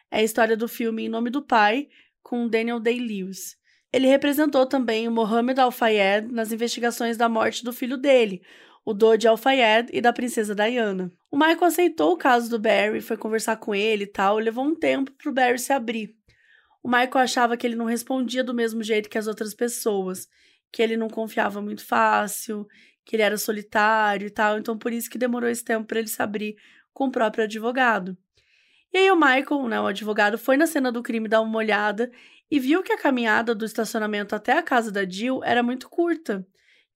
É 0.10 0.20
a 0.20 0.24
história 0.24 0.56
do 0.56 0.70
filme 0.70 1.08
Em 1.08 1.10
Nome 1.10 1.30
do 1.30 1.42
Pai, 1.42 1.90
com 2.24 2.48
Daniel 2.48 2.80
Day-Lewis. 2.80 3.58
Ele 3.94 4.08
representou 4.08 4.66
também 4.66 5.08
o 5.08 5.12
Mohammed 5.12 5.60
Al-Fayed 5.60 6.32
nas 6.32 6.52
investigações 6.52 7.18
da 7.18 7.28
morte 7.28 7.64
do 7.64 7.74
filho 7.74 7.98
dele, 7.98 8.42
o 8.86 8.94
Dodi 8.94 9.28
Al-Fayed 9.28 9.90
e 9.92 10.00
da 10.00 10.14
princesa 10.14 10.56
Diana. 10.56 11.12
O 11.30 11.38
Michael 11.38 11.66
aceitou 11.66 12.14
o 12.14 12.18
caso 12.18 12.50
do 12.50 12.58
Barry, 12.58 13.02
foi 13.02 13.18
conversar 13.18 13.58
com 13.58 13.76
ele 13.76 14.06
e 14.06 14.08
tal, 14.08 14.38
levou 14.38 14.66
um 14.66 14.76
tempo 14.76 15.12
para 15.12 15.30
o 15.30 15.34
Barry 15.34 15.60
se 15.60 15.74
abrir. 15.74 16.16
O 16.82 16.88
Michael 16.88 17.18
achava 17.18 17.58
que 17.58 17.68
ele 17.68 17.76
não 17.76 17.86
respondia 17.86 18.44
do 18.44 18.54
mesmo 18.54 18.82
jeito 18.82 19.10
que 19.10 19.18
as 19.18 19.28
outras 19.28 19.54
pessoas, 19.54 20.28
que 20.72 20.82
ele 20.82 20.98
não 20.98 21.10
confiava 21.10 21.62
muito 21.62 21.86
fácil, 21.86 22.66
que 23.06 23.16
ele 23.16 23.24
era 23.24 23.38
solitário 23.38 24.28
e 24.28 24.32
tal, 24.32 24.58
então 24.58 24.78
por 24.78 24.94
isso 24.94 25.10
que 25.10 25.18
demorou 25.18 25.50
esse 25.50 25.64
tempo 25.64 25.86
para 25.86 26.00
ele 26.00 26.08
se 26.08 26.22
abrir 26.22 26.56
com 26.94 27.08
o 27.08 27.12
próprio 27.12 27.44
advogado. 27.44 28.18
E 28.94 28.98
aí 28.98 29.12
o 29.12 29.16
Michael, 29.16 29.68
né, 29.70 29.80
o 29.80 29.88
advogado, 29.88 30.38
foi 30.38 30.58
na 30.58 30.68
cena 30.68 30.92
do 30.92 31.04
crime 31.04 31.28
dar 31.28 31.42
uma 31.42 31.58
olhada 31.58 32.12
e 32.52 32.60
viu 32.60 32.84
que 32.84 32.92
a 32.92 32.98
caminhada 32.98 33.56
do 33.56 33.64
estacionamento 33.64 34.36
até 34.36 34.58
a 34.58 34.62
casa 34.62 34.92
da 34.92 35.06
Jill 35.06 35.42
era 35.42 35.64
muito 35.64 35.90
curta, 35.90 36.46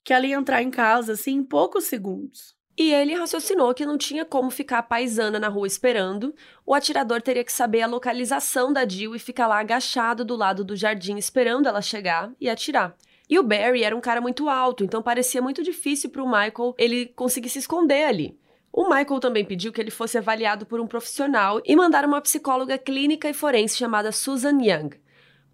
que 0.04 0.14
ela 0.14 0.28
ia 0.28 0.36
entrar 0.36 0.62
em 0.62 0.70
casa 0.70 1.14
assim 1.14 1.36
em 1.36 1.44
poucos 1.44 1.86
segundos. 1.86 2.54
E 2.78 2.94
ele 2.94 3.16
raciocinou 3.16 3.74
que 3.74 3.86
não 3.86 3.98
tinha 3.98 4.26
como 4.26 4.52
ficar 4.52 4.84
paisana 4.84 5.40
na 5.40 5.48
rua 5.48 5.66
esperando, 5.66 6.36
o 6.66 6.74
atirador 6.74 7.22
teria 7.22 7.44
que 7.44 7.54
saber 7.54 7.82
a 7.82 7.88
localização 7.88 8.74
da 8.74 8.86
Jill 8.86 9.16
e 9.16 9.20
ficar 9.20 9.48
lá 9.48 9.60
agachado 9.60 10.26
do 10.26 10.36
lado 10.36 10.66
do 10.66 10.76
jardim 10.76 11.16
esperando 11.16 11.70
ela 11.70 11.82
chegar 11.82 12.34
e 12.40 12.50
atirar. 12.50 12.94
E 13.30 13.40
o 13.40 13.44
Barry 13.44 13.84
era 13.84 13.96
um 13.96 14.02
cara 14.02 14.20
muito 14.20 14.50
alto, 14.50 14.84
então 14.84 15.02
parecia 15.02 15.42
muito 15.42 15.64
difícil 15.64 16.10
para 16.10 16.22
o 16.22 16.28
Michael 16.28 16.76
ele 16.78 17.06
conseguir 17.06 17.48
se 17.48 17.60
esconder 17.60 18.04
ali. 18.04 18.38
O 18.74 18.90
Michael 18.90 19.22
também 19.22 19.46
pediu 19.46 19.72
que 19.72 19.80
ele 19.80 19.90
fosse 19.90 20.18
avaliado 20.18 20.66
por 20.66 20.82
um 20.82 20.86
profissional 20.86 21.62
e 21.64 21.78
mandaram 21.78 22.10
uma 22.10 22.20
psicóloga 22.20 22.78
clínica 22.78 23.30
e 23.30 23.34
forense 23.34 23.78
chamada 23.78 24.12
Susan 24.12 24.62
Young. 24.62 25.05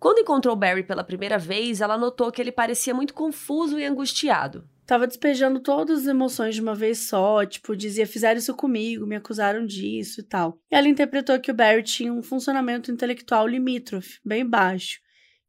Quando 0.02 0.18
encontrou 0.18 0.56
Barry 0.56 0.82
pela 0.82 1.04
primeira 1.04 1.38
vez, 1.38 1.80
ela 1.80 1.96
notou 1.96 2.32
que 2.32 2.42
ele 2.42 2.52
parecia 2.52 2.92
muito 2.92 3.14
confuso 3.14 3.78
e 3.78 3.86
angustiado. 3.86 4.68
Tava 4.84 5.06
despejando 5.06 5.60
todas 5.60 6.00
as 6.00 6.08
emoções 6.08 6.56
de 6.56 6.62
uma 6.62 6.74
vez 6.74 7.08
só, 7.08 7.46
tipo, 7.46 7.76
dizia: 7.76 8.08
fizeram 8.08 8.40
isso 8.40 8.56
comigo, 8.56 9.06
me 9.06 9.16
acusaram 9.16 9.64
disso 9.64 10.22
e 10.22 10.24
tal. 10.24 10.58
E 10.72 10.76
ela 10.76 10.88
interpretou 10.88 11.40
que 11.40 11.52
o 11.52 11.54
Barry 11.54 11.84
tinha 11.84 12.12
um 12.12 12.24
funcionamento 12.24 12.92
intelectual 12.92 13.46
limítrofe, 13.46 14.20
bem 14.26 14.44
baixo, 14.44 15.00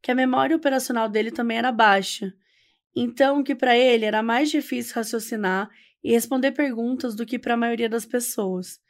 que 0.03 0.11
a 0.11 0.15
memória 0.15 0.55
operacional 0.55 1.09
dele 1.09 1.31
também 1.31 1.57
era 1.57 1.73
baixa. 1.73 2.35
Então, 2.95 3.43
que 3.43 3.55
para 3.55 3.75
ele 3.75 4.05
era 4.05 4.23
mais 4.23 4.51
difícil 4.51 4.97
raciocinar 4.97 5.71
e 6.05 6.13
responder 6.13 6.53
perguntas 6.53 7.15
do 7.15 7.25
que 7.25 7.39
para 7.39 7.55
a 7.55 7.57
maioria 7.57 7.89
das 7.89 8.05
pessoas. 8.05 8.82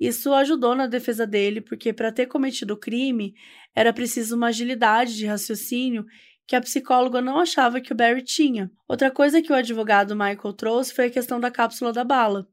Isso 0.00 0.32
ajudou 0.32 0.74
na 0.74 0.86
defesa 0.86 1.26
dele, 1.26 1.60
porque 1.60 1.92
para 1.92 2.10
ter 2.10 2.24
cometido 2.26 2.72
o 2.72 2.78
crime 2.78 3.34
era 3.74 3.92
preciso 3.92 4.34
uma 4.34 4.46
agilidade 4.46 5.14
de 5.14 5.26
raciocínio 5.26 6.06
que 6.46 6.56
a 6.56 6.60
psicóloga 6.60 7.20
não 7.20 7.38
achava 7.38 7.80
que 7.80 7.92
o 7.92 7.94
Barry 7.94 8.22
tinha. 8.22 8.70
Outra 8.88 9.10
coisa 9.10 9.42
que 9.42 9.52
o 9.52 9.54
advogado 9.54 10.16
Michael 10.16 10.54
trouxe 10.54 10.94
foi 10.94 11.06
a 11.06 11.10
questão 11.10 11.38
da 11.38 11.50
cápsula 11.50 11.92
da 11.92 12.02
bala. 12.02 12.48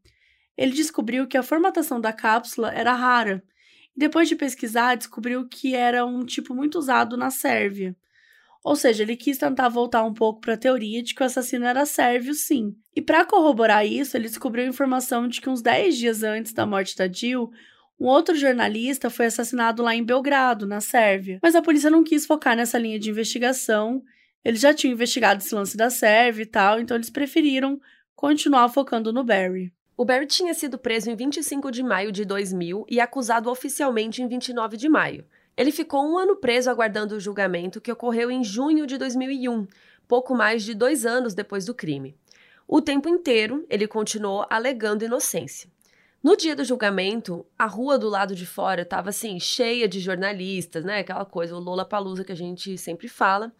Ele 0.57 0.73
descobriu 0.73 1.25
que 1.25 1.37
a 1.37 1.41
formatação 1.41 2.01
da 2.01 2.11
cápsula 2.11 2.71
era 2.73 2.93
rara, 2.93 3.41
e 3.95 3.99
depois 3.99 4.27
de 4.27 4.35
pesquisar, 4.35 4.95
descobriu 4.95 5.47
que 5.47 5.73
era 5.73 6.05
um 6.05 6.25
tipo 6.25 6.53
muito 6.53 6.77
usado 6.77 7.15
na 7.15 7.31
Sérvia. 7.31 7.95
Ou 8.63 8.75
seja, 8.75 9.03
ele 9.03 9.15
quis 9.15 9.37
tentar 9.37 9.69
voltar 9.69 10.03
um 10.03 10.13
pouco 10.13 10.41
para 10.41 10.53
a 10.53 10.57
teoria 10.57 11.01
de 11.01 11.13
que 11.13 11.21
o 11.21 11.25
assassino 11.25 11.65
era 11.65 11.85
sérvio, 11.85 12.33
sim. 12.33 12.75
E 12.95 13.01
para 13.01 13.25
corroborar 13.25 13.85
isso, 13.85 14.17
ele 14.17 14.27
descobriu 14.27 14.65
a 14.65 14.69
informação 14.69 15.27
de 15.27 15.39
que 15.39 15.49
uns 15.49 15.61
10 15.61 15.97
dias 15.97 16.23
antes 16.23 16.53
da 16.53 16.65
morte 16.65 16.95
da 16.95 17.07
Jill, 17.07 17.51
um 17.99 18.05
outro 18.05 18.35
jornalista 18.35 19.09
foi 19.09 19.25
assassinado 19.25 19.81
lá 19.81 19.95
em 19.95 20.03
Belgrado, 20.03 20.67
na 20.67 20.79
Sérvia. 20.79 21.39
Mas 21.41 21.55
a 21.55 21.61
polícia 21.61 21.89
não 21.89 22.03
quis 22.03 22.25
focar 22.25 22.55
nessa 22.55 22.77
linha 22.77 22.99
de 22.99 23.09
investigação. 23.09 24.03
Eles 24.45 24.61
já 24.61 24.73
tinham 24.73 24.93
investigado 24.93 25.41
esse 25.41 25.53
lance 25.53 25.75
da 25.75 25.89
Sérvia 25.89 26.43
e 26.43 26.45
tal, 26.45 26.79
então 26.79 26.95
eles 26.95 27.09
preferiram 27.09 27.79
continuar 28.15 28.69
focando 28.69 29.11
no 29.11 29.23
Barry. 29.23 29.73
O 29.95 30.05
Barry 30.05 30.27
tinha 30.27 30.53
sido 30.53 30.77
preso 30.77 31.09
em 31.09 31.15
25 31.15 31.71
de 31.71 31.81
maio 31.81 32.11
de 32.11 32.23
2000 32.23 32.85
e 32.87 32.99
acusado 32.99 33.49
oficialmente 33.49 34.21
em 34.21 34.27
29 34.27 34.77
de 34.77 34.87
maio. 34.87 35.25
Ele 35.57 35.71
ficou 35.71 36.05
um 36.05 36.19
ano 36.19 36.35
preso 36.35 36.69
aguardando 36.69 37.15
o 37.15 37.19
julgamento 37.19 37.81
que 37.81 37.91
ocorreu 37.91 38.29
em 38.29 38.43
junho 38.43 38.85
de 38.85 38.95
2001, 38.95 39.65
pouco 40.07 40.35
mais 40.35 40.63
de 40.63 40.75
dois 40.75 41.03
anos 41.03 41.33
depois 41.33 41.65
do 41.65 41.73
crime. 41.73 42.15
O 42.67 42.79
tempo 42.79 43.09
inteiro, 43.09 43.65
ele 43.67 43.87
continuou 43.87 44.45
alegando 44.51 45.03
inocência. 45.03 45.67
No 46.21 46.35
dia 46.35 46.55
do 46.55 46.63
julgamento, 46.63 47.45
a 47.57 47.65
rua 47.65 47.97
do 47.97 48.07
lado 48.07 48.35
de 48.35 48.45
fora 48.45 48.83
estava 48.83 49.09
assim, 49.09 49.39
cheia 49.39 49.87
de 49.87 49.99
jornalistas, 49.99 50.83
né? 50.83 50.99
Aquela 50.99 51.25
coisa, 51.25 51.55
o 51.55 51.59
Lola 51.59 51.85
Palusa 51.85 52.23
que 52.23 52.31
a 52.31 52.35
gente 52.35 52.77
sempre 52.77 53.07
fala. 53.07 53.51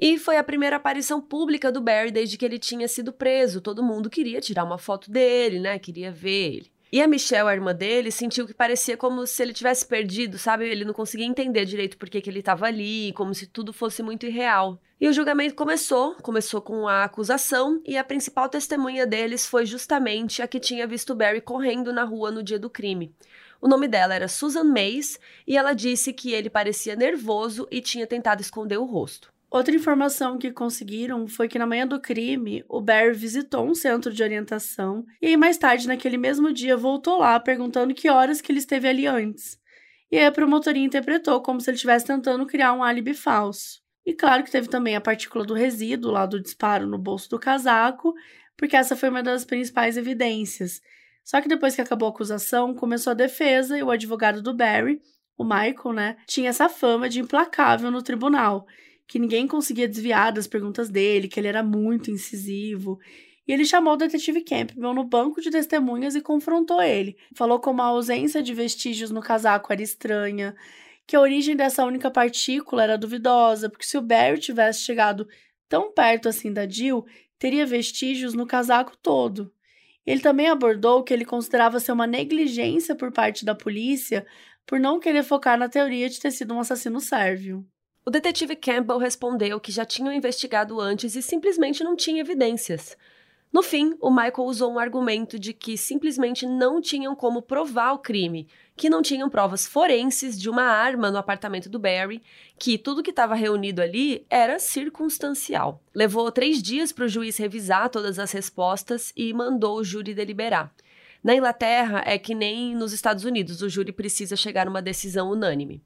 E 0.00 0.18
foi 0.18 0.36
a 0.36 0.44
primeira 0.44 0.76
aparição 0.76 1.20
pública 1.20 1.72
do 1.72 1.80
Barry 1.80 2.10
desde 2.10 2.36
que 2.36 2.44
ele 2.44 2.58
tinha 2.58 2.86
sido 2.86 3.12
preso. 3.12 3.60
Todo 3.60 3.82
mundo 3.82 4.10
queria 4.10 4.40
tirar 4.40 4.64
uma 4.64 4.78
foto 4.78 5.10
dele, 5.10 5.58
né? 5.58 5.78
Queria 5.78 6.10
ver 6.10 6.54
ele. 6.54 6.71
E 6.94 7.00
a 7.00 7.08
Michelle, 7.08 7.48
a 7.48 7.54
irmã 7.54 7.74
dele, 7.74 8.10
sentiu 8.10 8.46
que 8.46 8.52
parecia 8.52 8.98
como 8.98 9.26
se 9.26 9.42
ele 9.42 9.54
tivesse 9.54 9.86
perdido, 9.86 10.36
sabe? 10.36 10.68
Ele 10.68 10.84
não 10.84 10.92
conseguia 10.92 11.24
entender 11.24 11.64
direito 11.64 11.96
por 11.96 12.10
que, 12.10 12.20
que 12.20 12.28
ele 12.28 12.40
estava 12.40 12.66
ali, 12.66 13.14
como 13.14 13.34
se 13.34 13.46
tudo 13.46 13.72
fosse 13.72 14.02
muito 14.02 14.26
irreal. 14.26 14.78
E 15.00 15.08
o 15.08 15.12
julgamento 15.12 15.54
começou, 15.54 16.14
começou 16.16 16.60
com 16.60 16.86
a 16.86 17.04
acusação, 17.04 17.80
e 17.86 17.96
a 17.96 18.04
principal 18.04 18.46
testemunha 18.46 19.06
deles 19.06 19.46
foi 19.46 19.64
justamente 19.64 20.42
a 20.42 20.46
que 20.46 20.60
tinha 20.60 20.86
visto 20.86 21.14
Barry 21.14 21.40
correndo 21.40 21.94
na 21.94 22.04
rua 22.04 22.30
no 22.30 22.42
dia 22.42 22.58
do 22.58 22.68
crime. 22.68 23.14
O 23.58 23.66
nome 23.68 23.88
dela 23.88 24.14
era 24.14 24.28
Susan 24.28 24.64
Mays, 24.64 25.18
e 25.46 25.56
ela 25.56 25.72
disse 25.72 26.12
que 26.12 26.32
ele 26.32 26.50
parecia 26.50 26.94
nervoso 26.94 27.66
e 27.70 27.80
tinha 27.80 28.06
tentado 28.06 28.42
esconder 28.42 28.76
o 28.76 28.84
rosto. 28.84 29.31
Outra 29.52 29.76
informação 29.76 30.38
que 30.38 30.50
conseguiram 30.50 31.28
foi 31.28 31.46
que 31.46 31.58
na 31.58 31.66
manhã 31.66 31.86
do 31.86 32.00
crime, 32.00 32.64
o 32.70 32.80
Barry 32.80 33.12
visitou 33.12 33.68
um 33.68 33.74
centro 33.74 34.10
de 34.10 34.22
orientação 34.22 35.04
e 35.20 35.26
aí 35.26 35.36
mais 35.36 35.58
tarde, 35.58 35.86
naquele 35.86 36.16
mesmo 36.16 36.50
dia, 36.50 36.74
voltou 36.74 37.18
lá 37.18 37.38
perguntando 37.38 37.92
que 37.92 38.08
horas 38.08 38.40
que 38.40 38.50
ele 38.50 38.60
esteve 38.60 38.88
ali 38.88 39.06
antes. 39.06 39.60
E 40.10 40.16
aí 40.16 40.24
a 40.24 40.32
promotoria 40.32 40.82
interpretou 40.82 41.42
como 41.42 41.60
se 41.60 41.68
ele 41.68 41.74
estivesse 41.74 42.06
tentando 42.06 42.46
criar 42.46 42.72
um 42.72 42.82
álibi 42.82 43.12
falso. 43.12 43.82
E 44.06 44.14
claro 44.14 44.42
que 44.42 44.50
teve 44.50 44.68
também 44.68 44.96
a 44.96 45.02
partícula 45.02 45.44
do 45.44 45.52
resíduo 45.52 46.10
lá 46.10 46.24
do 46.24 46.40
disparo 46.40 46.86
no 46.86 46.96
bolso 46.96 47.28
do 47.28 47.38
casaco, 47.38 48.14
porque 48.56 48.74
essa 48.74 48.96
foi 48.96 49.10
uma 49.10 49.22
das 49.22 49.44
principais 49.44 49.98
evidências. 49.98 50.80
Só 51.22 51.42
que 51.42 51.48
depois 51.48 51.74
que 51.74 51.82
acabou 51.82 52.08
a 52.08 52.10
acusação, 52.10 52.74
começou 52.74 53.10
a 53.10 53.14
defesa 53.14 53.76
e 53.76 53.82
o 53.82 53.90
advogado 53.90 54.40
do 54.40 54.56
Barry, 54.56 55.02
o 55.36 55.44
Michael, 55.44 55.92
né, 55.92 56.16
tinha 56.26 56.48
essa 56.48 56.70
fama 56.70 57.06
de 57.06 57.20
implacável 57.20 57.90
no 57.90 58.00
tribunal 58.00 58.66
que 59.12 59.18
ninguém 59.18 59.46
conseguia 59.46 59.86
desviar 59.86 60.32
das 60.32 60.46
perguntas 60.46 60.88
dele, 60.88 61.28
que 61.28 61.38
ele 61.38 61.46
era 61.46 61.62
muito 61.62 62.10
incisivo. 62.10 62.98
E 63.46 63.52
ele 63.52 63.62
chamou 63.62 63.92
o 63.92 63.96
detetive 63.96 64.40
Campbell 64.40 64.94
no 64.94 65.04
banco 65.04 65.38
de 65.38 65.50
testemunhas 65.50 66.14
e 66.14 66.22
confrontou 66.22 66.80
ele. 66.80 67.14
Falou 67.36 67.60
como 67.60 67.82
a 67.82 67.84
ausência 67.84 68.42
de 68.42 68.54
vestígios 68.54 69.10
no 69.10 69.20
casaco 69.20 69.70
era 69.70 69.82
estranha, 69.82 70.56
que 71.06 71.14
a 71.14 71.20
origem 71.20 71.54
dessa 71.54 71.84
única 71.84 72.10
partícula 72.10 72.84
era 72.84 72.96
duvidosa, 72.96 73.68
porque 73.68 73.84
se 73.84 73.98
o 73.98 74.00
Barry 74.00 74.38
tivesse 74.38 74.80
chegado 74.80 75.28
tão 75.68 75.92
perto 75.92 76.26
assim 76.26 76.50
da 76.50 76.66
Jill, 76.66 77.04
teria 77.38 77.66
vestígios 77.66 78.32
no 78.32 78.46
casaco 78.46 78.96
todo. 78.96 79.52
Ele 80.06 80.22
também 80.22 80.48
abordou 80.48 81.04
que 81.04 81.12
ele 81.12 81.26
considerava 81.26 81.78
ser 81.80 81.92
uma 81.92 82.06
negligência 82.06 82.96
por 82.96 83.12
parte 83.12 83.44
da 83.44 83.54
polícia 83.54 84.26
por 84.66 84.80
não 84.80 84.98
querer 84.98 85.22
focar 85.22 85.58
na 85.58 85.68
teoria 85.68 86.08
de 86.08 86.18
ter 86.18 86.30
sido 86.30 86.54
um 86.54 86.60
assassino 86.60 86.98
sérvio. 86.98 87.62
O 88.04 88.10
detetive 88.10 88.56
Campbell 88.56 88.98
respondeu 88.98 89.60
que 89.60 89.70
já 89.70 89.84
tinham 89.84 90.12
investigado 90.12 90.80
antes 90.80 91.14
e 91.14 91.22
simplesmente 91.22 91.84
não 91.84 91.94
tinha 91.94 92.20
evidências. 92.20 92.96
No 93.52 93.62
fim, 93.62 93.94
o 94.00 94.10
Michael 94.10 94.46
usou 94.46 94.72
um 94.72 94.78
argumento 94.78 95.38
de 95.38 95.52
que 95.52 95.76
simplesmente 95.76 96.44
não 96.44 96.80
tinham 96.80 97.14
como 97.14 97.40
provar 97.40 97.92
o 97.92 97.98
crime, 97.98 98.48
que 98.74 98.90
não 98.90 99.02
tinham 99.02 99.30
provas 99.30 99.68
forenses 99.68 100.40
de 100.40 100.50
uma 100.50 100.64
arma 100.64 101.12
no 101.12 101.18
apartamento 101.18 101.68
do 101.68 101.78
Barry, 101.78 102.22
que 102.58 102.76
tudo 102.76 103.02
que 103.04 103.10
estava 103.10 103.36
reunido 103.36 103.80
ali 103.80 104.26
era 104.28 104.58
circunstancial. 104.58 105.80
Levou 105.94 106.32
três 106.32 106.60
dias 106.60 106.90
para 106.90 107.04
o 107.04 107.08
juiz 107.08 107.36
revisar 107.36 107.88
todas 107.88 108.18
as 108.18 108.32
respostas 108.32 109.12
e 109.14 109.32
mandou 109.32 109.76
o 109.78 109.84
júri 109.84 110.12
deliberar. 110.12 110.74
Na 111.22 111.36
Inglaterra, 111.36 112.02
é 112.04 112.18
que 112.18 112.34
nem 112.34 112.74
nos 112.74 112.92
Estados 112.92 113.24
Unidos, 113.24 113.62
o 113.62 113.68
júri 113.68 113.92
precisa 113.92 114.34
chegar 114.34 114.66
a 114.66 114.70
uma 114.70 114.82
decisão 114.82 115.30
unânime. 115.30 115.80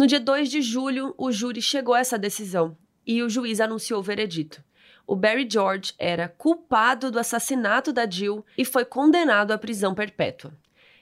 No 0.00 0.06
dia 0.06 0.18
2 0.18 0.50
de 0.50 0.62
julho, 0.62 1.14
o 1.18 1.30
júri 1.30 1.60
chegou 1.60 1.92
a 1.92 2.00
essa 2.00 2.18
decisão 2.18 2.74
e 3.06 3.22
o 3.22 3.28
juiz 3.28 3.60
anunciou 3.60 4.00
o 4.00 4.02
veredito. 4.02 4.64
O 5.06 5.14
Barry 5.14 5.46
George 5.46 5.92
era 5.98 6.26
culpado 6.26 7.10
do 7.10 7.18
assassinato 7.18 7.92
da 7.92 8.08
Jill 8.08 8.42
e 8.56 8.64
foi 8.64 8.86
condenado 8.86 9.52
à 9.52 9.58
prisão 9.58 9.94
perpétua. 9.94 10.54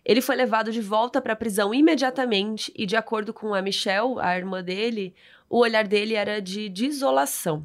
Ele 0.05 0.21
foi 0.21 0.35
levado 0.35 0.73
de 0.73 0.81
volta 0.81 1.23
para 1.23 1.35
a 1.35 1.37
prisão 1.37 1.73
imediatamente 1.73 2.73
e, 2.75 2.87
de 2.87 2.97
acordo 2.97 3.33
com 3.33 3.55
a 3.55 3.63
Michelle, 3.63 4.19
a 4.19 4.37
irmã 4.37 4.65
dele, 4.65 5.15
o 5.49 5.59
olhar 5.59 5.87
dele 5.87 6.15
era 6.15 6.43
de 6.43 6.69
desolação. 6.69 7.65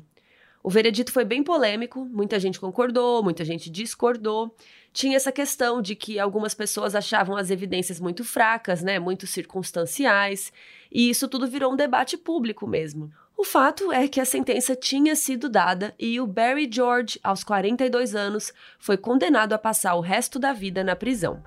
O 0.64 0.70
veredito 0.70 1.12
foi 1.12 1.26
bem 1.26 1.44
polêmico, 1.44 2.06
muita 2.06 2.40
gente 2.40 2.58
concordou, 2.58 3.22
muita 3.22 3.44
gente 3.44 3.70
discordou. 3.70 4.56
Tinha 4.94 5.18
essa 5.18 5.30
questão 5.30 5.82
de 5.82 5.94
que 5.94 6.18
algumas 6.18 6.54
pessoas 6.54 6.96
achavam 6.96 7.36
as 7.36 7.50
evidências 7.50 8.00
muito 8.00 8.24
fracas, 8.24 8.82
né, 8.82 8.98
muito 8.98 9.28
circunstanciais, 9.28 10.54
e 10.90 11.10
isso 11.10 11.28
tudo 11.28 11.48
virou 11.48 11.74
um 11.74 11.76
debate 11.76 12.18
público 12.18 12.66
mesmo. 12.66 13.12
O 13.36 13.44
fato 13.44 13.92
é 13.92 14.08
que 14.08 14.22
a 14.22 14.26
sentença 14.26 14.74
tinha 14.74 15.18
sido 15.18 15.50
dada 15.50 15.94
e 16.00 16.22
o 16.22 16.26
Barry 16.26 16.70
George, 16.72 17.20
aos 17.22 17.44
42 17.44 18.16
anos, 18.16 18.54
foi 18.80 18.96
condenado 18.96 19.52
a 19.52 19.58
passar 19.58 19.96
o 19.96 20.02
resto 20.02 20.40
da 20.40 20.54
vida 20.54 20.82
na 20.82 20.96
prisão. 20.96 21.44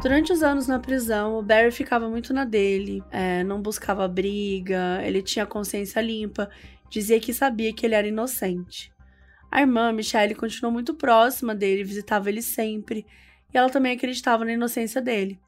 Durante 0.00 0.32
os 0.32 0.42
anos 0.42 0.68
na 0.68 0.78
prisão, 0.78 1.38
o 1.38 1.42
Barry 1.42 1.72
ficava 1.72 2.08
muito 2.08 2.32
na 2.32 2.44
dele, 2.44 3.02
é, 3.10 3.42
não 3.42 3.60
buscava 3.60 4.06
briga, 4.06 5.02
ele 5.04 5.20
tinha 5.22 5.44
consciência 5.44 6.00
limpa 6.00 6.48
dizia 6.88 7.20
que 7.20 7.32
sabia 7.32 7.72
que 7.72 7.84
ele 7.84 7.94
era 7.94 8.08
inocente. 8.08 8.92
A 9.50 9.60
irmã, 9.60 9.92
Michelle, 9.92 10.34
continuou 10.34 10.72
muito 10.72 10.94
próxima 10.94 11.54
dele, 11.54 11.84
visitava 11.84 12.28
ele 12.28 12.42
sempre, 12.42 13.06
e 13.52 13.56
ela 13.56 13.70
também 13.70 13.92
acreditava 13.92 14.44
na 14.44 14.52
inocência 14.52 15.00
dele. 15.00 15.40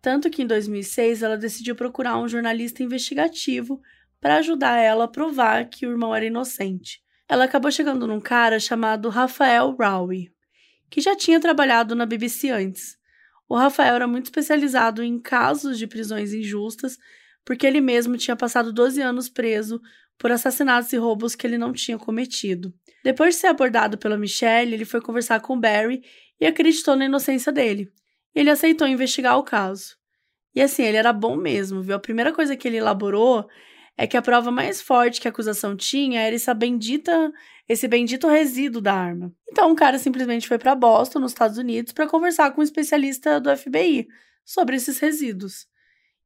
Tanto 0.00 0.30
que 0.30 0.42
em 0.42 0.46
2006 0.46 1.22
ela 1.22 1.36
decidiu 1.36 1.74
procurar 1.74 2.18
um 2.18 2.28
jornalista 2.28 2.82
investigativo 2.82 3.80
para 4.20 4.36
ajudar 4.36 4.78
ela 4.78 5.04
a 5.04 5.08
provar 5.08 5.68
que 5.68 5.86
o 5.86 5.90
irmão 5.90 6.14
era 6.14 6.24
inocente. 6.24 7.00
Ela 7.28 7.44
acabou 7.44 7.70
chegando 7.70 8.06
num 8.06 8.20
cara 8.20 8.58
chamado 8.58 9.08
Rafael 9.08 9.70
Rowie, 9.78 10.32
que 10.90 11.00
já 11.00 11.16
tinha 11.16 11.40
trabalhado 11.40 11.94
na 11.94 12.06
BBC 12.06 12.50
antes. 12.50 12.96
O 13.48 13.56
Rafael 13.56 13.94
era 13.94 14.06
muito 14.06 14.26
especializado 14.26 15.02
em 15.02 15.18
casos 15.18 15.78
de 15.78 15.86
prisões 15.86 16.34
injustas, 16.34 16.98
porque 17.44 17.66
ele 17.66 17.80
mesmo 17.80 18.16
tinha 18.16 18.36
passado 18.36 18.72
12 18.72 19.00
anos 19.00 19.28
preso 19.28 19.80
por 20.18 20.30
assassinatos 20.30 20.92
e 20.92 20.96
roubos 20.96 21.34
que 21.34 21.46
ele 21.46 21.56
não 21.56 21.72
tinha 21.72 21.96
cometido. 21.96 22.74
Depois 23.02 23.34
de 23.34 23.40
ser 23.40 23.46
abordado 23.46 23.96
pela 23.96 24.18
Michelle, 24.18 24.74
ele 24.74 24.84
foi 24.84 25.00
conversar 25.00 25.40
com 25.40 25.58
Barry 25.58 26.02
e 26.40 26.46
acreditou 26.46 26.96
na 26.96 27.06
inocência 27.06 27.50
dele. 27.50 27.90
Ele 28.34 28.50
aceitou 28.50 28.86
investigar 28.86 29.38
o 29.38 29.44
caso. 29.44 29.96
E 30.54 30.60
assim, 30.60 30.82
ele 30.82 30.96
era 30.96 31.12
bom 31.12 31.36
mesmo, 31.36 31.80
viu? 31.82 31.94
A 31.94 32.00
primeira 32.00 32.32
coisa 32.32 32.56
que 32.56 32.66
ele 32.66 32.76
elaborou 32.76 33.48
é 33.96 34.06
que 34.06 34.16
a 34.16 34.22
prova 34.22 34.50
mais 34.50 34.80
forte 34.80 35.20
que 35.20 35.28
a 35.28 35.30
acusação 35.30 35.76
tinha 35.76 36.20
era 36.20 36.34
essa 36.34 36.52
bendita, 36.52 37.32
esse 37.68 37.86
bendito 37.86 38.26
resíduo 38.26 38.80
da 38.80 38.94
arma. 38.94 39.32
Então, 39.50 39.70
o 39.70 39.76
cara 39.76 39.98
simplesmente 39.98 40.48
foi 40.48 40.58
para 40.58 40.74
Boston, 40.74 41.18
nos 41.18 41.32
Estados 41.32 41.58
Unidos, 41.58 41.92
para 41.92 42.08
conversar 42.08 42.50
com 42.52 42.60
um 42.60 42.64
especialista 42.64 43.38
do 43.38 43.54
FBI 43.54 44.08
sobre 44.44 44.76
esses 44.76 44.98
resíduos. 44.98 45.66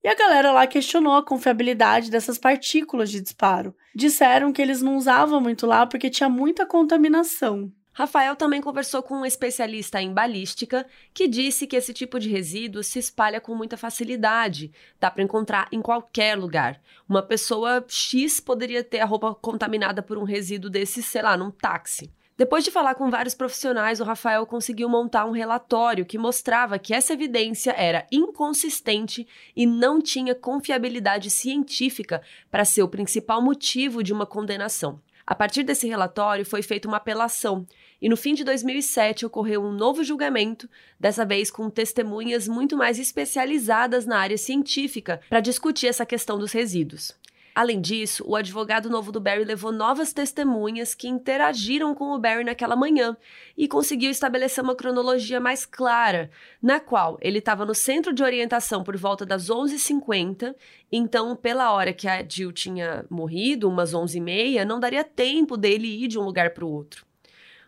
E 0.05 0.09
a 0.09 0.15
galera 0.15 0.53
lá 0.53 0.67
questionou 0.67 1.15
a 1.15 1.25
confiabilidade 1.25 2.11
dessas 2.11 2.39
partículas 2.39 3.11
de 3.11 3.21
disparo. 3.21 3.75
Disseram 3.95 4.53
que 4.53 4.61
eles 4.61 4.83
não 4.83 4.97
usavam 4.97 5.41
muito 5.41 5.67
lá 5.67 5.87
porque 5.87 6.11
tinha 6.11 6.29
muita 6.29 6.67
contaminação. 6.67 7.73
Rafael 7.95 8.35
também 8.35 8.63
conversou 8.63 9.03
com 9.03 9.17
um 9.17 9.27
especialista 9.27 10.01
em 10.01 10.15
balística 10.15 10.87
que 11.13 11.29
disse 11.29 11.67
que 11.67 11.77
esse 11.77 11.93
tipo 11.93 12.19
de 12.19 12.31
resíduo 12.31 12.83
se 12.83 12.99
espalha 12.99 13.39
com 13.39 13.55
muita 13.55 13.77
facilidade, 13.77 14.73
dá 14.99 15.11
para 15.11 15.23
encontrar 15.23 15.69
em 15.71 15.83
qualquer 15.83 16.39
lugar. 16.39 16.81
Uma 17.07 17.23
pessoa 17.23 17.85
X 17.87 18.41
poderia 18.41 18.83
ter 18.83 19.01
a 19.01 19.05
roupa 19.05 19.35
contaminada 19.35 20.03
por 20.03 20.17
um 20.17 20.25
resíduo 20.25 20.71
desse, 20.71 21.03
sei 21.03 21.21
lá, 21.21 21.37
num 21.37 21.51
táxi. 21.51 22.11
Depois 22.35 22.65
de 22.65 22.71
falar 22.71 22.95
com 22.95 23.11
vários 23.11 23.35
profissionais, 23.35 24.01
o 24.01 24.05
Rafael 24.05 24.47
conseguiu 24.47 24.89
montar 24.89 25.27
um 25.27 25.31
relatório 25.31 26.07
que 26.07 26.17
mostrava 26.17 26.79
que 26.79 26.95
essa 26.95 27.13
evidência 27.13 27.73
era 27.77 28.07
inconsistente 28.11 29.29
e 29.55 29.67
não 29.67 30.01
tinha 30.01 30.35
confiabilidade 30.35 31.29
científica 31.29 32.23
para 32.51 32.65
ser 32.65 32.83
o 32.83 32.89
principal 32.89 33.43
motivo 33.43 34.03
de 34.03 34.15
uma 34.15 34.25
condenação. 34.25 34.99
A 35.27 35.35
partir 35.35 35.63
desse 35.63 35.87
relatório 35.87 36.45
foi 36.45 36.63
feita 36.63 36.89
uma 36.89 36.97
apelação 36.97 37.67
e 38.03 38.09
no 38.09 38.17
fim 38.17 38.35
de 38.35 38.43
2007 38.43 39.25
ocorreu 39.25 39.63
um 39.63 39.71
novo 39.71 40.03
julgamento, 40.03 40.69
dessa 40.99 41.25
vez 41.25 41.53
com 41.53 41.71
testemunhas 41.71 42.49
muito 42.49 42.77
mais 42.77 42.99
especializadas 42.99 44.05
na 44.05 44.19
área 44.19 44.37
científica 44.37 45.21
para 45.31 45.39
discutir 45.39 45.87
essa 45.87 46.05
questão 46.05 46.37
dos 46.37 46.51
resíduos. 46.51 47.15
Além 47.55 47.81
disso, 47.81 48.25
o 48.27 48.35
advogado 48.35 48.89
novo 48.89 49.13
do 49.13 49.21
Barry 49.21 49.45
levou 49.45 49.71
novas 49.71 50.13
testemunhas 50.13 50.95
que 50.95 51.07
interagiram 51.07 51.95
com 51.95 52.13
o 52.13 52.19
Barry 52.19 52.45
naquela 52.45 52.75
manhã 52.75 53.17
e 53.57 53.69
conseguiu 53.69 54.11
estabelecer 54.11 54.65
uma 54.65 54.75
cronologia 54.75 55.39
mais 55.39 55.67
clara, 55.67 56.31
na 56.63 56.81
qual 56.81 57.19
ele 57.21 57.39
estava 57.39 57.67
no 57.67 57.75
centro 57.75 58.13
de 58.13 58.23
orientação 58.23 58.83
por 58.83 58.97
volta 58.97 59.27
das 59.27 59.49
11h50, 59.49 60.57
então, 60.91 61.37
pela 61.37 61.73
hora 61.73 61.93
que 61.93 62.09
a 62.09 62.27
Jill 62.27 62.53
tinha 62.53 63.05
morrido, 63.09 63.69
umas 63.69 63.93
11h30, 63.93 64.65
não 64.65 64.81
daria 64.81 65.05
tempo 65.05 65.57
dele 65.57 66.05
ir 66.05 66.09
de 66.09 66.19
um 66.19 66.23
lugar 66.23 66.55
para 66.55 66.65
o 66.65 66.73
outro. 66.73 67.12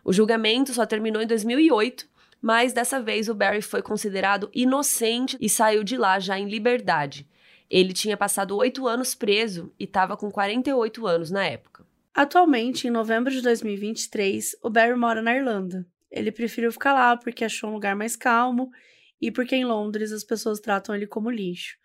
O 0.05 0.13
julgamento 0.13 0.71
só 0.71 0.85
terminou 0.85 1.19
em 1.19 1.25
2008, 1.25 2.07
mas 2.39 2.73
dessa 2.73 3.01
vez 3.01 3.27
o 3.27 3.33
Barry 3.33 3.63
foi 3.63 3.81
considerado 3.81 4.51
inocente 4.53 5.35
e 5.41 5.49
saiu 5.49 5.83
de 5.83 5.97
lá 5.97 6.19
já 6.19 6.37
em 6.37 6.47
liberdade. 6.47 7.27
Ele 7.67 7.91
tinha 7.91 8.15
passado 8.15 8.55
oito 8.55 8.87
anos 8.87 9.15
preso 9.15 9.73
e 9.79 9.85
estava 9.85 10.15
com 10.15 10.29
48 10.29 11.07
anos 11.07 11.31
na 11.31 11.43
época. 11.43 11.83
Atualmente, 12.13 12.87
em 12.87 12.91
novembro 12.91 13.31
de 13.31 13.41
2023, 13.41 14.55
o 14.61 14.69
Barry 14.69 14.95
mora 14.95 15.23
na 15.23 15.35
Irlanda. 15.35 15.87
Ele 16.11 16.31
preferiu 16.31 16.71
ficar 16.71 16.93
lá 16.93 17.17
porque 17.17 17.43
achou 17.43 17.71
um 17.71 17.73
lugar 17.73 17.95
mais 17.95 18.15
calmo 18.15 18.69
e 19.19 19.31
porque 19.31 19.55
em 19.55 19.65
Londres 19.65 20.11
as 20.11 20.23
pessoas 20.23 20.59
tratam 20.59 20.93
ele 20.93 21.07
como 21.07 21.31
lixo. 21.31 21.77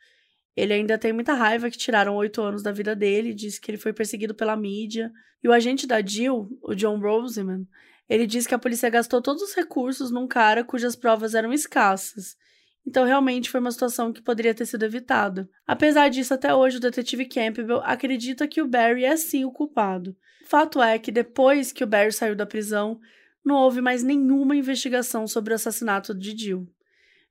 Ele 0.55 0.75
ainda 0.75 0.99
tem 0.99 1.11
muita 1.11 1.33
raiva 1.33 1.71
que 1.71 1.79
tiraram 1.79 2.17
oito 2.17 2.43
anos 2.43 2.63
da 2.63 2.71
vida 2.71 2.95
dele, 2.95 3.33
diz 3.33 3.59
que 3.59 3.71
ele 3.71 3.79
foi 3.79 3.95
perseguido 3.95 4.35
pela 4.35 4.55
mídia. 4.55 5.11
E 5.43 5.49
o 5.49 5.53
agente 5.53 5.87
da 5.87 6.05
Jill, 6.05 6.51
o 6.63 6.75
John 6.75 7.01
Roseman, 7.01 7.67
ele 8.11 8.27
diz 8.27 8.45
que 8.45 8.55
a 8.55 8.59
polícia 8.59 8.91
gastou 8.91 9.23
todos 9.23 9.41
os 9.41 9.55
recursos 9.55 10.11
num 10.11 10.27
cara 10.27 10.65
cujas 10.65 10.97
provas 10.97 11.33
eram 11.33 11.53
escassas. 11.53 12.37
Então, 12.85 13.05
realmente 13.05 13.49
foi 13.49 13.61
uma 13.61 13.71
situação 13.71 14.13
que 14.13 14.21
poderia 14.21 14.53
ter 14.53 14.67
sido 14.67 14.85
evitada. 14.85 15.49
Apesar 15.65 16.09
disso, 16.09 16.35
até 16.35 16.53
hoje 16.53 16.79
o 16.79 16.81
detetive 16.81 17.25
Campbell 17.27 17.81
acredita 17.85 18.49
que 18.49 18.61
o 18.61 18.67
Barry 18.67 19.05
é 19.05 19.17
sim 19.17 19.45
o 19.45 19.53
culpado. 19.53 20.17
Fato 20.45 20.83
é 20.83 20.99
que 20.99 21.13
depois 21.13 21.71
que 21.71 21.85
o 21.85 21.87
Barry 21.87 22.11
saiu 22.11 22.35
da 22.35 22.45
prisão, 22.45 22.99
não 23.45 23.55
houve 23.55 23.81
mais 23.81 24.03
nenhuma 24.03 24.57
investigação 24.57 25.29
sobre 25.29 25.53
o 25.53 25.57
assassinato 25.57 26.13
de 26.13 26.37
Jill. 26.37 26.67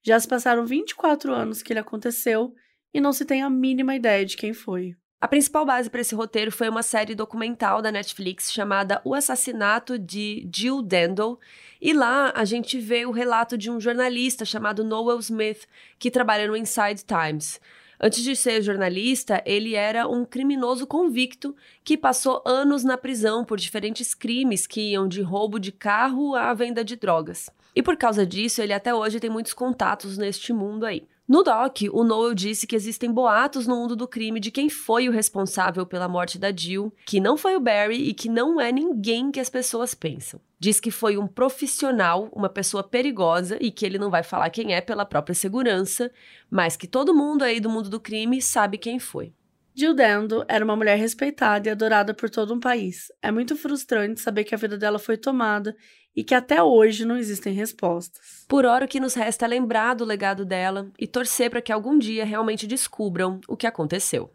Já 0.01 0.17
se 0.17 0.29
passaram 0.29 0.65
24 0.65 1.33
anos 1.33 1.61
que 1.61 1.73
ele 1.73 1.81
aconteceu 1.81 2.53
e 2.93 3.01
não 3.01 3.11
se 3.11 3.25
tem 3.25 3.41
a 3.41 3.49
mínima 3.49 3.95
ideia 3.95 4.25
de 4.25 4.37
quem 4.37 4.53
foi. 4.53 4.95
A 5.21 5.27
principal 5.27 5.65
base 5.65 5.89
para 5.89 5.99
esse 5.99 6.15
roteiro 6.15 6.49
foi 6.49 6.69
uma 6.69 6.81
série 6.81 7.13
documental 7.13 7.81
da 7.81 7.91
Netflix 7.91 8.53
chamada 8.53 9.01
O 9.03 9.13
Assassinato 9.13 9.99
de 9.99 10.47
Jill 10.53 10.81
Dendle, 10.81 11.37
e 11.81 11.91
lá 11.91 12.31
a 12.33 12.45
gente 12.45 12.79
vê 12.79 13.05
o 13.05 13.11
relato 13.11 13.57
de 13.57 13.69
um 13.69 13.81
jornalista 13.81 14.45
chamado 14.45 14.81
Noel 14.81 15.19
Smith, 15.19 15.67
que 15.97 16.09
trabalha 16.09 16.47
no 16.47 16.55
Inside 16.55 17.03
Times. 17.03 17.59
Antes 17.99 18.23
de 18.23 18.33
ser 18.33 18.61
jornalista, 18.61 19.43
ele 19.45 19.75
era 19.75 20.07
um 20.07 20.23
criminoso 20.23 20.87
convicto 20.87 21.53
que 21.83 21.97
passou 21.97 22.41
anos 22.45 22.85
na 22.85 22.97
prisão 22.97 23.43
por 23.43 23.57
diferentes 23.59 24.13
crimes 24.13 24.65
que 24.65 24.91
iam 24.91 25.05
de 25.05 25.21
roubo 25.21 25.59
de 25.59 25.73
carro 25.73 26.33
à 26.33 26.53
venda 26.53 26.81
de 26.81 26.95
drogas. 26.95 27.49
E 27.75 27.83
por 27.83 27.97
causa 27.97 28.25
disso, 28.25 28.61
ele 28.61 28.71
até 28.71 28.95
hoje 28.95 29.19
tem 29.19 29.29
muitos 29.29 29.53
contatos 29.53 30.17
neste 30.17 30.53
mundo 30.53 30.85
aí. 30.85 31.05
No 31.29 31.43
doc, 31.43 31.81
o 31.93 32.03
Noel 32.03 32.33
disse 32.33 32.65
que 32.65 32.75
existem 32.75 33.11
boatos 33.11 33.67
no 33.67 33.75
mundo 33.75 33.95
do 33.95 34.07
crime 34.07 34.39
de 34.39 34.49
quem 34.49 34.67
foi 34.67 35.07
o 35.07 35.11
responsável 35.11 35.85
pela 35.85 36.07
morte 36.07 36.39
da 36.39 36.51
Jill, 36.51 36.91
que 37.05 37.19
não 37.19 37.37
foi 37.37 37.55
o 37.55 37.59
Barry 37.59 38.09
e 38.09 38.15
que 38.15 38.27
não 38.27 38.59
é 38.59 38.71
ninguém 38.71 39.29
que 39.29 39.39
as 39.39 39.47
pessoas 39.47 39.93
pensam. 39.93 40.41
Diz 40.57 40.79
que 40.79 40.89
foi 40.89 41.19
um 41.19 41.27
profissional, 41.27 42.29
uma 42.33 42.49
pessoa 42.49 42.81
perigosa 42.81 43.59
e 43.61 43.69
que 43.69 43.85
ele 43.85 43.99
não 43.99 44.09
vai 44.09 44.23
falar 44.23 44.49
quem 44.49 44.73
é 44.73 44.81
pela 44.81 45.05
própria 45.05 45.35
segurança, 45.35 46.11
mas 46.49 46.75
que 46.75 46.87
todo 46.87 47.13
mundo 47.13 47.43
aí 47.43 47.59
do 47.59 47.69
mundo 47.69 47.91
do 47.91 47.99
crime 47.99 48.41
sabe 48.41 48.79
quem 48.79 48.97
foi. 48.97 49.31
Jill 49.75 49.93
Dando 49.93 50.43
era 50.47 50.65
uma 50.65 50.75
mulher 50.75 50.97
respeitada 50.97 51.69
e 51.69 51.71
adorada 51.71 52.11
por 52.11 52.29
todo 52.29 52.55
um 52.55 52.59
país. 52.59 53.11
É 53.21 53.31
muito 53.31 53.55
frustrante 53.55 54.19
saber 54.19 54.45
que 54.45 54.55
a 54.55 54.57
vida 54.57 54.79
dela 54.79 54.97
foi 54.97 55.15
tomada 55.15 55.77
e 56.19 56.23
que 56.23 56.35
até 56.35 56.61
hoje 56.61 57.05
não 57.05 57.15
existem 57.15 57.53
respostas. 57.53 58.43
Por 58.45 58.65
hora, 58.65 58.83
o 58.83 58.87
que 58.89 58.99
nos 58.99 59.13
resta 59.13 59.45
é 59.45 59.47
lembrar 59.47 59.93
do 59.93 60.03
legado 60.03 60.43
dela 60.43 60.91
e 60.99 61.07
torcer 61.07 61.49
para 61.49 61.61
que 61.61 61.71
algum 61.71 61.97
dia 61.97 62.25
realmente 62.25 62.67
descubram 62.67 63.39
o 63.47 63.55
que 63.55 63.65
aconteceu. 63.65 64.29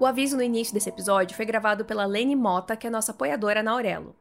O 0.00 0.04
aviso 0.04 0.36
no 0.36 0.42
início 0.42 0.74
desse 0.74 0.88
episódio 0.88 1.36
foi 1.36 1.44
gravado 1.44 1.84
pela 1.84 2.06
Lene 2.06 2.34
Mota, 2.34 2.76
que 2.76 2.88
é 2.88 2.90
nossa 2.90 3.12
apoiadora 3.12 3.62
na 3.62 3.70
Aurelo. 3.70 4.16